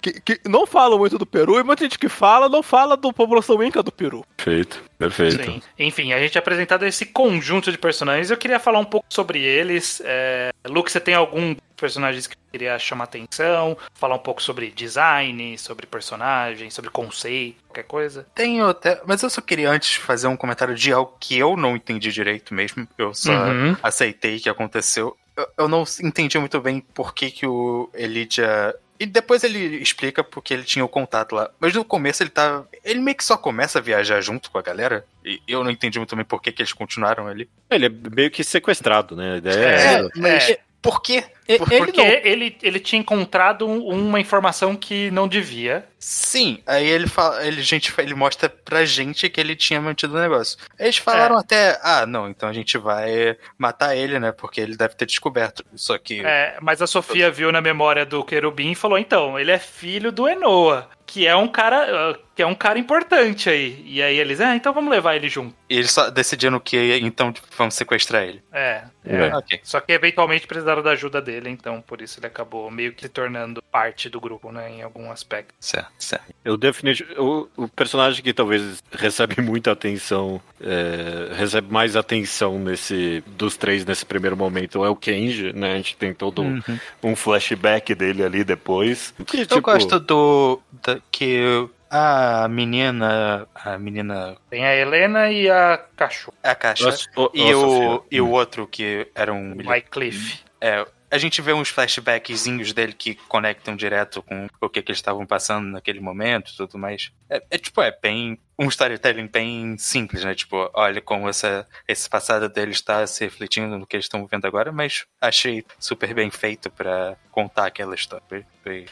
que, 0.00 0.20
que 0.20 0.40
não 0.48 0.66
falam 0.66 0.98
muito 0.98 1.18
do 1.18 1.27
Peru, 1.27 1.59
e 1.59 1.62
muita 1.62 1.85
gente 1.85 1.98
que 1.98 2.09
fala 2.09 2.48
não 2.48 2.62
fala 2.62 2.96
da 2.96 3.12
população 3.12 3.62
inca 3.62 3.83
do 3.83 3.92
Peru. 3.92 4.24
Perfeito, 4.37 4.83
perfeito. 4.98 5.42
Sim. 5.42 5.62
Enfim, 5.79 6.12
a 6.12 6.18
gente 6.18 6.37
é 6.37 6.38
apresentado 6.38 6.85
esse 6.85 7.07
conjunto 7.07 7.70
de 7.70 7.79
personagens. 7.79 8.31
Eu 8.31 8.37
queria 8.37 8.59
falar 8.59 8.79
um 8.79 8.85
pouco 8.85 9.07
sobre 9.09 9.42
eles. 9.42 10.03
É... 10.05 10.50
Luke, 10.66 10.90
você 10.90 11.00
tem 11.00 11.14
algum 11.14 11.55
personagens 11.76 12.26
que 12.26 12.37
queria 12.52 12.78
chamar 12.78 13.04
atenção? 13.04 13.76
Falar 13.94 14.14
um 14.16 14.18
pouco 14.20 14.42
sobre 14.42 14.70
design, 14.70 15.56
sobre 15.58 15.87
personagem, 15.87 16.70
sobre 16.70 16.90
conceito, 16.90 17.62
qualquer 17.66 17.84
coisa? 17.84 18.26
Tenho 18.34 18.66
até. 18.66 19.00
Mas 19.06 19.22
eu 19.22 19.30
só 19.30 19.40
queria 19.40 19.70
antes 19.70 19.94
fazer 19.94 20.26
um 20.28 20.37
comentário 20.37 20.74
de 20.74 20.92
algo 20.92 21.16
que 21.18 21.38
eu 21.38 21.56
não 21.56 21.76
entendi 21.76 22.10
direito 22.12 22.54
mesmo. 22.54 22.87
Eu 22.96 23.12
só 23.14 23.32
Uhum. 23.32 23.76
aceitei 23.82 24.38
que 24.40 24.48
aconteceu. 24.48 25.16
Eu, 25.37 25.48
eu 25.58 25.68
não 25.68 25.84
entendi 26.02 26.38
muito 26.38 26.60
bem 26.60 26.80
por 26.80 27.12
que, 27.14 27.30
que 27.30 27.46
o 27.46 27.90
Elijah. 27.92 28.74
E 29.00 29.06
depois 29.06 29.42
ele 29.42 29.58
explica 29.82 30.22
porque 30.22 30.54
ele 30.54 30.62
tinha 30.62 30.84
o 30.84 30.88
contato 30.88 31.34
lá. 31.34 31.50
Mas 31.58 31.74
no 31.74 31.84
começo 31.84 32.22
ele 32.22 32.30
tá. 32.30 32.62
Ele 32.84 33.00
meio 33.00 33.16
que 33.16 33.24
só 33.24 33.37
começa 33.37 33.80
a 33.80 33.82
viajar 33.82 34.20
junto 34.20 34.48
com 34.50 34.56
a 34.58 34.62
galera. 34.62 35.04
E 35.24 35.40
eu 35.48 35.64
não 35.64 35.70
entendi 35.72 35.98
muito 35.98 36.14
bem 36.14 36.24
por 36.24 36.40
que, 36.40 36.52
que 36.52 36.62
eles 36.62 36.72
continuaram 36.72 37.26
ali. 37.26 37.48
Ele 37.68 37.87
é 37.87 37.88
meio 37.88 38.30
que 38.30 38.44
sequestrado, 38.44 39.16
né? 39.16 39.34
A 39.34 39.37
ideia 39.38 39.56
é, 39.66 39.94
É, 39.94 40.08
mas 40.14 40.50
é. 40.50 40.60
Por 40.85 41.01
quê? 41.01 41.25
Por- 41.59 41.73
ele 41.73 41.85
Porque 41.87 42.03
não- 42.03 42.07
ele, 42.31 42.57
ele 42.62 42.79
tinha 42.81 43.01
encontrado 43.01 43.66
um- 43.66 43.88
uma 43.88 44.20
informação 44.20 44.77
que 44.77 45.11
não 45.11 45.27
devia. 45.27 45.87
Sim, 45.99 46.62
aí 46.66 46.87
ele 46.87 47.07
fala, 47.07 47.47
ele, 47.47 47.62
gente, 47.62 47.92
ele 47.99 48.14
mostra 48.14 48.49
pra 48.49 48.85
gente 48.85 49.29
que 49.29 49.40
ele 49.40 49.57
tinha 49.57 49.81
mantido 49.81 50.14
o 50.14 50.20
negócio. 50.20 50.59
Eles 50.79 50.99
falaram 50.99 51.37
até, 51.37 51.79
ah, 51.83 52.05
não, 52.07 52.29
então 52.29 52.49
a 52.49 52.53
gente 52.53 52.77
vai 52.79 53.37
matar 53.59 53.97
ele, 53.97 54.18
né? 54.18 54.31
Porque 54.33 54.61
ele 54.61 54.77
deve 54.77 54.94
ter 54.94 55.07
descoberto. 55.07 55.64
Só 55.75 55.97
que. 55.99 56.20
É, 56.25 56.57
mas 56.61 56.81
a 56.83 56.87
Sofia 56.87 57.31
viu 57.31 57.51
na 57.51 57.61
memória 57.62 58.05
do 58.07 58.23
querubim 58.23 58.73
e 58.73 58.75
falou: 58.75 58.99
então, 58.99 59.38
ele 59.38 59.51
é 59.51 59.59
filho 59.59 60.12
do 60.12 60.29
Enoa, 60.29 60.88
que 61.07 61.27
é 61.27 61.35
um 61.37 61.49
cara. 61.49 62.12
uh, 62.12 62.25
que 62.35 62.43
é 62.43 62.47
um 62.47 62.55
cara 62.55 62.81
importante 62.81 63.49
aí. 63.49 63.81
E 63.87 64.03
aí 64.03 64.19
eles, 64.19 64.40
ah, 64.40 64.57
então 64.57 64.73
vamos 64.75 64.90
levar 64.90 65.14
ele 65.14 65.29
junto. 65.29 65.55
E 65.71 65.77
eles 65.77 65.93
só 65.93 66.11
decidiram 66.11 66.59
que 66.59 66.99
então 66.99 67.33
vamos 67.57 67.75
sequestrar 67.77 68.25
ele. 68.25 68.43
É. 68.53 68.83
É. 69.05 69.37
Ok. 69.37 69.61
Só 69.62 69.79
que 69.79 69.93
eventualmente 69.93 70.45
precisaram 70.45 70.83
da 70.83 70.90
ajuda 70.90 71.23
dele, 71.23 71.49
então 71.49 71.81
por 71.81 72.03
isso 72.03 72.19
ele 72.19 72.27
acabou 72.27 72.69
meio 72.73 72.93
que 72.93 73.03
se 73.03 73.09
tornando 73.09 73.62
parte 73.71 74.09
do 74.09 74.21
grupo, 74.21 74.51
né? 74.51 74.69
Em 74.69 74.83
algum 74.83 75.12
aspecto. 75.12 75.55
Certo, 75.61 75.93
certo. 75.97 76.25
Eu 76.45 76.57
definitivamente. 76.57 77.21
O, 77.21 77.49
o 77.57 77.69
personagem 77.69 78.21
que 78.21 78.33
talvez 78.35 78.83
recebe 78.90 79.40
muita 79.40 79.71
atenção, 79.71 80.40
é, 80.61 81.35
recebe 81.37 81.73
mais 81.73 81.95
atenção 81.95 82.59
nesse 82.59 83.23
dos 83.29 83.57
três 83.57 83.85
nesse 83.85 84.05
primeiro 84.05 84.37
momento 84.37 84.85
é 84.85 84.88
o 84.88 84.97
Kenji, 84.97 85.53
né? 85.53 85.75
A 85.75 85.77
gente 85.77 85.97
tem 85.97 86.12
todo 86.12 86.43
um- 86.43 86.61
um 87.01 87.14
flashback 87.14 87.95
dele 87.95 88.25
ali 88.25 88.43
depois. 88.43 89.14
Que, 89.25 89.43
Eu 89.43 89.47
tipo, 89.47 89.61
gosto 89.61 90.01
do. 90.01 90.61
da- 90.85 90.93
que 91.11 91.68
a 91.90 92.48
menina. 92.48 93.46
A 93.54 93.78
menina. 93.78 94.37
Tem 94.50 94.64
a 94.66 94.74
Helena 94.74 95.30
e 95.30 95.48
a 95.48 95.78
cachorro, 95.96 96.37
A 96.42 96.54
caixa. 96.54 96.87
Nossa, 96.87 97.09
ô- 97.16 97.30
e, 97.33 97.54
ô, 97.54 97.96
o, 97.98 98.04
e 98.11 98.20
o 98.20 98.30
outro 98.30 98.66
que 98.66 99.07
era 99.14 99.33
um. 99.33 99.52
o 99.52 99.68
Wycliffe. 99.68 100.42
É, 100.61 100.85
a 101.11 101.18
gente 101.18 101.40
vê 101.40 101.52
uns 101.52 101.68
flashbackzinhos 101.68 102.72
dele 102.72 102.92
que 102.92 103.14
conectam 103.14 103.76
direto 103.76 104.22
com 104.22 104.48
o 104.61 104.68
que, 104.68 104.83
que 104.83 104.90
eles 104.90 104.98
estavam 104.98 105.24
passando 105.24 105.66
naquele 105.68 106.00
momento 106.00 106.50
e 106.52 106.57
tudo 106.57 106.76
mais. 106.78 107.12
É, 107.30 107.40
é, 107.50 107.59
tipo, 107.59 107.80
é 107.80 107.96
bem. 108.02 108.38
Um 108.59 108.69
storytelling 108.69 109.27
bem 109.27 109.77
simples, 109.79 110.23
né? 110.25 110.35
Tipo, 110.35 110.71
olha 110.75 111.01
como 111.01 111.29
essa, 111.29 111.67
esse 111.88 112.09
passado 112.09 112.49
dele 112.49 112.71
está 112.73 113.07
se 113.07 113.25
refletindo 113.25 113.77
no 113.79 113.87
que 113.87 113.97
eles 113.97 114.05
estão 114.07 114.25
vendo 114.27 114.47
agora, 114.47 114.71
mas 114.71 115.05
achei 115.21 115.64
super 115.79 116.14
bem 116.14 116.31
feito 116.31 116.71
pra 116.71 117.17
contar 117.33 117.67
aquela 117.67 117.95
história. 117.95 118.47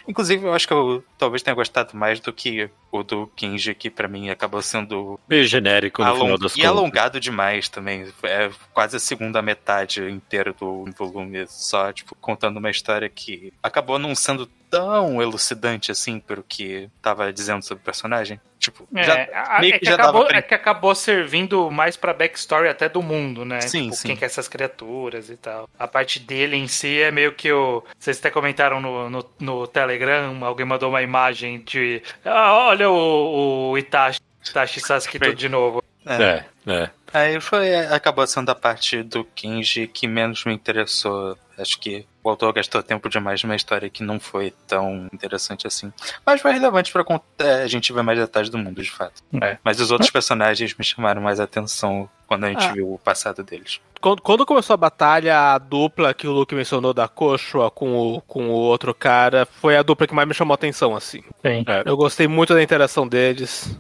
Inclusive, 0.07 0.45
eu 0.45 0.53
acho 0.53 0.67
que 0.67 0.75
eu 0.75 1.03
talvez 1.17 1.43
tenha 1.43 1.55
gostado 1.55 1.97
mais 1.97 2.21
do 2.21 2.33
que 2.33 2.69
o 2.91 3.03
do 3.03 3.27
Kinji, 3.29 3.75
que 3.75 3.89
pra 3.89 4.07
mim 4.09 4.29
acabou 4.29 4.61
sendo 4.61 5.19
meio 5.29 5.45
genérico 5.47 6.03
no 6.03 6.09
Along- 6.09 6.21
final 6.25 6.39
das 6.39 6.53
e 6.53 6.57
contas. 6.57 6.71
alongado 6.71 7.21
demais 7.21 7.69
também. 7.69 8.13
É 8.25 8.51
quase 8.75 8.97
a 8.97 9.01
segunda 9.01 9.41
metade 9.41 10.03
inteira 10.11 10.53
do 10.53 10.85
volume, 10.99 11.47
só, 11.49 11.91
tipo, 11.93 12.15
contando 12.17 12.59
uma 12.59 12.71
história 12.71 13.09
que 13.09 13.53
acabou 13.63 13.99
não 13.99 14.15
sendo 14.15 14.45
tão 14.69 15.23
elucidante 15.23 15.91
assim 15.91 16.19
pelo 16.19 16.43
que 16.43 16.91
tava 17.01 17.33
dizendo 17.33 17.63
sobre 17.63 17.81
o 17.81 17.85
personagem. 17.85 18.41
Tipo, 18.63 18.87
É, 18.95 19.03
já, 19.03 19.29
a- 19.35 19.61
meio 19.61 19.71
é 19.75 19.79
que 19.79 19.85
que 19.85 19.91
já 19.91 19.97
dava 19.97 20.11
acabou, 20.11 20.27
pra- 20.29 20.39
é 20.39 20.43
que 20.43 20.55
acabou 20.55 20.95
servindo 20.95 21.69
mais 21.69 21.97
pra 21.97 22.15
backstory 22.15 22.69
até 22.69 22.89
do 22.89 23.03
mundo, 23.03 23.45
né? 23.45 23.61
Sim, 23.61 23.85
tipo, 23.87 23.97
sim. 23.97 24.07
quem 24.09 24.17
que 24.17 24.23
é 24.25 24.27
essas 24.27 24.47
criaturas 24.47 25.29
e 25.31 25.37
tal. 25.37 25.69
A 25.77 25.89
parte 25.89 26.21
dele 26.21 26.57
em 26.57 26.69
si 26.69 27.01
é 27.03 27.11
meio 27.11 27.33
que 27.33 27.53
o. 27.53 27.83
Vocês 27.99 28.19
até 28.21 28.31
comentaram 28.31 28.81
no, 28.81 29.11
no, 29.11 29.31
no 29.41 29.67
Telegram, 29.67 30.45
alguém 30.45 30.65
mandou 30.65 30.91
uma 30.91 31.03
imagem 31.03 31.59
de. 31.61 32.01
Ah, 32.25 32.55
olha 32.69 32.89
o, 32.89 33.71
o 33.73 33.79
Itachi, 33.79 34.21
Itachi 34.49 34.79
Sasuke 34.81 35.19
tudo 35.19 35.35
de 35.35 35.49
novo. 35.49 35.83
É, 36.07 36.45
é. 36.71 36.91
Aí 37.13 37.41
foi, 37.41 37.75
acabou 37.77 38.27
sendo 38.29 38.51
a 38.51 38.55
parte 38.55 39.03
do 39.03 39.25
Kenji 39.25 39.89
que 39.89 40.07
menos 40.07 40.45
me 40.45 40.55
interessou. 40.55 41.37
Acho 41.59 41.79
que 41.81 42.07
o 42.23 42.31
autor 42.31 42.53
gastou 42.53 42.83
tempo 42.83 43.09
demais 43.09 43.43
numa 43.43 43.57
história 43.57 43.91
que 43.91 44.03
não 44.03 44.21
foi 44.21 44.53
tão 44.67 45.09
interessante 45.13 45.67
assim. 45.67 45.93
Mas 46.25 46.41
foi 46.41 46.53
relevante 46.53 46.93
pra 46.93 47.05
é, 47.39 47.63
a 47.63 47.67
gente 47.67 47.93
ver 47.93 48.03
mais 48.03 48.19
detalhes 48.19 48.49
do 48.49 48.59
mundo, 48.59 48.83
de 48.83 48.91
fato. 48.91 49.23
É. 49.43 49.59
Mas 49.65 49.81
os 49.81 49.91
outros 49.91 50.11
personagens 50.11 50.75
me 50.75 50.85
chamaram 50.85 51.21
mais 51.21 51.41
atenção 51.41 52.09
quando 52.33 52.45
a 52.45 52.49
gente 52.49 52.65
Ah. 52.67 52.73
viu 52.73 52.93
o 52.95 52.99
passado 52.99 53.43
deles. 53.43 53.81
Quando, 54.01 54.21
quando 54.21 54.45
começou 54.45 54.75
a 54.75 54.77
batalha, 54.77 55.55
a 55.55 55.59
dupla 55.59 56.13
que 56.13 56.27
o 56.27 56.33
Luke 56.33 56.55
mencionou 56.57 56.93
da 56.93 57.07
Koshua 57.07 57.71
com 57.71 57.97
o, 57.97 58.21
com 58.23 58.49
o 58.49 58.53
outro 58.53 58.93
cara, 58.93 59.47
foi 59.47 59.77
a 59.77 59.83
dupla 59.83 60.09
que 60.09 60.15
mais 60.15 60.27
me 60.27 60.35
chamou 60.35 60.53
a 60.53 60.57
atenção, 60.57 60.97
assim. 60.97 61.23
Sim. 61.41 61.65
Eu 61.85 61.97
gostei 61.97 62.27
muito 62.27 62.53
da 62.53 62.61
interação 62.63 63.07
deles. 63.07 63.79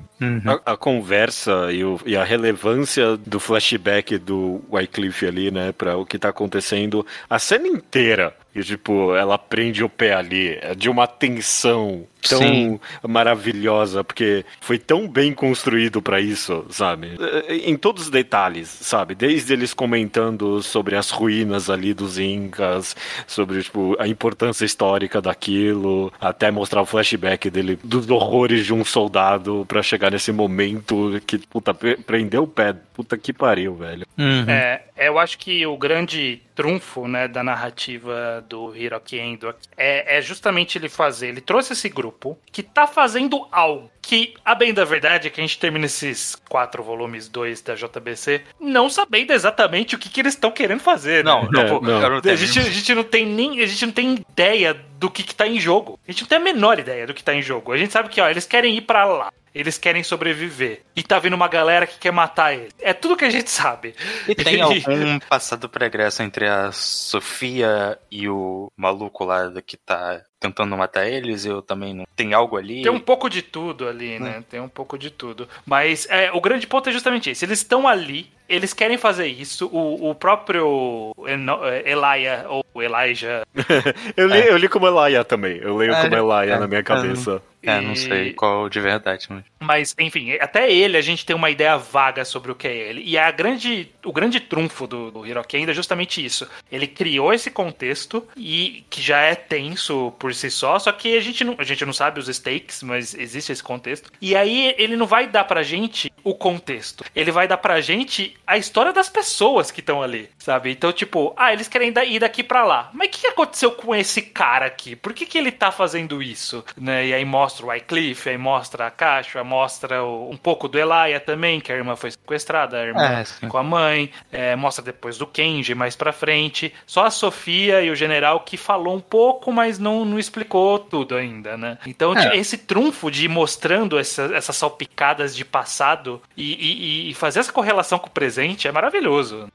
A, 0.64 0.74
a 0.74 0.76
conversa 0.76 1.72
e, 1.72 1.84
o- 1.84 1.98
e 2.06 2.16
a 2.16 2.22
relevância 2.22 3.16
do 3.16 3.40
flashback 3.40 4.16
do 4.18 4.62
Wycliffe 4.70 5.26
ali, 5.26 5.50
né, 5.50 5.72
pra 5.72 5.96
o 5.96 6.06
que 6.06 6.16
tá 6.18 6.28
acontecendo, 6.28 7.04
a 7.28 7.40
cena 7.40 7.66
inteira. 7.66 8.32
E, 8.54 8.62
tipo, 8.62 9.14
ela 9.14 9.38
prende 9.38 9.82
o 9.82 9.88
pé 9.88 10.14
ali, 10.14 10.58
é 10.60 10.74
de 10.74 10.90
uma 10.90 11.06
tensão 11.06 12.04
tão 12.28 12.38
Sim. 12.38 12.80
maravilhosa, 13.08 14.04
porque 14.04 14.44
foi 14.60 14.78
tão 14.78 15.08
bem 15.08 15.32
construído 15.32 16.00
pra 16.02 16.20
isso, 16.20 16.64
sabe? 16.70 17.12
É, 17.48 17.56
Em 17.68 17.76
todos 17.76 18.04
os 18.04 18.10
detalhes, 18.10 18.68
sabe? 18.68 19.14
Desde 19.14 19.52
eles 19.52 19.74
comentando 19.74 20.62
sobre 20.62 20.94
as 20.96 21.10
ruínas 21.10 21.68
ali 21.70 21.92
dos 21.94 22.18
Incas, 22.18 22.94
sobre, 23.26 23.62
tipo, 23.62 23.96
a 23.98 24.06
importância 24.06 24.64
histórica 24.64 25.20
daquilo, 25.20 26.12
até 26.20 26.50
mostrar 26.50 26.82
o 26.82 26.86
flashback 26.86 27.50
dele, 27.50 27.78
dos 27.82 28.08
horrores 28.08 28.66
de 28.66 28.72
um 28.74 28.84
soldado 28.84 29.64
pra 29.66 29.82
chegar 29.82 30.10
nesse 30.12 30.30
momento 30.30 31.20
que, 31.26 31.38
puta, 31.38 31.72
pre- 31.74 31.96
prendeu 31.96 32.44
o 32.44 32.46
pé. 32.48 32.74
Puta 32.94 33.16
que 33.16 33.32
pariu, 33.32 33.74
velho. 33.74 34.06
É, 34.46 34.52
É, 34.52 34.82
eu 35.06 35.18
acho 35.18 35.38
que 35.38 35.66
o 35.66 35.76
grande 35.76 36.42
trunfo 36.54 37.06
né, 37.06 37.26
da 37.28 37.42
narrativa 37.42 38.44
do 38.48 38.74
Hiroki 38.76 39.18
Endo 39.18 39.54
é, 39.76 40.18
é 40.18 40.22
justamente 40.22 40.78
ele 40.78 40.88
fazer. 40.88 41.28
Ele 41.28 41.40
trouxe 41.40 41.72
esse 41.72 41.88
grupo 41.88 42.38
que 42.50 42.62
tá 42.62 42.86
fazendo 42.86 43.46
algo 43.50 43.90
que, 44.02 44.34
a 44.44 44.54
bem 44.54 44.74
da 44.74 44.84
verdade, 44.84 45.28
é 45.28 45.30
que 45.30 45.40
a 45.40 45.44
gente 45.44 45.58
termina 45.58 45.86
esses 45.86 46.36
quatro 46.48 46.82
volumes 46.82 47.28
2 47.28 47.62
da 47.62 47.74
JBC 47.76 48.42
não 48.60 48.90
sabendo 48.90 49.32
exatamente 49.32 49.94
o 49.94 49.98
que, 49.98 50.08
que 50.08 50.20
eles 50.20 50.34
estão 50.34 50.50
querendo 50.50 50.80
fazer. 50.80 51.24
Não, 51.24 51.44
né? 51.44 51.48
não, 51.52 51.62
Tipo, 51.62 51.86
eu 51.86 52.10
não 52.10 52.18
a 52.18 52.36
gente, 52.36 52.58
a 52.58 52.62
gente 52.62 52.94
não 52.94 53.04
tem 53.04 53.24
nem. 53.24 53.60
A 53.60 53.66
gente 53.66 53.86
não 53.86 53.92
tem 53.92 54.14
ideia 54.14 54.74
do 54.98 55.08
que, 55.08 55.22
que 55.22 55.34
tá 55.34 55.46
em 55.46 55.60
jogo. 55.60 55.98
A 56.06 56.10
gente 56.10 56.22
não 56.22 56.28
tem 56.28 56.38
a 56.38 56.40
menor 56.40 56.80
ideia 56.80 57.06
do 57.06 57.14
que 57.14 57.22
tá 57.22 57.32
em 57.32 57.42
jogo. 57.42 57.72
A 57.72 57.76
gente 57.76 57.92
sabe 57.92 58.08
que, 58.08 58.20
ó, 58.20 58.28
eles 58.28 58.44
querem 58.44 58.76
ir 58.76 58.82
pra 58.82 59.04
lá. 59.04 59.32
Eles 59.54 59.78
querem 59.78 60.02
sobreviver. 60.02 60.82
E 60.96 61.02
tá 61.02 61.18
vindo 61.18 61.34
uma 61.34 61.48
galera 61.48 61.86
que 61.86 61.98
quer 61.98 62.10
matar 62.10 62.54
eles. 62.54 62.72
É 62.80 62.92
tudo 62.92 63.16
que 63.16 63.24
a 63.24 63.30
gente 63.30 63.50
sabe. 63.50 63.94
E 64.26 64.34
tem 64.34 64.60
algum 64.62 65.18
passado 65.20 65.68
pregresso 65.68 66.22
entre 66.22 66.48
a 66.48 66.72
Sofia 66.72 67.98
e 68.10 68.28
o 68.28 68.72
maluco 68.76 69.24
lá 69.24 69.52
que 69.64 69.76
tá 69.76 70.22
tentando 70.42 70.76
matar 70.76 71.06
eles? 71.06 71.46
Eu 71.46 71.62
também 71.62 71.94
não. 71.94 72.04
Tem 72.16 72.34
algo 72.34 72.56
ali? 72.56 72.82
Tem 72.82 72.90
um 72.92 72.98
pouco 73.00 73.30
de 73.30 73.40
tudo 73.40 73.88
ali, 73.88 74.18
né? 74.18 74.42
Tem 74.50 74.60
um 74.60 74.68
pouco 74.68 74.98
de 74.98 75.08
tudo. 75.10 75.48
Mas 75.64 76.06
é, 76.10 76.30
o 76.32 76.40
grande 76.40 76.66
ponto 76.66 76.88
é 76.90 76.92
justamente 76.92 77.30
esse. 77.30 77.44
Eles 77.44 77.60
estão 77.60 77.86
ali, 77.88 78.26
eles 78.48 78.74
querem 78.74 78.98
fazer 78.98 79.26
isso. 79.28 79.66
O, 79.72 80.10
o 80.10 80.14
próprio 80.14 81.14
Eno- 81.26 81.60
Elia, 81.84 82.44
ou 82.48 82.64
Elijah, 82.82 83.42
Eu 84.16 84.26
li, 84.28 84.46
eu 84.46 84.56
li 84.56 84.68
como 84.68 84.86
Elaia 84.86 85.24
também. 85.24 85.58
Eu 85.58 85.76
leio 85.76 85.92
É, 85.92 86.02
como 86.02 86.14
Elaia 86.14 86.54
é, 86.54 86.58
na 86.58 86.66
minha 86.66 86.80
é. 86.80 86.82
cabeça. 86.82 87.40
É, 87.62 87.80
não 87.80 87.94
sei 87.94 88.32
qual 88.32 88.68
de 88.68 88.80
verdade, 88.80 89.26
mas. 89.28 89.44
Mas, 89.60 89.94
enfim, 89.98 90.32
até 90.40 90.70
ele 90.70 90.96
a 90.96 91.00
gente 91.00 91.24
tem 91.24 91.36
uma 91.36 91.50
ideia 91.50 91.76
vaga 91.76 92.24
sobre 92.24 92.50
o 92.50 92.54
que 92.54 92.66
é 92.66 92.74
ele. 92.74 93.02
E 93.04 93.16
a 93.16 93.30
grande, 93.30 93.88
o 94.04 94.12
grande 94.12 94.40
trunfo 94.40 94.86
do, 94.86 95.10
do 95.10 95.26
Hiroki 95.26 95.56
ainda 95.56 95.70
é 95.70 95.74
justamente 95.74 96.24
isso. 96.24 96.48
Ele 96.70 96.86
criou 96.86 97.32
esse 97.32 97.50
contexto 97.50 98.26
e 98.36 98.84
que 98.90 99.00
já 99.00 99.20
é 99.20 99.34
tenso 99.34 100.12
por 100.18 100.34
si 100.34 100.50
só, 100.50 100.78
só 100.78 100.90
que 100.90 101.16
a 101.16 101.20
gente 101.20 101.44
não, 101.44 101.54
a 101.58 101.64
gente 101.64 101.84
não 101.86 101.92
sabe 101.92 102.18
os 102.18 102.28
stakes, 102.28 102.82
mas 102.82 103.14
existe 103.14 103.52
esse 103.52 103.62
contexto. 103.62 104.10
E 104.20 104.34
aí 104.34 104.74
ele 104.76 104.96
não 104.96 105.06
vai 105.06 105.28
dar 105.28 105.44
pra 105.44 105.62
gente 105.62 106.12
o 106.24 106.34
contexto. 106.34 107.04
Ele 107.14 107.30
vai 107.30 107.46
dar 107.46 107.56
pra 107.56 107.80
gente 107.80 108.36
a 108.46 108.56
história 108.58 108.92
das 108.92 109.08
pessoas 109.08 109.70
que 109.70 109.80
estão 109.80 110.02
ali, 110.02 110.28
sabe? 110.38 110.70
Então, 110.70 110.92
tipo, 110.92 111.32
ah, 111.36 111.52
eles 111.52 111.68
querem 111.68 111.92
ir 112.08 112.18
daqui 112.18 112.42
pra 112.42 112.64
lá. 112.64 112.90
Mas 112.92 113.08
o 113.08 113.10
que 113.10 113.20
que 113.20 113.26
aconteceu 113.28 113.70
com 113.72 113.94
esse 113.94 114.22
cara 114.22 114.66
aqui? 114.66 114.96
Por 114.96 115.12
que, 115.12 115.26
que 115.26 115.38
ele 115.38 115.52
tá 115.52 115.70
fazendo 115.70 116.22
isso? 116.22 116.64
Né? 116.76 117.06
E 117.06 117.14
aí 117.14 117.24
mostra 117.24 117.51
o 117.60 117.66
Wycliffe, 117.66 118.28
aí 118.30 118.38
mostra 118.38 118.86
a 118.86 118.90
Caixa, 118.90 119.42
mostra 119.44 120.02
o- 120.02 120.30
um 120.30 120.36
pouco 120.36 120.68
do 120.68 120.78
Elia 120.78 121.20
também, 121.20 121.60
que 121.60 121.72
a 121.72 121.76
irmã 121.76 121.96
foi 121.96 122.10
sequestrada, 122.10 122.78
a 122.78 122.84
irmã 122.84 123.02
É, 123.02 123.24
sim. 123.24 123.48
com 123.48 123.58
a 123.58 123.62
mãe, 123.62 124.10
é, 124.30 124.54
mostra 124.56 124.84
depois 124.84 125.18
do 125.18 125.26
Kenji 125.26 125.74
mais 125.74 125.96
pra 125.96 126.12
frente. 126.12 126.72
Só 126.86 127.04
a 127.06 127.10
Sofia 127.10 127.82
e 127.82 127.90
o 127.90 127.94
general 127.96 128.40
que 128.40 128.56
falou 128.56 128.94
um 128.96 129.00
pouco, 129.00 129.52
mas 129.52 129.78
não, 129.78 130.04
não 130.04 130.18
explicou 130.18 130.78
tudo 130.78 131.14
ainda, 131.16 131.56
né? 131.56 131.78
Então 131.86 132.16
É. 132.16 132.36
esse 132.36 132.56
trunfo 132.58 133.10
de 133.10 133.24
ir 133.24 133.28
mostrando 133.28 133.98
essa- 133.98 134.30
essas 134.34 134.56
salpicadas 134.56 135.34
de 135.34 135.44
passado 135.44 136.20
e, 136.36 136.52
e- 136.54 137.10
e 137.10 137.14
fazer 137.14 137.40
essa 137.40 137.52
correlação 137.52 137.98
com 137.98 138.06
o 138.06 138.10
presente 138.10 138.68
é 138.68 138.72
maravilhoso. 138.72 139.48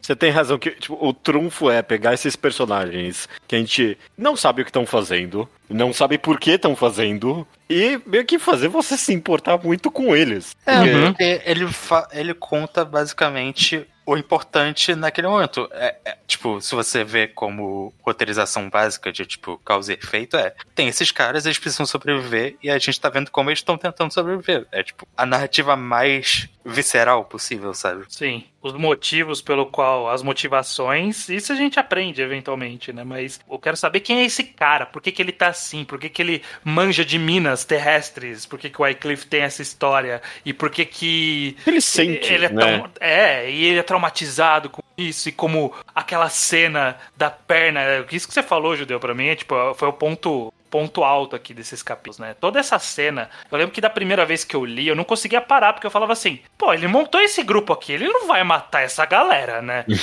Você 0.00 0.14
tem 0.16 0.30
razão 0.30 0.58
que 0.58 0.70
tipo, 0.72 0.96
o 1.00 1.12
trunfo 1.12 1.70
é 1.70 1.82
pegar 1.82 2.14
esses 2.14 2.36
personagens 2.36 3.28
que 3.46 3.54
a 3.56 3.58
gente 3.58 3.96
não 4.16 4.36
sabe 4.36 4.62
o 4.62 4.64
que 4.64 4.70
estão 4.70 4.86
fazendo, 4.86 5.48
não 5.68 5.92
sabe 5.92 6.18
por 6.18 6.38
que 6.38 6.52
estão 6.52 6.74
fazendo, 6.76 7.31
e 7.68 8.00
meio 8.06 8.24
que 8.24 8.38
fazer 8.38 8.68
você 8.68 8.96
se 8.96 9.12
importar 9.12 9.58
muito 9.62 9.90
com 9.90 10.14
eles. 10.14 10.56
É, 10.66 10.76
Porque- 10.78 11.06
porque 11.06 11.42
ele, 11.44 11.66
ele 12.12 12.34
conta 12.34 12.84
basicamente 12.84 13.86
o 14.04 14.16
importante 14.16 14.94
naquele 14.96 15.28
momento. 15.28 15.68
É, 15.72 15.94
é, 16.04 16.16
tipo, 16.26 16.60
se 16.60 16.74
você 16.74 17.04
vê 17.04 17.28
como 17.28 17.94
roteirização 18.02 18.68
básica 18.68 19.12
de, 19.12 19.24
tipo, 19.24 19.58
causa 19.64 19.92
e 19.92 19.96
efeito, 19.96 20.36
é. 20.36 20.52
Tem 20.74 20.88
esses 20.88 21.12
caras, 21.12 21.46
eles 21.46 21.58
precisam 21.58 21.86
sobreviver, 21.86 22.56
e 22.62 22.68
a 22.68 22.78
gente 22.78 23.00
tá 23.00 23.08
vendo 23.08 23.30
como 23.30 23.48
eles 23.48 23.60
estão 23.60 23.78
tentando 23.78 24.12
sobreviver. 24.12 24.66
É, 24.72 24.82
tipo, 24.82 25.06
a 25.16 25.24
narrativa 25.24 25.76
mais 25.76 26.48
visceral 26.64 27.24
possível, 27.24 27.72
sabe? 27.74 28.04
Sim, 28.08 28.44
os 28.62 28.72
motivos 28.74 29.42
pelo 29.42 29.66
qual, 29.66 30.08
as 30.08 30.22
motivações, 30.22 31.28
isso 31.28 31.52
a 31.52 31.56
gente 31.56 31.80
aprende 31.80 32.22
eventualmente, 32.22 32.92
né? 32.92 33.02
Mas 33.04 33.40
eu 33.50 33.58
quero 33.58 33.76
saber 33.76 34.00
quem 34.00 34.20
é 34.20 34.24
esse 34.24 34.44
cara, 34.44 34.86
por 34.86 35.02
que, 35.02 35.10
que 35.10 35.20
ele 35.20 35.32
tá 35.32 35.48
assim, 35.48 35.84
por 35.84 35.98
que, 35.98 36.08
que 36.08 36.22
ele 36.22 36.42
manja 36.64 37.04
de 37.04 37.18
minas 37.18 37.64
terrestres, 37.64 38.46
por 38.46 38.58
que, 38.58 38.70
que 38.70 38.80
o 38.80 38.84
Wycliffe 38.84 39.26
tem 39.26 39.42
essa 39.42 39.62
história 39.62 40.22
e 40.44 40.52
por 40.52 40.70
que 40.70 40.84
que 40.84 41.56
Ele 41.66 41.80
sente, 41.80 42.32
ele 42.32 42.46
é, 42.46 42.48
né? 42.50 42.78
tão- 42.78 42.90
é, 43.00 43.50
e 43.50 43.64
ele 43.64 43.78
é 43.80 43.82
traumatizado 43.82 44.70
com 44.70 44.80
isso, 44.96 45.28
e 45.28 45.32
como 45.32 45.72
aquela 45.94 46.28
cena 46.28 46.96
da 47.16 47.30
perna. 47.30 47.80
Isso 48.12 48.28
que 48.28 48.34
você 48.34 48.42
falou, 48.42 48.76
Judeu, 48.76 49.00
pra 49.00 49.14
mim, 49.14 49.26
é, 49.26 49.34
tipo, 49.34 49.54
foi 49.74 49.88
o 49.88 49.92
ponto. 49.92 50.52
Ponto 50.72 51.04
alto 51.04 51.36
aqui 51.36 51.52
desses 51.52 51.82
capítulos, 51.82 52.18
né? 52.18 52.34
Toda 52.40 52.58
essa 52.58 52.78
cena, 52.78 53.28
eu 53.50 53.58
lembro 53.58 53.74
que 53.74 53.80
da 53.80 53.90
primeira 53.90 54.24
vez 54.24 54.42
que 54.42 54.56
eu 54.56 54.64
li, 54.64 54.88
eu 54.88 54.96
não 54.96 55.04
conseguia 55.04 55.38
parar, 55.42 55.74
porque 55.74 55.86
eu 55.86 55.90
falava 55.90 56.14
assim: 56.14 56.38
pô, 56.56 56.72
ele 56.72 56.88
montou 56.88 57.20
esse 57.20 57.42
grupo 57.42 57.74
aqui, 57.74 57.92
ele 57.92 58.08
não 58.08 58.26
vai 58.26 58.42
matar 58.42 58.80
essa 58.80 59.04
galera, 59.04 59.60
né? 59.60 59.84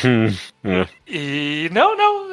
É. 0.63 0.85
E 1.07 1.69
não, 1.73 1.95
não, 1.97 2.31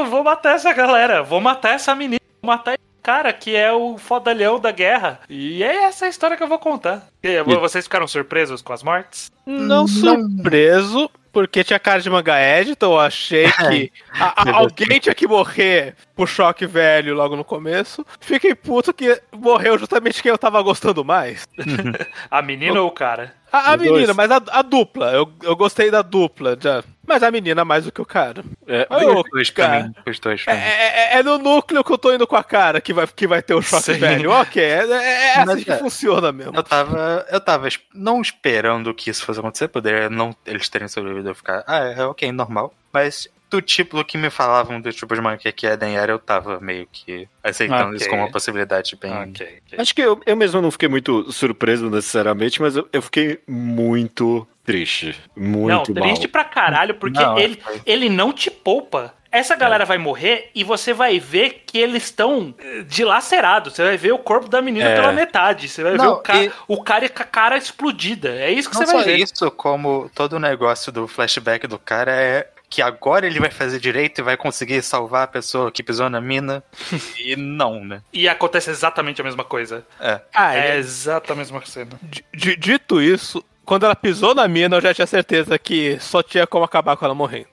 eu 0.00 0.06
vou 0.06 0.22
matar 0.22 0.54
essa 0.56 0.72
galera, 0.74 1.22
vou 1.22 1.40
matar 1.40 1.70
essa 1.76 1.94
menina, 1.94 2.20
vou 2.42 2.50
matar 2.50 2.72
esse 2.74 2.82
cara 3.02 3.32
que 3.32 3.54
é 3.56 3.72
o 3.72 3.96
fodalhão 3.96 4.58
da 4.60 4.70
guerra. 4.72 5.20
E 5.30 5.62
é 5.62 5.84
essa 5.84 6.04
a 6.04 6.08
história 6.08 6.36
que 6.36 6.42
eu 6.42 6.48
vou 6.48 6.58
contar. 6.58 7.06
E 7.22 7.40
vocês 7.42 7.84
ficaram 7.86 8.06
surpresos 8.06 8.60
com 8.60 8.72
as 8.72 8.82
mortes? 8.82 9.30
Não 9.46 9.86
surpreso, 9.86 11.08
porque 11.32 11.62
tinha 11.64 11.78
cara 11.78 12.00
de 12.00 12.10
manga 12.10 12.38
edit, 12.40 12.82
eu 12.82 12.98
achei 12.98 13.44
que 13.70 13.92
a- 14.12 14.42
a- 14.50 14.56
alguém 14.56 14.98
tinha 14.98 15.14
que 15.14 15.26
morrer 15.28 15.94
por 16.18 16.26
choque 16.28 16.66
velho 16.66 17.14
logo 17.14 17.36
no 17.36 17.44
começo. 17.44 18.04
Fiquei 18.18 18.52
puto 18.52 18.92
que 18.92 19.22
morreu 19.32 19.78
justamente 19.78 20.20
quem 20.20 20.30
eu 20.30 20.36
tava 20.36 20.60
gostando 20.60 21.04
mais. 21.04 21.46
A 22.28 22.42
menina 22.42 22.80
ou 22.82 22.88
o 22.88 22.90
cara? 22.90 23.34
A, 23.52 23.72
a 23.72 23.76
dois. 23.76 23.90
menina, 23.92 24.12
mas 24.12 24.30
a, 24.30 24.42
a 24.50 24.60
dupla. 24.62 25.10
Eu, 25.12 25.32
eu 25.42 25.56
gostei 25.56 25.90
da 25.90 26.02
dupla, 26.02 26.58
já. 26.60 26.82
Mas 27.06 27.22
a 27.22 27.30
menina 27.30 27.64
mais 27.64 27.84
do 27.86 27.92
que 27.92 28.02
o 28.02 28.04
cara. 28.04 28.44
É, 28.66 28.86
Os 28.90 29.30
dois 29.30 29.48
cara. 29.50 29.84
mim. 29.84 29.92
Os 30.06 30.18
dois 30.20 30.44
É, 30.46 30.52
mim. 30.52 30.60
é- 30.60 31.18
é 31.18 31.22
no 31.22 31.38
núcleo 31.38 31.82
que 31.82 31.90
eu 31.92 31.96
tô 31.96 32.12
indo 32.12 32.26
com 32.26 32.36
a 32.36 32.44
cara 32.44 32.78
que 32.80 32.92
vai, 32.92 33.06
que 33.06 33.26
vai 33.26 33.40
ter 33.40 33.54
o 33.54 33.62
choque 33.62 33.94
Sim. 33.94 33.98
velho. 34.00 34.30
Ok, 34.32 34.62
é, 34.62 34.84
é, 34.84 35.32
é 35.34 35.36
Mas 35.38 35.48
assim 35.50 35.64
que 35.64 35.70
é. 35.70 35.78
funciona 35.78 36.30
mesmo. 36.32 36.54
Eu 36.56 36.62
tava, 36.62 37.26
eu 37.30 37.40
tava 37.40 37.68
es- 37.68 37.80
não 37.94 38.20
esperando 38.20 38.92
que 38.92 39.08
isso 39.08 39.24
fosse 39.24 39.38
acontecer, 39.40 39.68
poderia 39.68 40.10
não 40.10 40.34
eles 40.44 40.68
terem 40.68 40.88
sobrevivido 40.88 41.30
eu 41.30 41.34
ficar, 41.34 41.64
ah, 41.66 41.78
é 41.84 42.04
ok, 42.04 42.30
normal. 42.32 42.74
Mas 42.92 43.28
do 43.50 43.62
tipo 43.62 43.96
do 43.96 44.04
que 44.04 44.18
me 44.18 44.30
falavam 44.30 44.80
do 44.80 44.92
tipo 44.92 45.14
de 45.14 45.20
manga 45.20 45.38
que 45.52 45.66
é 45.66 45.72
Eden 45.72 45.96
era, 45.96 46.12
eu 46.12 46.18
tava 46.18 46.60
meio 46.60 46.86
que 46.92 47.26
aceitando 47.42 47.86
Ok. 47.86 47.96
isso 47.96 48.08
como 48.08 48.22
uma 48.22 48.30
possibilidade 48.30 48.96
bem. 49.00 49.12
Ok. 49.12 49.58
Acho 49.78 49.94
que 49.94 50.02
eu, 50.02 50.20
eu 50.26 50.36
mesmo 50.36 50.60
não 50.60 50.70
fiquei 50.70 50.88
muito 50.88 51.30
surpreso 51.32 51.88
necessariamente, 51.90 52.60
mas 52.60 52.76
eu, 52.76 52.88
eu 52.92 53.00
fiquei 53.02 53.40
muito 53.46 54.46
triste. 54.64 55.18
Muito 55.36 55.92
não, 55.92 56.00
mal. 56.00 56.08
triste 56.08 56.28
pra 56.28 56.44
caralho, 56.44 56.94
porque 56.96 57.18
Não, 57.18 57.38
ele, 57.38 57.58
foi- 57.60 57.80
ele 57.86 58.08
não 58.10 58.32
te 58.32 58.50
poupa. 58.50 59.14
Essa 59.30 59.54
galera 59.54 59.84
vai 59.84 59.98
morrer 59.98 60.50
e 60.54 60.64
você 60.64 60.94
vai 60.94 61.18
ver 61.20 61.62
que 61.66 61.76
eles 61.78 62.04
estão 62.04 62.54
dilacerados. 62.86 63.74
Você 63.74 63.82
vai 63.84 63.96
ver 63.96 64.12
o 64.12 64.18
corpo 64.18 64.48
da 64.48 64.60
menina 64.62 64.88
É. 64.88 64.94
pela 64.96 65.12
metade. 65.12 65.68
Você 65.68 65.82
vai 65.82 65.92
ver 65.92 65.98
Não, 65.98 66.14
o, 66.14 66.16
ca 66.16 66.42
e- 66.42 66.50
o 66.66 66.82
cara 66.82 67.08
com 67.08 67.22
a 67.22 67.26
cara 67.26 67.56
explodida. 67.58 68.30
É 68.30 68.50
isso 68.50 68.68
que 68.70 68.74
Não 68.76 68.86
você 68.86 68.92
vai 68.92 69.02
só 69.02 69.06
ver. 69.10 69.18
isso, 69.18 69.50
como 69.50 70.10
todo 70.14 70.34
o 70.34 70.38
negócio 70.38 70.90
do 70.90 71.06
flashback 71.06 71.66
do 71.66 71.78
cara 71.78 72.12
é 72.12 72.48
que 72.70 72.82
agora 72.82 73.26
ele 73.26 73.40
vai 73.40 73.50
fazer 73.50 73.78
direito 73.80 74.20
e 74.20 74.22
vai 74.22 74.36
conseguir 74.36 74.82
salvar 74.82 75.24
a 75.24 75.26
pessoa 75.26 75.72
que 75.72 75.82
pisou 75.82 76.08
na 76.10 76.20
mina. 76.20 76.62
e 77.18 77.34
não, 77.36 77.84
né? 77.84 78.02
E 78.12 78.28
acontece 78.28 78.70
exatamente 78.70 79.20
a 79.20 79.24
mesma 79.24 79.44
coisa. 79.44 79.86
É. 80.00 80.20
Ah, 80.34 80.54
É 80.54 80.70
é, 80.70 80.76
exatamente 80.76 81.50
a 81.50 81.54
mesma 81.54 81.66
cena. 81.66 81.98
di- 82.34 82.56
dito 82.56 83.00
isso, 83.00 83.42
quando 83.64 83.84
ela 83.84 83.96
pisou 83.96 84.34
na 84.34 84.46
mina, 84.48 84.76
eu 84.76 84.80
já 84.80 84.92
tinha 84.94 85.06
certeza 85.06 85.58
que 85.58 85.98
só 86.00 86.22
tinha 86.22 86.46
como 86.46 86.64
acabar 86.64 86.96
com 86.96 87.04
ela 87.04 87.14
morrendo. 87.14 87.48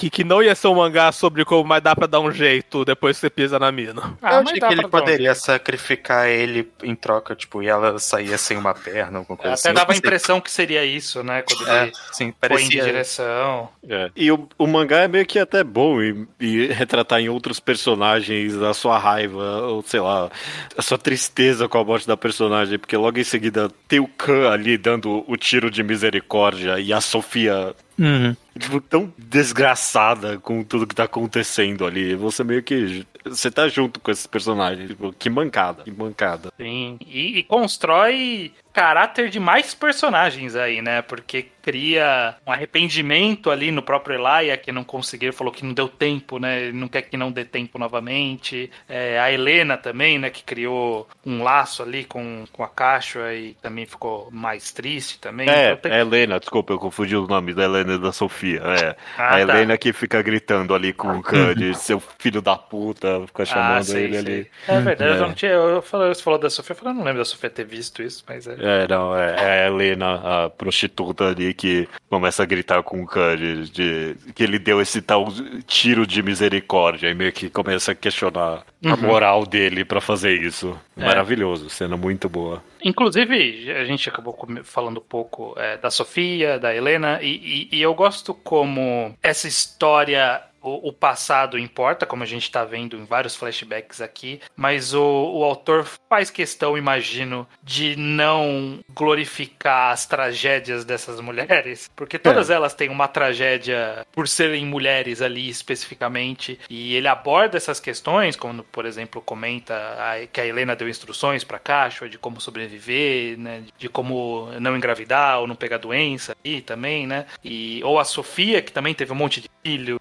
Que, 0.00 0.08
que 0.08 0.24
não 0.24 0.42
ia 0.42 0.54
ser 0.54 0.68
um 0.68 0.76
mangá 0.76 1.12
sobre 1.12 1.44
como 1.44 1.62
mas 1.64 1.82
dá 1.82 1.94
pra 1.94 2.06
dar 2.06 2.20
um 2.20 2.32
jeito 2.32 2.84
depois 2.86 3.16
que 3.16 3.20
você 3.20 3.30
pisa 3.30 3.58
na 3.58 3.70
mina. 3.70 4.00
eu 4.02 4.16
Ah, 4.22 4.40
mas 4.42 4.46
achei 4.48 4.60
que 4.60 4.72
ele 4.72 4.86
um 4.86 4.88
poderia 4.90 5.34
sacrificar 5.34 6.26
ele 6.28 6.72
em 6.82 6.94
troca, 6.94 7.36
tipo, 7.36 7.62
e 7.62 7.68
ela 7.68 7.98
saía 7.98 8.38
sem 8.38 8.56
uma 8.56 8.74
perna, 8.74 9.18
alguma 9.18 9.36
coisa 9.36 9.54
Até 9.54 9.68
assim. 9.68 9.74
dava 9.74 9.92
a 9.92 9.94
Eu 9.94 9.98
impressão 9.98 10.40
que 10.40 10.50
seria 10.50 10.84
isso, 10.84 11.22
né? 11.22 11.42
Quando 11.42 11.68
É, 11.68 11.82
ele 11.84 11.92
sim, 12.12 12.32
põe 12.48 12.68
de 12.68 12.80
parecia. 12.80 12.82
direção. 12.82 13.68
É. 13.88 14.10
E 14.16 14.30
o, 14.32 14.48
o 14.58 14.66
mangá 14.66 15.00
é 15.00 15.08
meio 15.08 15.26
que 15.26 15.38
até 15.38 15.62
bom 15.62 16.00
e, 16.00 16.26
e 16.40 16.66
retratar 16.68 17.20
em 17.20 17.28
outros 17.28 17.60
personagens 17.60 18.56
a 18.56 18.72
sua 18.74 18.98
raiva, 18.98 19.62
ou 19.62 19.82
sei 19.82 20.00
lá, 20.00 20.30
a 20.76 20.82
sua 20.82 20.98
tristeza 20.98 21.68
com 21.68 21.78
a 21.78 21.84
morte 21.84 22.06
da 22.06 22.16
personagem, 22.16 22.78
porque 22.78 22.96
logo 22.96 23.18
em 23.18 23.24
seguida 23.24 23.70
tem 23.88 24.00
o 24.00 24.08
Khan 24.08 24.50
ali 24.50 24.78
dando 24.78 25.24
o 25.28 25.36
tiro 25.36 25.70
de 25.70 25.82
misericórdia 25.82 26.78
e 26.80 26.92
a 26.92 27.00
Sofia. 27.00 27.74
Uhum. 28.00 28.34
Tipo, 28.58 28.80
tão 28.80 29.12
desgraçada 29.18 30.38
com 30.38 30.64
tudo 30.64 30.86
que 30.86 30.94
tá 30.94 31.04
acontecendo 31.04 31.84
ali. 31.84 32.14
Você 32.14 32.42
meio 32.42 32.62
que. 32.62 33.06
Você 33.26 33.50
tá 33.50 33.68
junto 33.68 34.00
com 34.00 34.10
esses 34.10 34.26
personagens. 34.26 34.88
Tipo, 34.88 35.12
que 35.12 35.28
mancada, 35.28 35.82
que 35.82 35.90
mancada. 35.90 36.50
Sim. 36.56 36.98
E, 37.06 37.38
e 37.38 37.42
constrói 37.42 38.52
caráter 38.72 39.28
de 39.28 39.40
mais 39.40 39.74
personagens 39.74 40.54
aí, 40.56 40.80
né? 40.82 41.02
Porque 41.02 41.46
cria 41.62 42.36
um 42.46 42.52
arrependimento 42.52 43.50
ali 43.50 43.70
no 43.70 43.82
próprio 43.82 44.14
Elia, 44.18 44.56
que 44.56 44.72
não 44.72 44.82
conseguiu, 44.82 45.32
falou 45.32 45.52
que 45.52 45.64
não 45.64 45.74
deu 45.74 45.88
tempo, 45.88 46.38
né? 46.38 46.62
Ele 46.62 46.72
não 46.78 46.88
quer 46.88 47.02
que 47.02 47.16
não 47.16 47.30
dê 47.30 47.44
tempo 47.44 47.78
novamente. 47.78 48.70
É, 48.88 49.18
a 49.20 49.30
Helena 49.30 49.76
também, 49.76 50.18
né? 50.18 50.30
Que 50.30 50.42
criou 50.42 51.06
um 51.24 51.42
laço 51.42 51.82
ali 51.82 52.04
com, 52.04 52.44
com 52.52 52.62
a 52.64 52.68
Caixa 52.68 53.32
e 53.34 53.54
também 53.60 53.84
ficou 53.86 54.28
mais 54.32 54.72
triste 54.72 55.18
também. 55.18 55.48
É, 55.48 55.72
Então 55.72 55.76
tem- 55.78 55.92
é 55.92 56.00
Helena, 56.00 56.40
desculpa, 56.40 56.72
eu 56.72 56.78
confundi 56.78 57.14
os 57.16 57.28
nomes 57.28 57.54
da 57.54 57.64
Helena 57.64 57.94
e 57.94 57.98
da 57.98 58.12
Sofia. 58.12 58.62
É. 58.64 58.96
Ah, 59.18 59.26
a 59.28 59.30
tá. 59.32 59.40
Helena 59.40 59.76
que 59.76 59.92
fica 59.92 60.22
gritando 60.22 60.74
ali 60.74 60.92
com 60.92 61.08
o 61.18 61.22
Cud, 61.22 61.74
seu 61.76 62.00
filho 62.18 62.40
da 62.40 62.56
puta, 62.56 63.22
fica 63.26 63.44
chamando 63.44 63.78
Ah, 63.78 63.82
sei, 63.82 64.04
ele 64.04 64.22
sei. 64.22 64.34
ali. 64.34 64.50
É 64.68 64.80
verdade, 64.80 65.10
eu 65.10 65.16
É. 65.16 65.20
não 65.28 65.34
tinha. 65.34 65.52
Eu 65.52 65.82
falei, 65.82 66.08
você 66.08 66.22
falou 66.22 66.38
da 66.38 66.48
Sofia, 66.48 66.72
eu 66.72 66.76
falei, 66.78 66.92
eu 66.94 66.96
não 66.98 67.04
lembro 67.04 67.18
da 67.20 67.24
Sofia 67.24 67.50
ter 67.50 67.64
visto 67.64 68.02
isso, 68.02 68.24
mas 68.26 68.46
é. 68.46 68.59
É, 68.60 68.86
não, 68.88 69.16
é, 69.16 69.36
é 69.36 69.64
a 69.64 69.66
Helena, 69.68 70.44
a 70.44 70.50
prostituta 70.50 71.28
ali, 71.28 71.54
que 71.54 71.88
começa 72.08 72.42
a 72.42 72.46
gritar 72.46 72.82
com 72.82 73.02
o 73.02 73.06
Cud 73.06 73.70
de, 73.70 74.16
que 74.34 74.42
ele 74.42 74.58
deu 74.58 74.80
esse 74.80 75.00
tal 75.00 75.26
tiro 75.66 76.06
de 76.06 76.22
misericórdia 76.22 77.08
e 77.08 77.14
meio 77.14 77.32
que 77.32 77.48
começa 77.48 77.92
a 77.92 77.94
questionar 77.94 78.62
a 78.84 78.96
moral 78.96 79.46
dele 79.46 79.84
pra 79.84 80.00
fazer 80.00 80.40
isso. 80.42 80.78
É. 80.96 81.04
Maravilhoso, 81.04 81.68
cena 81.70 81.96
muito 81.96 82.28
boa. 82.28 82.62
Inclusive, 82.82 83.70
a 83.72 83.84
gente 83.84 84.08
acabou 84.08 84.36
falando 84.64 84.98
um 84.98 85.04
pouco 85.08 85.54
é, 85.56 85.76
da 85.76 85.90
Sofia, 85.90 86.58
da 86.58 86.74
Helena, 86.74 87.18
e, 87.22 87.68
e- 87.72 87.76
e 87.76 87.82
eu 87.82 87.94
gosto 87.94 88.32
como 88.34 89.14
essa 89.22 89.46
história. 89.48 90.40
O, 90.62 90.88
o 90.88 90.92
passado 90.92 91.58
importa, 91.58 92.04
como 92.04 92.22
a 92.22 92.26
gente 92.26 92.42
está 92.42 92.64
vendo 92.64 92.96
em 92.96 93.04
vários 93.04 93.34
flashbacks 93.34 94.00
aqui, 94.00 94.40
mas 94.54 94.92
o, 94.92 95.02
o 95.02 95.42
autor 95.44 95.86
faz 96.08 96.30
questão, 96.30 96.76
imagino, 96.76 97.46
de 97.62 97.96
não 97.96 98.80
glorificar 98.94 99.92
as 99.92 100.06
tragédias 100.06 100.84
dessas 100.84 101.20
mulheres, 101.20 101.90
porque 101.96 102.18
todas 102.18 102.50
elas 102.50 102.74
têm 102.74 102.88
uma 102.90 103.08
tragédia 103.08 104.06
por 104.12 104.28
serem 104.28 104.66
mulheres 104.66 105.22
ali 105.22 105.48
especificamente, 105.48 106.58
e 106.68 106.94
ele 106.94 107.08
aborda 107.08 107.56
essas 107.56 107.80
questões, 107.80 108.36
como 108.36 108.62
por 108.64 108.84
exemplo 108.86 109.22
comenta 109.22 109.74
a- 109.74 110.26
que 110.30 110.40
a 110.40 110.46
Helena 110.46 110.76
deu 110.76 110.88
instruções 110.88 111.42
para 111.44 111.58
Cacho 111.58 112.08
de 112.08 112.18
como 112.18 112.40
sobreviver, 112.40 113.38
né, 113.38 113.62
de 113.78 113.88
como 113.88 114.48
não 114.60 114.76
engravidar 114.76 115.40
ou 115.40 115.46
não 115.46 115.56
pegar 115.56 115.78
doença 115.78 116.36
aí 116.44 116.60
também, 116.60 117.06
né? 117.06 117.26
E 117.44 117.80
ou 117.84 117.98
a 117.98 118.04
Sofia 118.04 118.60
que 118.62 118.72
também 118.72 118.94
teve 118.94 119.12
um 119.12 119.16
monte 119.16 119.40
de 119.40 119.48
filho 119.64 120.00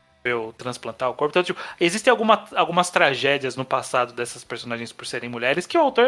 transplantar 0.57 1.09
o 1.09 1.13
corpo. 1.13 1.31
Então, 1.31 1.43
tipo, 1.43 1.59
existem 1.79 2.11
alguma, 2.11 2.45
algumas 2.55 2.89
tragédias 2.89 3.55
no 3.55 3.65
passado 3.65 4.13
dessas 4.13 4.43
personagens 4.43 4.91
por 4.91 5.05
serem 5.05 5.29
mulheres 5.29 5.65
que 5.65 5.77
o 5.77 5.81
autor 5.81 6.07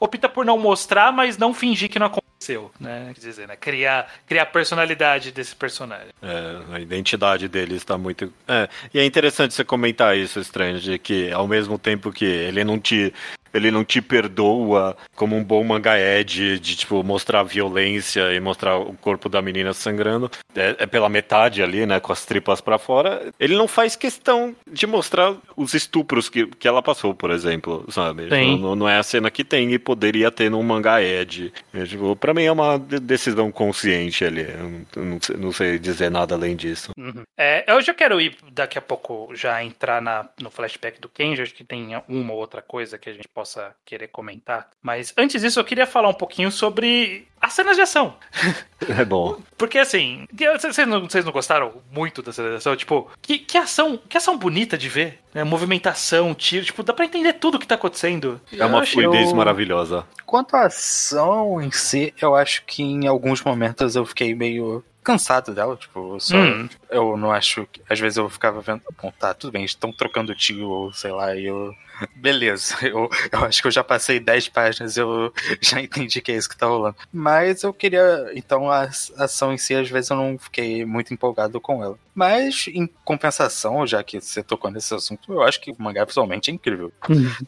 opta 0.00 0.28
por 0.28 0.44
não 0.44 0.58
mostrar, 0.58 1.12
mas 1.12 1.36
não 1.36 1.52
fingir 1.52 1.90
que 1.90 1.98
não 1.98 2.06
aconteceu, 2.06 2.70
né? 2.80 3.12
Quer 3.14 3.20
dizer, 3.20 3.48
né? 3.48 3.56
Criar, 3.56 4.10
criar 4.26 4.42
a 4.42 4.46
personalidade 4.46 5.32
desse 5.32 5.54
personagem. 5.54 6.08
É, 6.22 6.74
a 6.74 6.80
identidade 6.80 7.48
deles 7.48 7.78
está 7.78 7.98
muito. 7.98 8.32
É, 8.48 8.68
e 8.92 8.98
é 8.98 9.04
interessante 9.04 9.54
você 9.54 9.64
comentar 9.64 10.16
isso, 10.16 10.40
Strange, 10.40 10.98
que 10.98 11.30
ao 11.32 11.46
mesmo 11.46 11.78
tempo 11.78 12.12
que 12.12 12.24
ele 12.24 12.64
não 12.64 12.78
te. 12.78 13.12
Ele 13.56 13.70
não 13.70 13.84
te 13.84 14.00
perdoa 14.02 14.96
como 15.14 15.36
um 15.36 15.42
bom 15.42 15.62
mangá 15.64 15.96
é 15.96 16.22
de, 16.22 16.58
de 16.58 16.76
tipo, 16.76 17.02
mostrar 17.02 17.42
violência 17.42 18.32
e 18.34 18.40
mostrar 18.40 18.76
o 18.78 18.94
corpo 18.94 19.28
da 19.28 19.40
menina 19.40 19.72
sangrando. 19.72 20.30
É, 20.54 20.76
é 20.80 20.86
pela 20.86 21.08
metade 21.08 21.62
ali, 21.62 21.86
né? 21.86 21.98
Com 22.00 22.12
as 22.12 22.24
tripas 22.24 22.60
pra 22.60 22.78
fora. 22.78 23.32
Ele 23.40 23.56
não 23.56 23.66
faz 23.68 23.96
questão 23.96 24.54
de 24.70 24.86
mostrar 24.86 25.34
os 25.56 25.74
estupros 25.74 26.28
que, 26.28 26.46
que 26.46 26.68
ela 26.68 26.82
passou, 26.82 27.14
por 27.14 27.30
exemplo, 27.30 27.84
sabe? 27.88 28.28
Sim. 28.28 28.60
Não, 28.60 28.74
não 28.76 28.88
é 28.88 28.98
a 28.98 29.02
cena 29.02 29.30
que 29.30 29.44
tem 29.44 29.72
e 29.72 29.78
poderia 29.78 30.30
ter 30.30 30.50
num 30.50 30.62
mangá 30.62 31.02
Ed. 31.02 31.52
É, 31.72 31.84
tipo, 31.84 32.14
pra 32.16 32.34
mim 32.34 32.44
é 32.44 32.52
uma 32.52 32.78
de- 32.78 33.00
decisão 33.00 33.50
consciente 33.50 34.24
ali. 34.24 34.42
Eu 34.94 35.02
não, 35.04 35.18
não 35.38 35.52
sei, 35.52 35.78
dizer 35.78 36.10
nada 36.10 36.34
além 36.34 36.54
disso. 36.56 36.90
É, 37.38 37.64
eu 37.72 37.80
já 37.80 37.94
quero 37.94 38.20
ir 38.20 38.36
daqui 38.52 38.78
a 38.78 38.82
pouco 38.82 39.30
já 39.34 39.62
entrar 39.62 40.02
na, 40.02 40.28
no 40.40 40.50
flashback 40.50 41.00
do 41.00 41.08
Kenji, 41.08 41.42
acho 41.42 41.54
que 41.54 41.64
tem 41.64 41.90
uma 42.08 42.32
ou 42.32 42.38
outra 42.38 42.60
coisa 42.60 42.98
que 42.98 43.08
a 43.08 43.12
gente 43.12 43.28
possa 43.28 43.45
querer 43.84 44.08
comentar. 44.08 44.68
Mas 44.82 45.12
antes 45.16 45.40
disso, 45.42 45.60
eu 45.60 45.64
queria 45.64 45.86
falar 45.86 46.08
um 46.08 46.14
pouquinho 46.14 46.50
sobre 46.50 47.26
as 47.40 47.52
cenas 47.52 47.76
de 47.76 47.82
ação. 47.82 48.16
É 48.88 49.04
bom. 49.04 49.38
Porque 49.56 49.78
assim, 49.78 50.26
vocês 50.60 50.86
não, 50.88 51.00
vocês 51.08 51.24
não 51.24 51.32
gostaram 51.32 51.80
muito 51.90 52.22
da 52.22 52.32
cena 52.32 52.50
de 52.50 52.54
ação? 52.56 52.74
Tipo, 52.76 53.10
que, 53.22 53.38
que 53.38 53.56
ação, 53.58 53.98
que 54.08 54.16
ação 54.16 54.36
bonita 54.36 54.76
de 54.76 54.88
ver, 54.88 55.20
né? 55.34 55.44
Movimentação, 55.44 56.34
tiro, 56.34 56.64
tipo, 56.64 56.82
dá 56.82 56.92
pra 56.92 57.04
entender 57.04 57.34
tudo 57.34 57.58
que 57.58 57.66
tá 57.66 57.74
acontecendo. 57.76 58.40
É 58.52 58.64
uma 58.64 58.80
Eu 58.80 58.86
fluidez 58.86 59.30
eu- 59.30 59.36
maravilhosa. 59.36 60.06
Quanto 60.24 60.54
à 60.56 60.66
ação 60.66 61.60
em 61.60 61.70
si, 61.70 62.12
eu 62.20 62.34
acho 62.34 62.64
que 62.64 62.82
em 62.82 63.06
alguns 63.06 63.42
momentos 63.42 63.94
eu 63.96 64.04
fiquei 64.04 64.34
meio 64.34 64.84
cansado 65.06 65.54
dela, 65.54 65.76
tipo, 65.76 66.18
só, 66.18 66.36
Hum. 66.36 66.68
eu 66.90 67.16
não 67.16 67.30
acho 67.30 67.64
que, 67.70 67.80
às 67.88 68.00
vezes 68.00 68.16
eu 68.18 68.28
ficava 68.28 68.60
vendo, 68.60 68.82
bom, 69.00 69.12
tá, 69.16 69.32
tudo 69.32 69.52
bem, 69.52 69.64
estão 69.64 69.92
trocando 69.92 70.34
tiro, 70.34 70.68
ou 70.68 70.92
sei 70.92 71.12
lá, 71.12 71.32
e 71.36 71.46
eu, 71.46 71.72
beleza, 72.16 72.74
eu, 72.82 73.08
eu 73.30 73.44
acho 73.44 73.62
que 73.62 73.68
eu 73.68 73.72
já 73.72 73.84
passei 73.84 74.18
10 74.18 74.48
páginas, 74.48 74.96
eu 74.96 75.32
já 75.62 75.80
entendi 75.80 76.20
que 76.20 76.32
é 76.32 76.36
isso 76.36 76.48
que 76.48 76.56
tá 76.56 76.66
rolando, 76.66 76.96
mas 77.12 77.62
eu 77.62 77.72
queria, 77.72 78.32
então 78.34 78.68
a 78.68 78.88
ação 79.16 79.52
em 79.52 79.58
si, 79.58 79.74
às 79.76 79.88
vezes 79.88 80.10
eu 80.10 80.16
não 80.16 80.36
fiquei 80.36 80.84
muito 80.84 81.14
empolgado 81.14 81.60
com 81.60 81.84
ela, 81.84 81.96
mas 82.12 82.66
em 82.68 82.86
compensação, 83.04 83.86
já 83.86 84.02
que 84.02 84.20
você 84.20 84.42
tocou 84.42 84.70
nesse 84.70 84.92
assunto, 84.94 85.32
eu 85.32 85.42
acho 85.42 85.60
que 85.60 85.70
o 85.70 85.76
mangá 85.78 86.04
visualmente 86.04 86.50
é 86.50 86.54
incrível, 86.54 86.92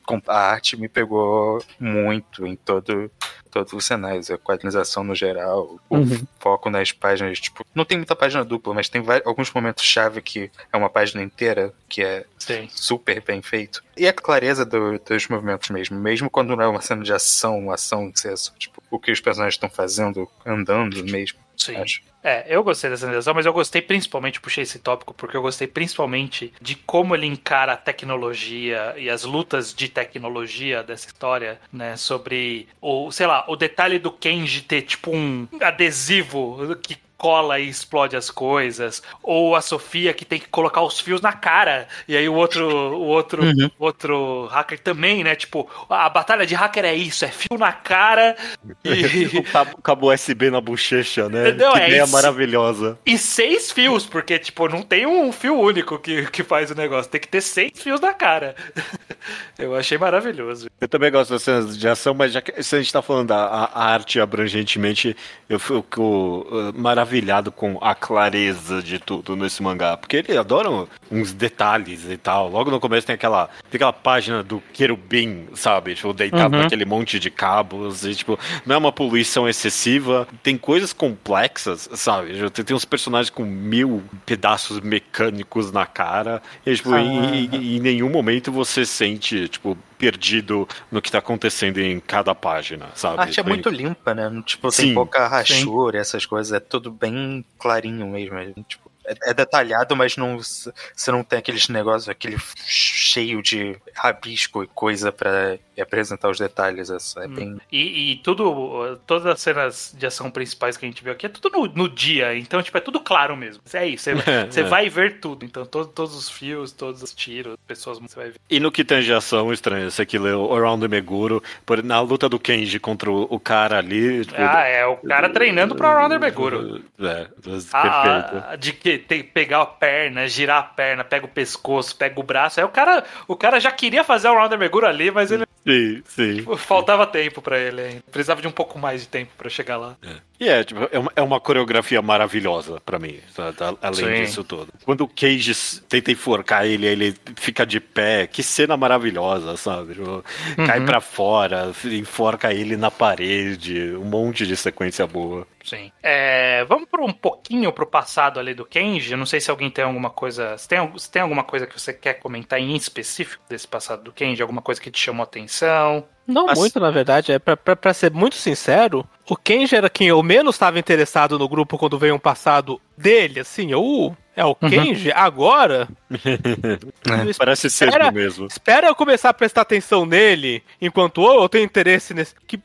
Com- 0.06 0.20
a 0.28 0.38
arte 0.38 0.76
me 0.76 0.88
pegou 0.88 1.60
muito 1.80 2.46
em 2.46 2.54
todo 2.54 3.10
todos 3.48 3.72
os 3.72 3.84
cenários, 3.84 4.30
a 4.30 4.38
quadrinização 4.38 5.02
no 5.02 5.14
geral, 5.14 5.78
o 5.90 5.96
foco 6.38 6.70
nas 6.70 6.92
páginas, 6.92 7.40
tipo, 7.40 7.64
não 7.74 7.84
tem 7.84 7.96
muita 7.98 8.14
página 8.14 8.44
dupla, 8.44 8.74
mas 8.74 8.88
tem 8.88 9.02
vai- 9.02 9.22
alguns 9.24 9.50
momentos 9.52 9.84
chave 9.84 10.20
que 10.22 10.50
é 10.72 10.76
uma 10.76 10.88
página 10.90 11.22
inteira, 11.22 11.72
que 11.88 12.02
é 12.02 12.24
Sim. 12.38 12.68
super 12.70 13.22
bem 13.22 13.42
feito. 13.42 13.82
E 13.96 14.06
a 14.06 14.12
clareza 14.12 14.64
do- 14.64 14.98
dos 14.98 15.26
movimentos 15.28 15.70
mesmo, 15.70 15.98
mesmo 15.98 16.30
quando 16.30 16.54
não 16.54 16.62
é 16.62 16.68
uma 16.68 16.80
cena 16.80 17.02
de 17.02 17.12
ação, 17.12 17.58
uma 17.58 17.74
ação 17.74 18.12
que 18.12 18.28
é 18.28 18.36
só, 18.36 18.52
tipo, 18.58 18.82
o 18.90 18.98
que 18.98 19.10
os 19.10 19.20
personagens 19.20 19.54
estão 19.54 19.68
fazendo, 19.70 20.28
andando 20.46 21.02
mesmo, 21.04 21.38
Sim. 21.58 21.76
acho. 21.76 22.00
É, 22.22 22.44
eu 22.48 22.64
gostei 22.64 22.90
dessa 22.90 23.06
sensação, 23.06 23.32
mas 23.32 23.46
eu 23.46 23.52
gostei 23.52 23.80
principalmente, 23.80 24.40
puxei 24.40 24.62
esse 24.62 24.78
tópico, 24.78 25.14
porque 25.14 25.36
eu 25.36 25.42
gostei 25.42 25.66
principalmente 25.66 26.52
de 26.60 26.74
como 26.74 27.14
ele 27.14 27.26
encara 27.26 27.74
a 27.74 27.76
tecnologia 27.76 28.94
e 28.96 29.08
as 29.08 29.24
lutas 29.24 29.72
de 29.72 29.88
tecnologia 29.88 30.82
dessa 30.82 31.06
história, 31.06 31.60
né? 31.72 31.96
Sobre 31.96 32.68
o, 32.80 33.10
sei 33.12 33.26
lá, 33.26 33.44
o 33.48 33.56
detalhe 33.56 33.98
do 33.98 34.10
Kenji 34.10 34.62
ter 34.62 34.82
tipo 34.82 35.14
um 35.14 35.46
adesivo 35.60 36.76
que 36.76 36.96
cola 37.18 37.58
e 37.58 37.68
explode 37.68 38.16
as 38.16 38.30
coisas, 38.30 39.02
ou 39.22 39.54
a 39.56 39.60
Sofia 39.60 40.14
que 40.14 40.24
tem 40.24 40.38
que 40.38 40.48
colocar 40.48 40.82
os 40.82 40.98
fios 41.00 41.20
na 41.20 41.32
cara, 41.32 41.86
e 42.06 42.16
aí 42.16 42.28
o 42.28 42.34
outro, 42.34 42.66
o 42.66 43.06
outro, 43.08 43.42
Uhum. 43.42 43.70
outro 43.78 44.46
hacker 44.46 44.78
também, 44.78 45.22
né? 45.24 45.34
Tipo, 45.34 45.68
a 45.90 46.08
batalha 46.08 46.46
de 46.46 46.54
hacker 46.54 46.84
é 46.84 46.94
isso, 46.94 47.24
é 47.24 47.28
fio 47.28 47.58
na 47.58 47.72
cara 47.72 48.36
e 48.84 49.26
O 49.38 49.42
cabo, 49.42 49.82
cabo 49.82 50.12
USB 50.14 50.48
na 50.50 50.60
bochecha, 50.60 51.28
né? 51.28 51.50
Não, 51.52 51.72
que 51.72 51.80
é 51.80 51.88
ideia 51.88 52.04
isso. 52.04 52.12
maravilhosa. 52.12 52.98
E 53.04 53.18
seis 53.18 53.72
fios, 53.72 54.06
porque, 54.06 54.38
tipo, 54.38 54.68
não 54.68 54.80
tem 54.82 55.04
um 55.06 55.32
fio 55.32 55.58
único 55.58 55.98
que, 55.98 56.26
que 56.30 56.44
faz 56.44 56.70
o 56.70 56.74
negócio. 56.76 57.10
Tem 57.10 57.20
que 57.20 57.28
ter 57.28 57.40
seis 57.40 57.72
fios 57.74 58.00
na 58.00 58.14
cara. 58.14 58.54
Eu 59.58 59.74
achei 59.74 59.98
maravilhoso. 59.98 60.68
Eu 60.80 60.88
também 60.88 61.10
gosto 61.10 61.30
das 61.30 61.42
cenas 61.42 61.76
de 61.76 61.88
ação, 61.88 62.14
mas 62.14 62.32
já 62.32 62.40
que 62.40 62.62
se 62.62 62.76
a 62.76 62.78
gente 62.78 62.92
tá 62.92 63.02
falando 63.02 63.28
da 63.28 63.44
a- 63.46 63.70
a 63.74 63.84
arte 63.92 64.20
abrangentemente, 64.20 65.16
eu 65.48 65.58
fico 65.58 66.46
uh, 66.50 66.72
maravilhado 67.12 67.50
com 67.50 67.78
a 67.80 67.94
clareza 67.94 68.82
de 68.82 68.98
tudo 68.98 69.34
nesse 69.34 69.62
mangá. 69.62 69.96
Porque 69.96 70.16
ele 70.18 70.36
adora 70.36 70.68
uns 71.10 71.32
detalhes 71.32 72.04
e 72.08 72.16
tal. 72.16 72.48
Logo 72.50 72.70
no 72.70 72.78
começo 72.78 73.06
tem 73.06 73.14
aquela, 73.14 73.46
tem 73.70 73.78
aquela 73.78 73.92
página 73.92 74.42
do 74.42 74.62
querubim, 74.72 75.46
sabe? 75.54 75.94
Tipo, 75.94 76.12
deitado 76.12 76.54
Uhum. 76.56 76.62
naquele 76.62 76.84
monte 76.84 77.18
de 77.18 77.30
cabos. 77.30 78.04
E, 78.04 78.14
tipo, 78.14 78.38
não 78.66 78.74
é 78.76 78.78
uma 78.78 78.92
poluição 78.92 79.48
excessiva. 79.48 80.28
Tem 80.42 80.56
coisas 80.58 80.92
complexas, 80.92 81.88
sabe? 81.94 82.32
Tem, 82.50 82.64
tem 82.64 82.76
uns 82.76 82.84
personagens 82.84 83.30
com 83.30 83.44
mil 83.44 84.02
pedaços 84.26 84.80
mecânicos 84.80 85.72
na 85.72 85.86
cara. 85.86 86.42
E, 86.66 86.74
tipo, 86.74 86.94
em, 86.94 87.46
em- 87.46 87.76
em 87.76 87.80
nenhum 87.80 88.10
momento 88.10 88.52
você 88.52 88.84
sente, 88.84 89.48
tipo, 89.48 89.76
perdido 89.98 90.66
no 90.90 91.02
que 91.02 91.10
tá 91.10 91.18
acontecendo 91.18 91.78
em 91.78 91.98
cada 91.98 92.34
página, 92.34 92.88
sabe? 92.94 93.18
A 93.18 93.22
arte 93.22 93.40
é 93.40 93.42
muito 93.42 93.68
limpa, 93.68 94.14
né? 94.14 94.30
Tipo, 94.46 94.70
Sim, 94.70 94.82
tem 94.82 94.94
pouca 94.94 95.26
rachura, 95.26 95.98
essas 95.98 96.24
coisas. 96.24 96.52
É 96.52 96.60
tudo 96.60 96.90
bem 96.90 97.44
clarinho 97.58 98.06
mesmo. 98.06 98.38
é, 98.38 98.52
Tipo, 98.66 98.90
é, 99.04 99.30
é 99.30 99.34
detalhado, 99.34 99.96
mas 99.96 100.16
não, 100.16 100.38
você 100.38 101.10
não 101.10 101.24
tem 101.24 101.38
aqueles 101.38 101.68
negócios, 101.68 102.08
aquele 102.08 102.38
cheio 102.64 103.42
de 103.42 103.76
rabisco 103.94 104.62
e 104.62 104.66
coisa 104.68 105.10
pra 105.10 105.58
e 105.78 105.82
apresentar 105.82 106.28
os 106.28 106.38
detalhes. 106.38 106.90
Essa 106.90 107.24
é 107.24 107.28
bem. 107.28 107.56
E, 107.70 108.12
e 108.12 108.16
tudo, 108.16 108.98
todas 109.06 109.24
as 109.26 109.40
cenas 109.40 109.94
de 109.96 110.04
ação 110.06 110.30
principais 110.30 110.76
que 110.76 110.84
a 110.84 110.88
gente 110.88 111.02
viu 111.02 111.12
aqui 111.12 111.26
é 111.26 111.28
tudo 111.28 111.48
no, 111.50 111.66
no 111.68 111.88
dia, 111.88 112.36
então, 112.36 112.60
tipo, 112.62 112.76
é 112.76 112.80
tudo 112.80 112.98
claro 113.00 113.36
mesmo. 113.36 113.62
É 113.72 113.86
isso, 113.86 114.04
você, 114.04 114.14
você 114.50 114.60
É. 114.60 114.64
vai 114.64 114.88
ver 114.88 115.20
tudo. 115.20 115.44
Então, 115.44 115.64
todo, 115.64 115.86
todos 115.88 116.16
os 116.16 116.28
fios, 116.28 116.72
todos 116.72 117.02
os 117.02 117.14
tiros, 117.14 117.56
pessoas, 117.66 117.98
você 117.98 118.16
vai 118.16 118.30
ver. 118.30 118.40
E 118.50 118.58
no 118.60 118.72
que 118.72 118.84
tange 118.84 119.12
ação, 119.12 119.52
estranho, 119.52 119.90
você 119.90 120.04
que 120.04 120.18
leu 120.18 120.52
Around 120.54 120.82
the 120.82 120.88
Meguro, 120.88 121.42
por, 121.64 121.82
na 121.82 122.00
luta 122.00 122.28
do 122.28 122.38
Kenji 122.38 122.78
contra 122.80 123.10
o, 123.10 123.22
o 123.30 123.38
cara 123.38 123.78
ali. 123.78 124.24
tipo, 124.24 124.40
Ah, 124.40 124.64
é 124.64 124.84
o 124.84 124.96
cara 124.96 125.28
treinando 125.30 125.74
pra 125.76 126.00
Rounder 126.00 126.18
Meguro. 126.18 126.82
É, 126.98 127.24
perfeito. 127.40 127.68
Ah, 127.72 128.56
de 128.58 128.72
que 128.72 128.98
tem 128.98 129.22
que 129.22 129.28
pegar 129.30 129.62
a 129.62 129.66
perna, 129.66 130.26
girar 130.26 130.58
a 130.58 130.62
perna, 130.62 131.04
pega 131.04 131.24
o 131.26 131.28
pescoço, 131.28 131.94
pega 131.96 132.18
o 132.18 132.22
braço. 132.22 132.58
Aí 132.60 132.66
o 132.66 132.68
cara, 132.70 133.04
o 133.28 133.36
cara 133.36 133.60
já 133.60 133.70
queria 133.70 134.02
fazer 134.02 134.28
o 134.28 134.34
Rounder 134.34 134.58
Meguro 134.58 134.86
ali, 134.86 135.10
mas 135.10 135.30
ele 135.30 135.44
Sim, 135.66 136.02
sim. 136.06 136.56
faltava 136.56 137.06
tempo 137.06 137.42
pra 137.42 137.58
ele 137.58 137.80
ainda. 137.80 138.02
Precisava 138.10 138.40
de 138.40 138.48
um 138.48 138.52
pouco 138.52 138.78
mais 138.78 139.02
de 139.02 139.08
tempo 139.08 139.32
pra 139.36 139.50
chegar 139.50 139.76
lá. 139.76 139.96
E 140.40 140.48
é, 140.48 140.62
tipo, 140.62 140.88
é 140.92 140.98
uma, 140.98 141.12
é 141.16 141.22
uma 141.22 141.40
coreografia 141.40 142.00
maravilhosa 142.00 142.80
pra 142.84 142.98
mim, 142.98 143.18
tá? 143.34 143.52
Tá- 143.52 143.74
além 143.82 143.94
Sim. 144.18 144.22
disso 144.22 144.44
tudo. 144.44 144.68
Quando 144.84 145.00
o 145.02 145.08
Cage 145.08 145.52
tenta 145.88 146.12
enforcar 146.12 146.64
ele, 146.64 146.86
ele 146.86 147.14
fica 147.36 147.66
de 147.66 147.80
pé, 147.80 148.26
que 148.26 148.42
cena 148.42 148.76
maravilhosa, 148.76 149.56
sabe? 149.56 149.94
Tipo, 149.94 150.24
Cai 150.64 150.80
pra 150.84 151.00
fora, 151.00 151.72
enforca 151.86 152.54
ele 152.54 152.76
na 152.76 152.90
parede, 152.90 153.96
um 153.96 154.04
monte 154.04 154.46
de 154.46 154.56
sequência 154.56 155.06
boa. 155.06 155.46
Sim. 155.64 155.90
É, 156.02 156.64
vamos 156.64 156.88
por 156.88 157.00
um 157.00 157.12
pouquinho 157.12 157.72
pro 157.72 157.84
passado 157.86 158.38
ali 158.40 158.54
do 158.54 158.64
Kenji. 158.64 159.12
Eu 159.12 159.18
não 159.18 159.26
sei 159.26 159.40
se 159.40 159.50
alguém 159.50 159.70
tem 159.70 159.84
alguma 159.84 160.08
coisa. 160.08 160.56
Se 160.56 160.68
tem, 160.68 160.78
se 160.98 161.10
tem 161.10 161.20
alguma 161.22 161.44
coisa 161.44 161.66
que 161.66 161.78
você 161.78 161.92
quer 161.92 162.14
comentar 162.14 162.58
em 162.60 162.74
específico 162.76 163.42
desse 163.48 163.66
passado 163.68 164.04
do 164.04 164.12
Kenji? 164.12 164.40
Alguma 164.40 164.62
coisa 164.62 164.80
que 164.80 164.90
te 164.90 164.98
chamou 165.02 165.24
atenção? 165.24 166.06
Não 166.28 166.44
Mas- 166.46 166.58
muito, 166.58 166.78
na 166.78 166.90
verdade. 166.90 167.32
É 167.32 167.38
pra, 167.38 167.56
pra, 167.56 167.74
pra 167.74 167.94
ser 167.94 168.12
muito 168.12 168.36
sincero, 168.36 169.04
o 169.28 169.34
Kenji 169.34 169.74
era 169.74 169.88
quem 169.88 170.08
eu 170.08 170.22
menos 170.22 170.54
estava 170.56 170.78
interessado 170.78 171.38
no 171.38 171.48
grupo 171.48 171.78
quando 171.78 171.98
veio 171.98 172.14
um 172.14 172.18
passado 172.18 172.78
dele, 172.96 173.40
assim. 173.40 173.72
Eu, 173.72 174.14
é 174.36 174.44
o 174.44 174.54
Kenji 174.54 175.10
agora? 175.10 175.88
Eu 176.10 177.34
Parece 177.38 177.70
ser 177.70 177.86
espera- 177.88 178.12
mesmo. 178.12 178.46
Espera 178.46 178.88
eu 178.88 178.94
começar 178.94 179.30
a 179.30 179.34
prestar 179.34 179.62
atenção 179.62 180.04
nele, 180.04 180.62
enquanto 180.80 181.22
oh, 181.22 181.42
eu 181.42 181.48
tenho 181.48 181.64
interesse 181.64 182.12
nesse. 182.12 182.34
Que 182.46 182.60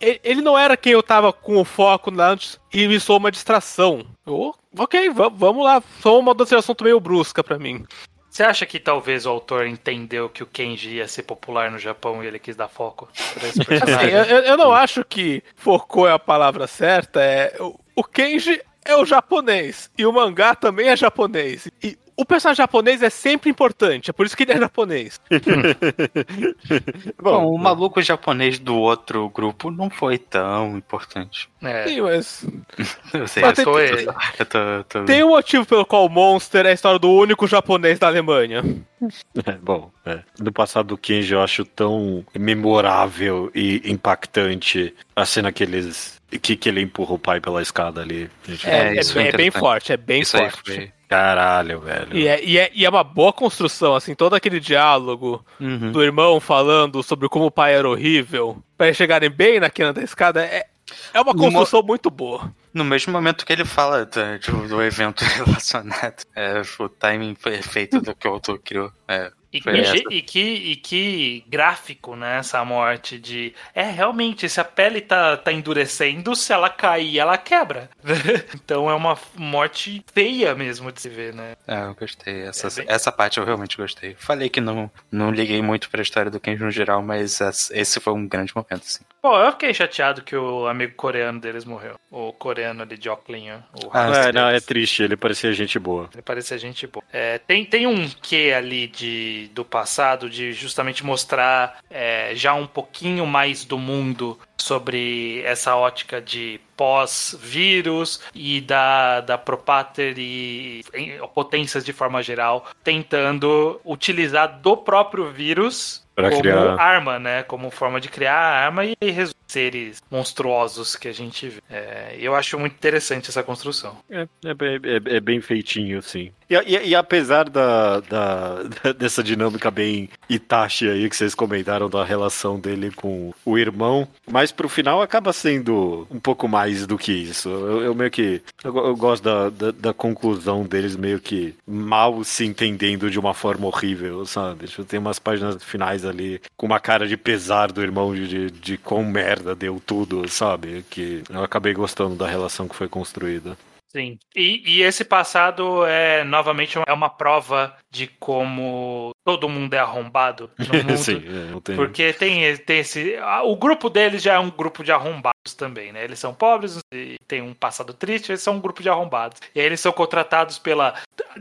ele 0.00 0.40
não 0.40 0.58
era 0.58 0.76
quem 0.76 0.92
eu 0.92 1.02
tava 1.02 1.32
com 1.32 1.56
o 1.60 1.64
foco 1.64 2.10
antes 2.20 2.58
e 2.72 2.88
me 2.88 2.98
sou 2.98 3.18
uma 3.18 3.30
distração. 3.30 4.06
Eu, 4.26 4.54
ok, 4.76 5.10
va- 5.10 5.28
vamos 5.28 5.62
lá. 5.64 5.82
Só 6.00 6.14
uma 6.18 6.30
mudança 6.32 6.54
de 6.54 6.58
assunto 6.60 6.84
meio 6.84 6.98
brusca 7.00 7.42
pra 7.44 7.58
mim. 7.58 7.84
Você 8.30 8.42
acha 8.42 8.66
que 8.66 8.78
talvez 8.78 9.26
o 9.26 9.30
autor 9.30 9.66
entendeu 9.66 10.28
que 10.28 10.42
o 10.42 10.46
Kenji 10.46 10.96
ia 10.96 11.08
ser 11.08 11.22
popular 11.22 11.70
no 11.70 11.78
Japão 11.78 12.22
e 12.22 12.26
ele 12.26 12.38
quis 12.38 12.54
dar 12.54 12.68
foco 12.68 13.08
pra 13.34 13.48
esse 13.48 13.64
Assim, 13.64 13.64
personagem? 13.64 14.10
eu, 14.10 14.24
eu- 14.24 14.42
eu 14.44 14.56
não 14.56 14.72
acho 14.72 15.04
que 15.04 15.42
focou 15.56 16.06
é 16.06 16.12
a 16.12 16.18
palavra 16.18 16.66
certa. 16.66 17.20
É, 17.22 17.56
o, 17.60 17.78
o 17.96 18.04
Kenji 18.04 18.60
é 18.84 18.96
o 18.96 19.04
japonês 19.04 19.90
e 19.98 20.04
o 20.06 20.12
mangá 20.12 20.54
também 20.54 20.88
é 20.88 20.96
japonês. 20.96 21.68
E 21.82 21.98
o 22.18 22.24
personagem 22.24 22.56
japonês 22.62 23.02
é 23.02 23.08
sempre 23.10 23.48
importante, 23.48 24.10
é 24.10 24.12
por 24.12 24.26
isso 24.26 24.36
que 24.36 24.42
ele 24.42 24.52
é 24.52 24.58
japonês. 24.58 25.20
Bom, 27.20 27.30
Bom, 27.44 27.54
o 27.54 27.58
maluco 27.58 28.02
japonês 28.02 28.58
do 28.58 28.76
outro 28.76 29.28
grupo 29.30 29.70
não 29.70 29.88
foi 29.88 30.18
tão 30.18 30.76
importante. 30.76 31.48
É. 31.62 31.86
Sim, 31.86 32.00
mas 32.02 32.44
Eu 33.14 33.26
sei, 33.28 33.42
Mas 33.42 33.58
eu, 33.58 33.64
tem- 33.64 33.64
tô, 33.64 33.74
tem- 33.74 34.06
eu 34.38 34.46
tô, 34.46 34.58
eu 34.58 34.84
tô- 34.84 35.04
tem 35.04 35.22
um 35.24 35.28
motivo 35.30 35.64
pelo 35.64 35.86
qual 35.86 36.06
o 36.06 36.08
Monster 36.08 36.66
é 36.66 36.70
a 36.70 36.72
história 36.72 36.98
do 36.98 37.10
único 37.10 37.46
japonês 37.46 37.98
da 37.98 38.06
Alemanha. 38.08 38.62
É, 39.46 39.52
bom, 39.52 39.92
é. 40.04 40.18
no 40.40 40.50
passado 40.50 40.88
do 40.88 40.98
Kenji 40.98 41.32
eu 41.32 41.40
acho 41.40 41.64
tão 41.64 42.26
memorável 42.36 43.48
e 43.54 43.80
impactante 43.88 44.92
a 45.14 45.24
cena 45.24 45.52
que 45.52 45.62
eles. 45.62 46.20
Que, 46.42 46.56
que 46.56 46.68
ele 46.68 46.80
empurra 46.82 47.14
o 47.14 47.18
pai 47.18 47.40
pela 47.40 47.62
escada 47.62 48.00
ali. 48.02 48.28
Gente, 48.44 48.68
É, 48.68 48.70
é 48.72 48.78
é 48.80 48.82
bem 48.90 49.28
interessante. 49.28 49.50
forte, 49.60 49.92
é 49.92 49.96
bem 49.96 50.22
Isso 50.22 50.36
aí 50.36 50.50
forte. 50.50 50.74
foi. 50.74 50.92
Caralho, 51.08 51.80
velho. 51.80 52.16
E 52.16 52.28
é, 52.28 52.44
e, 52.44 52.58
é, 52.58 52.70
e 52.74 52.84
é 52.84 52.88
uma 52.90 53.02
boa 53.02 53.32
construção, 53.32 53.94
assim, 53.94 54.14
todo 54.14 54.34
aquele 54.34 54.60
diálogo 54.60 55.44
Uhum. 55.58 55.90
do 55.90 56.02
irmão 56.02 56.38
falando 56.38 57.02
sobre 57.02 57.28
como 57.28 57.46
o 57.46 57.50
pai 57.50 57.74
era 57.74 57.88
horrível, 57.88 58.62
pra 58.76 58.86
eles 58.88 58.96
chegarem 58.96 59.30
bem 59.30 59.58
na 59.58 59.70
quina 59.70 59.92
da 59.92 60.02
escada, 60.02 60.44
é, 60.44 60.66
é 61.14 61.20
uma 61.20 61.34
construção 61.34 61.82
muito 61.82 62.10
boa. 62.10 62.52
No 62.74 62.84
mesmo 62.84 63.10
momento 63.12 63.46
que 63.46 63.52
ele 63.52 63.64
fala 63.64 64.04
do, 64.04 64.38
do- 64.38 64.68
do 64.68 64.82
evento 64.82 65.24
relacionado, 65.34 66.24
é, 66.36 66.60
o 66.78 66.88
timing 66.90 67.34
perfeito 67.34 68.00
do 68.00 68.14
que 68.14 68.28
o 68.28 68.32
autor 68.32 68.58
criou. 68.58 68.92
É, 69.08 69.32
E 69.52 69.60
que, 69.60 69.70
e, 70.10 70.22
que, 70.22 70.40
e 70.40 70.76
que 70.76 71.44
gráfico, 71.48 72.14
né? 72.14 72.38
Essa 72.38 72.62
morte 72.64 73.18
de. 73.18 73.54
É 73.74 73.82
realmente, 73.82 74.48
se 74.48 74.60
a 74.60 74.64
pele 74.64 75.00
tá, 75.00 75.36
tá 75.38 75.50
endurecendo, 75.52 76.34
se 76.36 76.52
ela 76.52 76.68
cair, 76.68 77.18
ela 77.18 77.38
quebra. 77.38 77.88
então 78.54 78.90
é 78.90 78.94
uma 78.94 79.16
morte 79.36 80.04
feia 80.12 80.54
mesmo 80.54 80.92
de 80.92 81.00
se 81.00 81.08
ver, 81.08 81.32
né? 81.34 81.56
É, 81.66 81.82
eu 81.84 81.94
gostei. 81.94 82.42
Essa, 82.42 82.66
É 82.68 82.70
bem- 82.70 82.84
essa 82.94 83.10
parte 83.12 83.38
eu 83.38 83.44
realmente 83.44 83.76
gostei. 83.76 84.14
Falei 84.18 84.48
que 84.48 84.60
não, 84.60 84.90
não 85.10 85.30
liguei 85.30 85.62
muito 85.62 85.88
pra 85.88 86.02
história 86.02 86.30
do 86.30 86.40
Kenji 86.40 86.62
no 86.62 86.70
geral, 86.70 87.02
mas 87.02 87.40
esse 87.70 88.00
foi 88.00 88.12
um 88.12 88.26
grande 88.26 88.52
momento, 88.54 88.82
assim. 88.84 89.04
Pô, 89.22 89.36
eu 89.38 89.50
fiquei 89.52 89.72
chateado 89.74 90.22
que 90.22 90.36
o 90.36 90.66
amigo 90.66 90.94
coreano 90.94 91.40
deles 91.40 91.64
morreu. 91.64 91.98
O 92.10 92.32
coreano 92.32 92.82
ali 92.82 92.96
de 92.96 93.08
óculinho. 93.08 93.62
O 93.84 93.90
Ah, 93.92 94.28
É, 94.28 94.32
não, 94.32 94.48
é 94.48 94.60
triste, 94.60 95.02
ele 95.02 95.16
parecia 95.16 95.52
gente 95.52 95.78
boa. 95.78 96.08
Ele 96.12 96.22
parecia 96.22 96.56
gente 96.58 96.86
boa. 96.86 97.02
É, 97.12 97.38
tem, 97.38 97.64
tem 97.64 97.86
um 97.86 98.08
quê 98.22 98.52
ali 98.56 98.86
de, 98.86 99.37
do 99.46 99.64
passado 99.64 100.28
de 100.28 100.52
justamente 100.52 101.04
mostrar 101.04 101.78
é, 101.88 102.32
já 102.34 102.52
um 102.54 102.66
pouquinho 102.66 103.24
mais 103.26 103.64
do 103.64 103.78
mundo 103.78 104.38
sobre 104.56 105.40
essa 105.44 105.76
ótica 105.76 106.20
de 106.20 106.60
pós-vírus 106.76 108.20
e 108.34 108.60
da, 108.60 109.20
da 109.20 109.38
Propater 109.38 110.18
e 110.18 110.84
em- 110.94 111.18
potências 111.34 111.84
de 111.84 111.92
forma 111.92 112.22
geral, 112.22 112.66
tentando 112.82 113.80
utilizar 113.84 114.60
do 114.60 114.76
próprio 114.76 115.30
vírus 115.30 116.06
Pra 116.18 116.30
como 116.30 116.42
criar- 116.42 116.80
arma, 116.80 117.18
né? 117.18 117.42
Como 117.44 117.70
forma 117.70 118.00
de 118.00 118.08
criar 118.08 118.34
arma 118.36 118.84
e 118.84 118.94
resolver 119.00 119.36
seres 119.46 120.02
monstruosos 120.10 120.94
que 120.94 121.08
a 121.08 121.12
gente 121.12 121.48
vê. 121.48 121.62
É, 121.70 122.16
eu 122.20 122.34
acho 122.34 122.58
muito 122.58 122.74
interessante 122.74 123.30
essa 123.30 123.42
construção. 123.42 123.96
É, 124.10 124.26
é 124.44 124.52
bem- 124.54 124.78
é- 124.84 125.16
é 125.16 125.20
bem 125.20 125.40
feitinho, 125.40 126.02
sim. 126.02 126.30
E, 126.50 126.54
e- 126.54 126.88
e 126.88 126.94
apesar 126.94 127.48
da, 127.48 128.00
da- 128.00 128.62
dessa 128.98 129.22
dinâmica 129.22 129.70
bem 129.70 130.10
Itachi 130.28 130.90
aí 130.90 131.08
que 131.08 131.16
vocês 131.16 131.34
comentaram 131.34 131.88
da 131.88 132.04
relação 132.04 132.60
dele 132.60 132.90
com 132.90 133.32
o 133.44 133.56
irmão, 133.58 134.06
mas 134.30 134.52
pro 134.52 134.68
final 134.68 135.00
acaba 135.00 135.32
sendo 135.32 136.06
um 136.10 136.20
pouco 136.20 136.46
mais 136.46 136.86
do 136.86 136.98
que 136.98 137.12
isso. 137.12 137.48
Eu, 137.48 137.82
eu 137.84 137.94
meio 137.94 138.10
que. 138.10 138.42
Eu, 138.62 138.76
eu 138.76 138.96
gosto 138.96 139.22
da, 139.24 139.48
da, 139.48 139.70
da 139.70 139.94
conclusão 139.94 140.62
deles 140.64 140.94
meio 140.94 141.20
que 141.20 141.54
mal 141.66 142.22
se 142.22 142.44
entendendo 142.44 143.10
de 143.10 143.18
uma 143.18 143.32
forma 143.32 143.66
horrível, 143.66 144.26
sabe? 144.26 144.66
Tipo, 144.66 144.84
tem 144.84 144.98
umas 145.00 145.18
páginas 145.18 145.62
finais 145.64 146.04
ali 146.08 146.40
com 146.56 146.66
uma 146.66 146.80
cara 146.80 147.06
de 147.06 147.16
pesar 147.16 147.70
do 147.72 147.82
irmão 147.82 148.14
de, 148.14 148.28
de, 148.28 148.50
de 148.50 148.78
quão 148.78 149.04
merda 149.04 149.54
deu 149.54 149.80
tudo, 149.84 150.28
sabe? 150.28 150.84
Que 150.90 151.22
eu 151.28 151.42
acabei 151.42 151.74
gostando 151.74 152.16
da 152.16 152.26
relação 152.26 152.68
que 152.68 152.76
foi 152.76 152.88
construída. 152.88 153.56
Sim. 153.90 154.18
E, 154.36 154.62
e 154.66 154.82
esse 154.82 155.02
passado 155.02 155.84
é 155.86 156.22
novamente 156.22 156.78
é 156.86 156.92
uma 156.92 157.08
prova 157.08 157.74
de 157.90 158.06
como 158.06 159.12
todo 159.24 159.48
mundo 159.48 159.72
é 159.72 159.78
arrombado 159.78 160.50
no 160.58 160.66
mundo. 160.84 160.98
Sim, 160.98 161.22
é, 161.26 161.60
tem. 161.60 161.76
Porque 161.76 162.12
tem, 162.12 162.56
tem 162.58 162.80
esse. 162.80 163.16
O 163.44 163.56
grupo 163.56 163.88
deles 163.88 164.22
já 164.22 164.34
é 164.34 164.38
um 164.38 164.50
grupo 164.50 164.84
de 164.84 164.92
arrombados 164.92 165.54
também, 165.56 165.90
né? 165.90 166.04
Eles 166.04 166.18
são 166.18 166.34
pobres 166.34 166.78
e 166.92 167.16
têm 167.26 167.40
um 167.40 167.54
passado 167.54 167.94
triste, 167.94 168.30
eles 168.30 168.42
são 168.42 168.56
um 168.56 168.60
grupo 168.60 168.82
de 168.82 168.90
arrombados. 168.90 169.40
E 169.54 169.60
aí 169.60 169.64
eles 169.66 169.80
são 169.80 169.90
contratados 169.90 170.58
pela 170.58 170.94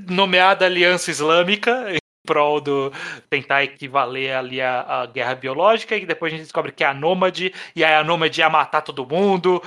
nomeada 0.09 0.65
Aliança 0.65 1.11
Islâmica 1.11 1.97
prol 2.28 2.60
do 2.60 2.92
tentar 3.30 3.64
equivaler 3.64 4.36
ali 4.36 4.62
a, 4.62 4.82
a 4.82 5.06
guerra 5.06 5.36
biológica 5.36 5.96
e 5.96 6.06
depois 6.06 6.32
a 6.32 6.36
gente 6.36 6.46
descobre 6.46 6.72
que 6.72 6.84
é 6.84 6.88
a 6.88 6.94
Nômade 6.94 7.54
e 7.76 7.84
aí 7.84 7.96
a 7.96 8.04
Nômade 8.04 8.40
ia 8.40 8.50
matar 8.50 8.82
todo 8.82 9.06
mundo 9.06 9.64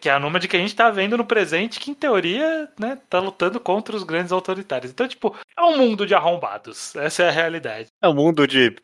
que 0.00 0.08
é 0.08 0.12
a 0.12 0.18
Nômade 0.18 0.48
que 0.48 0.56
a 0.56 0.60
gente 0.60 0.74
tá 0.74 0.90
vendo 0.90 1.16
no 1.16 1.24
presente 1.24 1.78
que 1.78 1.90
em 1.90 1.94
teoria 1.94 2.68
né 2.78 2.98
tá 3.08 3.20
lutando 3.20 3.60
contra 3.60 3.94
os 3.94 4.02
grandes 4.02 4.32
autoritários 4.32 4.90
então 4.90 5.06
tipo 5.06 5.36
é 5.56 5.62
um 5.62 5.76
mundo 5.76 6.06
de 6.06 6.14
arrombados 6.14 6.96
essa 6.96 7.24
é 7.24 7.28
a 7.28 7.32
realidade 7.32 7.88
É 8.02 8.08
um 8.08 8.14
mundo 8.14 8.46
de 8.46 8.74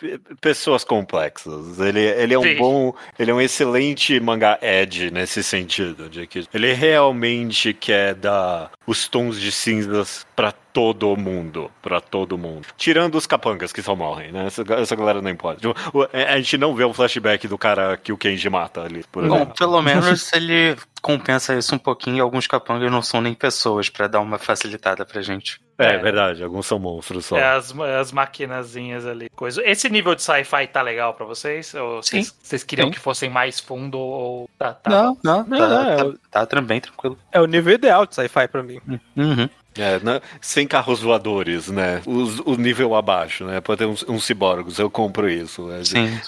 pessoas 0.40 0.84
complexas. 0.84 1.78
Ele, 1.80 2.00
ele 2.00 2.34
é 2.34 2.38
um 2.38 2.42
Sim. 2.42 2.56
bom, 2.56 2.94
ele 3.18 3.30
é 3.30 3.34
um 3.34 3.40
excelente 3.40 4.18
mangá 4.20 4.58
Edge 4.60 5.10
nesse 5.10 5.42
sentido, 5.42 6.08
de 6.08 6.26
que 6.26 6.46
ele 6.52 6.72
realmente 6.72 7.72
quer 7.72 8.14
dar 8.14 8.70
os 8.86 9.08
tons 9.08 9.40
de 9.40 9.50
cinzas 9.50 10.26
pra 10.36 10.52
todo 10.74 11.16
mundo, 11.16 11.70
pra 11.80 12.00
todo 12.00 12.36
mundo. 12.36 12.66
Tirando 12.76 13.14
os 13.14 13.26
capangas 13.28 13.72
que 13.72 13.80
só 13.80 13.94
morrem, 13.94 14.32
né? 14.32 14.46
Essa, 14.48 14.62
essa 14.74 14.96
galera 14.96 15.22
não 15.22 15.30
importa. 15.30 15.60
Tipo, 15.60 15.74
o- 15.96 16.08
a 16.12 16.36
gente 16.36 16.58
não 16.58 16.74
vê 16.74 16.82
o 16.84 16.92
flashback 16.92 17.46
do 17.46 17.56
cara 17.56 17.96
que 17.96 18.12
o 18.12 18.18
Kenji 18.18 18.50
mata 18.50 18.82
ali, 18.82 19.04
por 19.12 19.24
Bom, 19.26 19.36
exemplo. 19.36 19.54
pelo 19.56 19.80
menos 19.80 20.32
ele 20.32 20.76
compensa 21.00 21.54
isso 21.56 21.74
um 21.74 21.78
pouquinho 21.78 22.16
e 22.16 22.20
alguns 22.20 22.46
capangas 22.48 22.90
não 22.90 23.02
são 23.02 23.20
nem 23.20 23.34
pessoas 23.34 23.88
pra 23.88 24.08
dar 24.08 24.20
uma 24.20 24.36
facilitada 24.38 25.04
pra 25.06 25.22
gente. 25.22 25.60
É, 25.78 25.94
É. 25.94 25.98
verdade, 25.98 26.42
alguns 26.42 26.66
são 26.66 26.78
monstros 26.78 27.26
só. 27.26 27.36
É, 27.36 27.44
as, 27.56 27.72
as 27.78 28.10
maquinazinhas 28.10 29.06
ali, 29.06 29.28
coisa. 29.30 29.62
Esse 29.64 29.88
nível 29.88 30.14
de 30.14 30.22
sci-fi 30.22 30.66
tá 30.66 30.82
legal 30.82 31.14
pra 31.14 31.24
vocês? 31.26 31.72
Ou 31.74 32.02
Sim. 32.02 32.22
vocês, 32.22 32.38
vocês 32.42 32.64
queriam 32.64 32.86
Sim. 32.88 32.92
que 32.92 32.98
fossem 32.98 33.30
mais 33.30 33.60
fundo 33.60 33.98
ou 33.98 34.48
tá, 34.58 34.72
tá 34.74 34.90
Não, 34.90 35.18
não, 35.22 35.44
Não, 35.46 35.58
tá, 35.58 35.68
não, 35.68 35.90
é 35.90 35.96
tá, 35.96 36.04
o- 36.06 36.18
tá 36.30 36.46
tran- 36.46 36.62
bem 36.64 36.80
tranquilo. 36.80 37.16
É 37.30 37.40
o 37.40 37.46
nível 37.46 37.72
ideal 37.74 38.06
de 38.06 38.14
sci-fi 38.14 38.48
pra 38.48 38.62
mim. 38.62 38.80
Uhum. 39.16 39.48
É, 39.76 39.98
né? 40.00 40.20
sem 40.40 40.66
carros 40.66 41.00
voadores, 41.00 41.68
né? 41.68 42.00
Os- 42.06 42.40
o 42.40 42.54
nível 42.56 42.94
abaixo, 42.94 43.44
né? 43.44 43.60
Pode 43.60 43.78
ter 43.78 43.86
uns, 43.86 44.02
uns 44.08 44.24
ciborgos, 44.24 44.78
eu 44.78 44.88
compro 44.90 45.28
isso. 45.28 45.66
né? 45.66 45.82
Sim. 45.84 46.20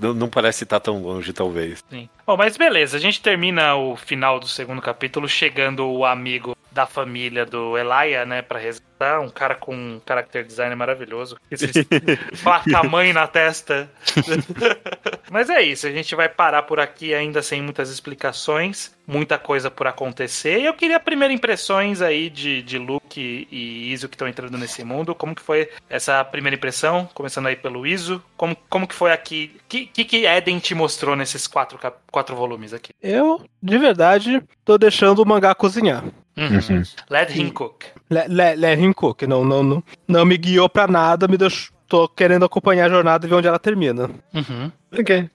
Não, 0.00 0.14
não 0.14 0.28
parece 0.28 0.64
estar 0.64 0.80
tão 0.80 1.00
longe, 1.02 1.32
talvez. 1.32 1.84
Sim. 1.88 2.08
Bom, 2.26 2.36
mas 2.36 2.56
beleza, 2.56 2.96
a 2.96 3.00
gente 3.00 3.20
termina 3.20 3.74
o 3.76 3.96
final 3.96 4.38
do 4.40 4.46
segundo 4.48 4.80
capítulo 4.82 5.28
chegando 5.28 5.86
o 5.86 6.04
amigo 6.04 6.56
da 6.72 6.86
família 6.86 7.44
do 7.44 7.76
Elia, 7.76 8.24
né, 8.24 8.42
pra 8.42 8.56
resgatar, 8.58 9.20
um 9.20 9.28
cara 9.28 9.56
com 9.56 9.74
um 9.74 10.00
character 10.06 10.44
design 10.44 10.72
maravilhoso. 10.76 11.36
Esses 11.50 11.72
placa-mãe 12.44 13.12
na 13.12 13.26
testa. 13.26 13.90
mas 15.30 15.48
é 15.48 15.62
isso, 15.62 15.86
a 15.86 15.90
gente 15.92 16.14
vai 16.14 16.28
parar 16.28 16.64
por 16.64 16.80
aqui 16.80 17.14
ainda 17.14 17.40
sem 17.40 17.62
muitas 17.62 17.88
explicações, 17.88 18.92
muita 19.06 19.38
coisa 19.38 19.70
por 19.70 19.86
acontecer. 19.86 20.58
E 20.58 20.66
eu 20.66 20.74
queria 20.74 20.98
primeiro 20.98 21.32
impressões 21.32 22.02
aí 22.02 22.28
de, 22.28 22.62
de 22.62 22.78
Luke 22.78 23.48
e 23.50 23.92
Iso 23.92 24.08
que 24.08 24.16
estão 24.16 24.28
entrando 24.28 24.58
nesse 24.58 24.82
mundo. 24.84 25.14
Como 25.14 25.34
que 25.34 25.42
foi 25.42 25.70
essa 25.88 26.24
primeira 26.24 26.56
impressão? 26.56 27.08
Começando 27.14 27.46
aí 27.46 27.56
pelo 27.56 27.86
Iso. 27.86 28.22
Como, 28.36 28.56
como 28.68 28.86
que 28.86 28.94
foi 28.94 29.12
aqui? 29.12 29.52
O 29.56 29.68
que, 29.68 29.86
que, 29.86 30.04
que 30.04 30.26
Eden 30.26 30.58
te 30.58 30.74
mostrou 30.74 31.14
nesses 31.14 31.46
quatro, 31.46 31.78
quatro 32.10 32.34
volumes 32.34 32.74
aqui? 32.74 32.92
Eu, 33.00 33.44
de 33.62 33.78
verdade, 33.78 34.42
tô 34.64 34.76
deixando 34.76 35.20
o 35.20 35.26
mangá 35.26 35.54
cozinhar. 35.54 36.04
Uhum. 36.36 36.82
Let 37.08 37.36
him 37.36 37.50
cook. 37.50 37.84
Le, 38.08 38.26
le, 38.28 38.56
let 38.56 38.78
him 38.78 38.92
cook. 38.92 39.22
Não, 39.22 39.44
não, 39.44 39.62
não, 39.62 39.84
não 40.08 40.24
me 40.24 40.36
guiou 40.36 40.68
pra 40.68 40.86
nada, 40.86 41.28
me 41.28 41.36
deixou. 41.36 41.79
Tô 41.90 42.08
querendo 42.08 42.44
acompanhar 42.44 42.86
a 42.86 42.88
jornada 42.88 43.26
e 43.26 43.28
ver 43.28 43.34
onde 43.34 43.48
ela 43.48 43.58
termina. 43.58 44.08
Uhum. 44.32 44.70
Ok. 44.96 45.28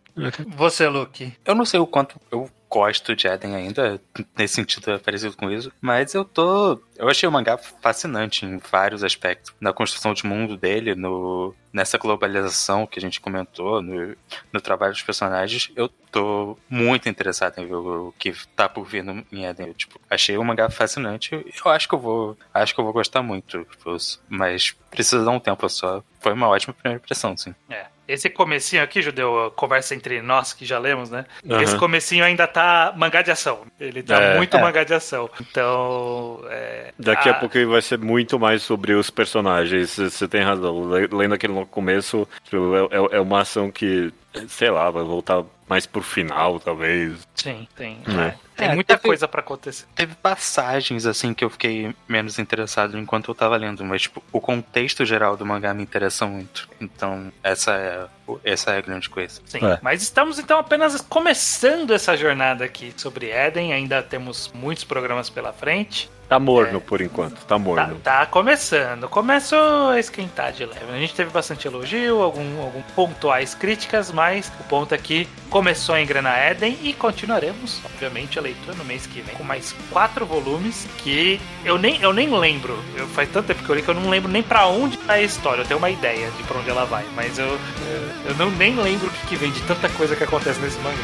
Você, 0.56 0.88
Luke. 0.88 1.34
Eu 1.44 1.54
não 1.54 1.66
sei 1.66 1.82
o 1.82 1.86
quanto 1.86 2.18
eu 2.32 2.50
gosto 2.70 3.16
de 3.16 3.28
Eden 3.28 3.56
ainda, 3.56 4.02
nesse 4.38 4.56
sentido 4.56 4.92
é 4.92 4.98
parecido 4.98 5.36
com 5.36 5.50
isso, 5.50 5.72
mas 5.82 6.14
eu 6.14 6.26
tô. 6.26 6.80
Eu 6.98 7.10
achei 7.10 7.28
o 7.28 7.32
mangá 7.32 7.58
fascinante 7.58 8.46
em 8.46 8.58
vários 8.58 9.04
aspectos. 9.04 9.54
Na 9.60 9.74
construção 9.74 10.14
de 10.14 10.26
mundo 10.26 10.58
dele, 10.58 10.96
no, 10.96 11.54
nessa 11.72 11.98
globalização 11.98 12.88
que 12.88 13.00
a 13.00 13.02
gente 13.02 13.20
comentou, 13.20 13.82
no, 13.82 14.16
no 14.52 14.62
trabalho 14.62 14.94
dos 14.94 15.02
personagens, 15.02 15.72
eu 15.76 15.90
tô 16.12 16.58
muito 16.70 17.10
interessado 17.10 17.60
em 17.60 17.68
ver 17.68 17.76
o 17.76 18.14
que 18.18 18.34
tá 18.56 18.70
por 18.70 18.86
vir 18.86 19.04
no, 19.04 19.26
em 19.32 19.46
Eden. 19.46 19.68
Eu, 19.68 19.74
tipo, 19.74 20.00
achei 20.10 20.38
o 20.38 20.44
mangá 20.44 20.70
fascinante. 20.70 21.34
Eu 21.34 21.72
acho 21.72 21.88
que 21.88 21.96
eu 21.96 22.00
vou. 22.00 22.38
Acho 22.54 22.74
que 22.74 22.80
eu 22.80 22.86
vou 22.86 22.94
gostar 22.94 23.22
muito. 23.22 23.66
tipo, 23.66 23.98
mas 24.30 24.76
precisa 24.90 25.24
dar 25.24 25.32
um 25.32 25.40
tempo 25.40 25.68
só. 25.70 26.04
Foi 26.20 26.34
uma 26.34 26.48
ótima 26.48 26.74
primeira 26.74 27.02
impressão, 27.02 27.36
sim. 27.38 27.54
É. 27.70 27.95
Esse 28.08 28.30
comecinho 28.30 28.84
aqui, 28.84 29.02
Judeu, 29.02 29.46
a 29.48 29.52
conversa 29.52 29.96
entre 29.96 30.22
nós 30.22 30.54
que 30.54 30.66
já 30.66 30.78
lemos, 30.78 31.10
né? 31.10 31.26
Aham. 31.50 31.62
Esse 31.62 31.76
comecinho 31.78 32.24
ainda 32.24 32.46
tá 32.48 32.94
mangá 32.96 33.22
de 33.22 33.32
ação. 33.32 33.62
Ele 33.80 34.04
tá 34.04 34.22
É. 34.22 34.38
muito 34.38 34.56
É. 34.56 34.62
mangá 34.62 34.84
de 34.84 34.94
ação. 34.94 35.30
Então. 35.42 36.42
É... 36.50 36.94
Daqui 37.00 37.30
a 37.30 37.32
Ah, 37.32 37.36
pouco 37.36 37.58
vai 37.68 37.82
ser 37.82 37.98
muito 38.00 38.40
mais 38.40 38.62
sobre 38.62 38.94
os 38.94 39.10
personagens. 39.10 39.96
Você 39.98 40.28
tem 40.28 40.42
razão. 40.42 40.90
Le- 40.90 41.08
Lendo 41.12 41.34
aquele 41.36 41.66
começo, 41.66 42.28
tipo, 42.44 42.76
é, 42.76 43.16
é- 43.16 43.18
é 43.18 43.20
uma 43.20 43.42
ação 43.42 43.72
que, 43.72 44.14
sei 44.48 44.70
lá, 44.70 44.90
vai 44.90 45.04
voltar 45.04 45.44
mais 45.68 45.86
pro 45.86 46.02
final, 46.02 46.60
talvez. 46.60 47.28
Sim, 47.36 47.68
tem. 47.76 47.98
É. 48.08 48.36
Tem 48.56 48.70
É, 48.70 48.74
muita 48.76 48.96
teve- 48.96 49.08
coisa 49.08 49.28
pra 49.28 49.42
acontecer. 49.42 49.86
Teve 49.96 50.16
passagens, 50.16 51.06
assim, 51.06 51.34
que 51.34 51.44
eu 51.44 51.50
fiquei 51.50 51.94
menos 52.08 52.40
interessado 52.40 52.98
enquanto 52.98 53.30
eu 53.32 53.36
tava 53.36 53.58
lendo, 53.58 53.84
mas, 53.84 54.04
tipo, 54.04 54.24
o 54.32 54.40
contexto 54.40 55.04
geral 55.06 55.36
do 55.36 55.46
mangá 55.46 55.74
me 55.74 55.84
interessa 55.84 56.26
muito. 56.26 56.70
Então, 56.80 57.32
essa 57.44 57.74
é, 57.74 58.06
essa 58.44 58.72
é 58.72 58.78
a 58.78 58.82
grande 58.82 59.10
coisa. 59.10 59.42
Sim. 59.46 59.66
É. 59.66 59.80
Mas 59.82 60.02
estamos 60.02 60.40
então 60.40 60.60
apenas 60.60 61.00
começando 61.02 61.94
essa 61.94 62.16
jornada 62.16 62.64
aqui 62.66 62.94
sobre 62.98 63.30
Eden. 63.32 63.74
Ainda 63.74 64.02
temos 64.02 64.52
muitos 64.54 64.84
programas 64.84 65.30
pela 65.30 65.52
frente. 65.54 66.10
Tá 66.28 66.40
morno 66.40 66.78
É. 66.80 66.82
por 66.82 67.02
enquanto, 67.02 67.36
tá 67.42 67.46
Tá, 67.50 67.60
morno. 67.60 68.00
tá 68.04 68.26
começando. 68.26 69.08
Começou 69.08 69.90
a 69.90 70.00
esquentar 70.00 70.52
de 70.54 70.66
leve. 70.66 70.92
A 70.92 70.98
gente 70.98 71.14
teve 71.14 71.30
bastante 71.30 71.68
elogio, 71.68 72.20
algum, 72.20 72.62
algum 72.64 72.82
pontuais 72.96 73.54
críticas, 73.54 74.12
mas 74.12 74.52
o 74.60 74.64
ponto 74.64 74.96
aqui 74.96 75.30
começou 75.52 75.94
a 75.94 76.02
engrenar 76.02 76.36
Eden 76.52 76.80
e 76.82 76.94
continuaremos, 76.96 77.80
obviamente, 77.86 78.40
a 78.40 78.42
leitura 78.42 78.76
no 78.76 78.84
mês 78.84 79.06
que 79.06 79.22
vem 79.22 79.36
com 79.36 79.44
mais 79.44 79.76
quatro 79.92 80.26
volumes 80.26 80.88
que 80.98 81.40
eu 81.64 81.78
nem, 81.78 82.02
eu 82.02 82.12
nem 82.12 82.28
lembro. 82.36 82.76
Eu, 82.96 83.08
faz 83.10 83.30
tanto 83.30 83.46
tempo 83.46 83.64
que 83.64 83.70
eu 83.70 83.76
li 83.76 83.84
que 83.84 83.90
eu 83.90 83.94
não 83.94 84.10
lembro 84.10 84.32
nem 84.32 84.42
pra 84.42 84.66
onde 84.66 84.98
vai 84.98 85.20
a 85.20 85.24
história. 85.24 85.62
Eu 85.62 85.68
tenho 85.68 85.78
uma 85.78 85.92
ideia 85.92 86.32
de 86.32 86.42
pra 86.42 86.58
onde 86.58 86.70
ela 86.72 86.86
vai, 86.86 87.06
mas 87.16 87.38
eu, 87.38 87.46
eu, 87.50 88.10
eu 88.24 88.36
não 88.36 88.50
nem 88.52 88.76
lembro 88.76 89.08
o 89.08 89.10
que, 89.10 89.28
que 89.28 89.36
vem 89.36 89.52
de 89.52 89.62
tanta 89.62 89.90
coisa 89.90 90.16
que 90.16 90.24
acontece 90.24 90.60
nesse 90.60 90.80
mangá. 90.80 90.98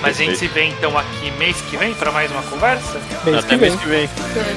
Mas 0.00 0.20
a 0.20 0.24
gente 0.24 0.38
se 0.38 0.46
vê 0.48 0.64
então 0.64 0.96
aqui 0.96 1.30
mês 1.32 1.60
que 1.62 1.76
vem 1.76 1.94
para 1.94 2.12
mais 2.12 2.30
uma 2.30 2.42
conversa? 2.42 3.00
Mês 3.24 3.38
Até 3.38 3.56
que 3.56 3.56
mês 3.56 3.74
que 3.74 3.86
vem. 3.88 4.00
Mês 4.00 4.10
que 4.10 4.38
vem. 4.38 4.54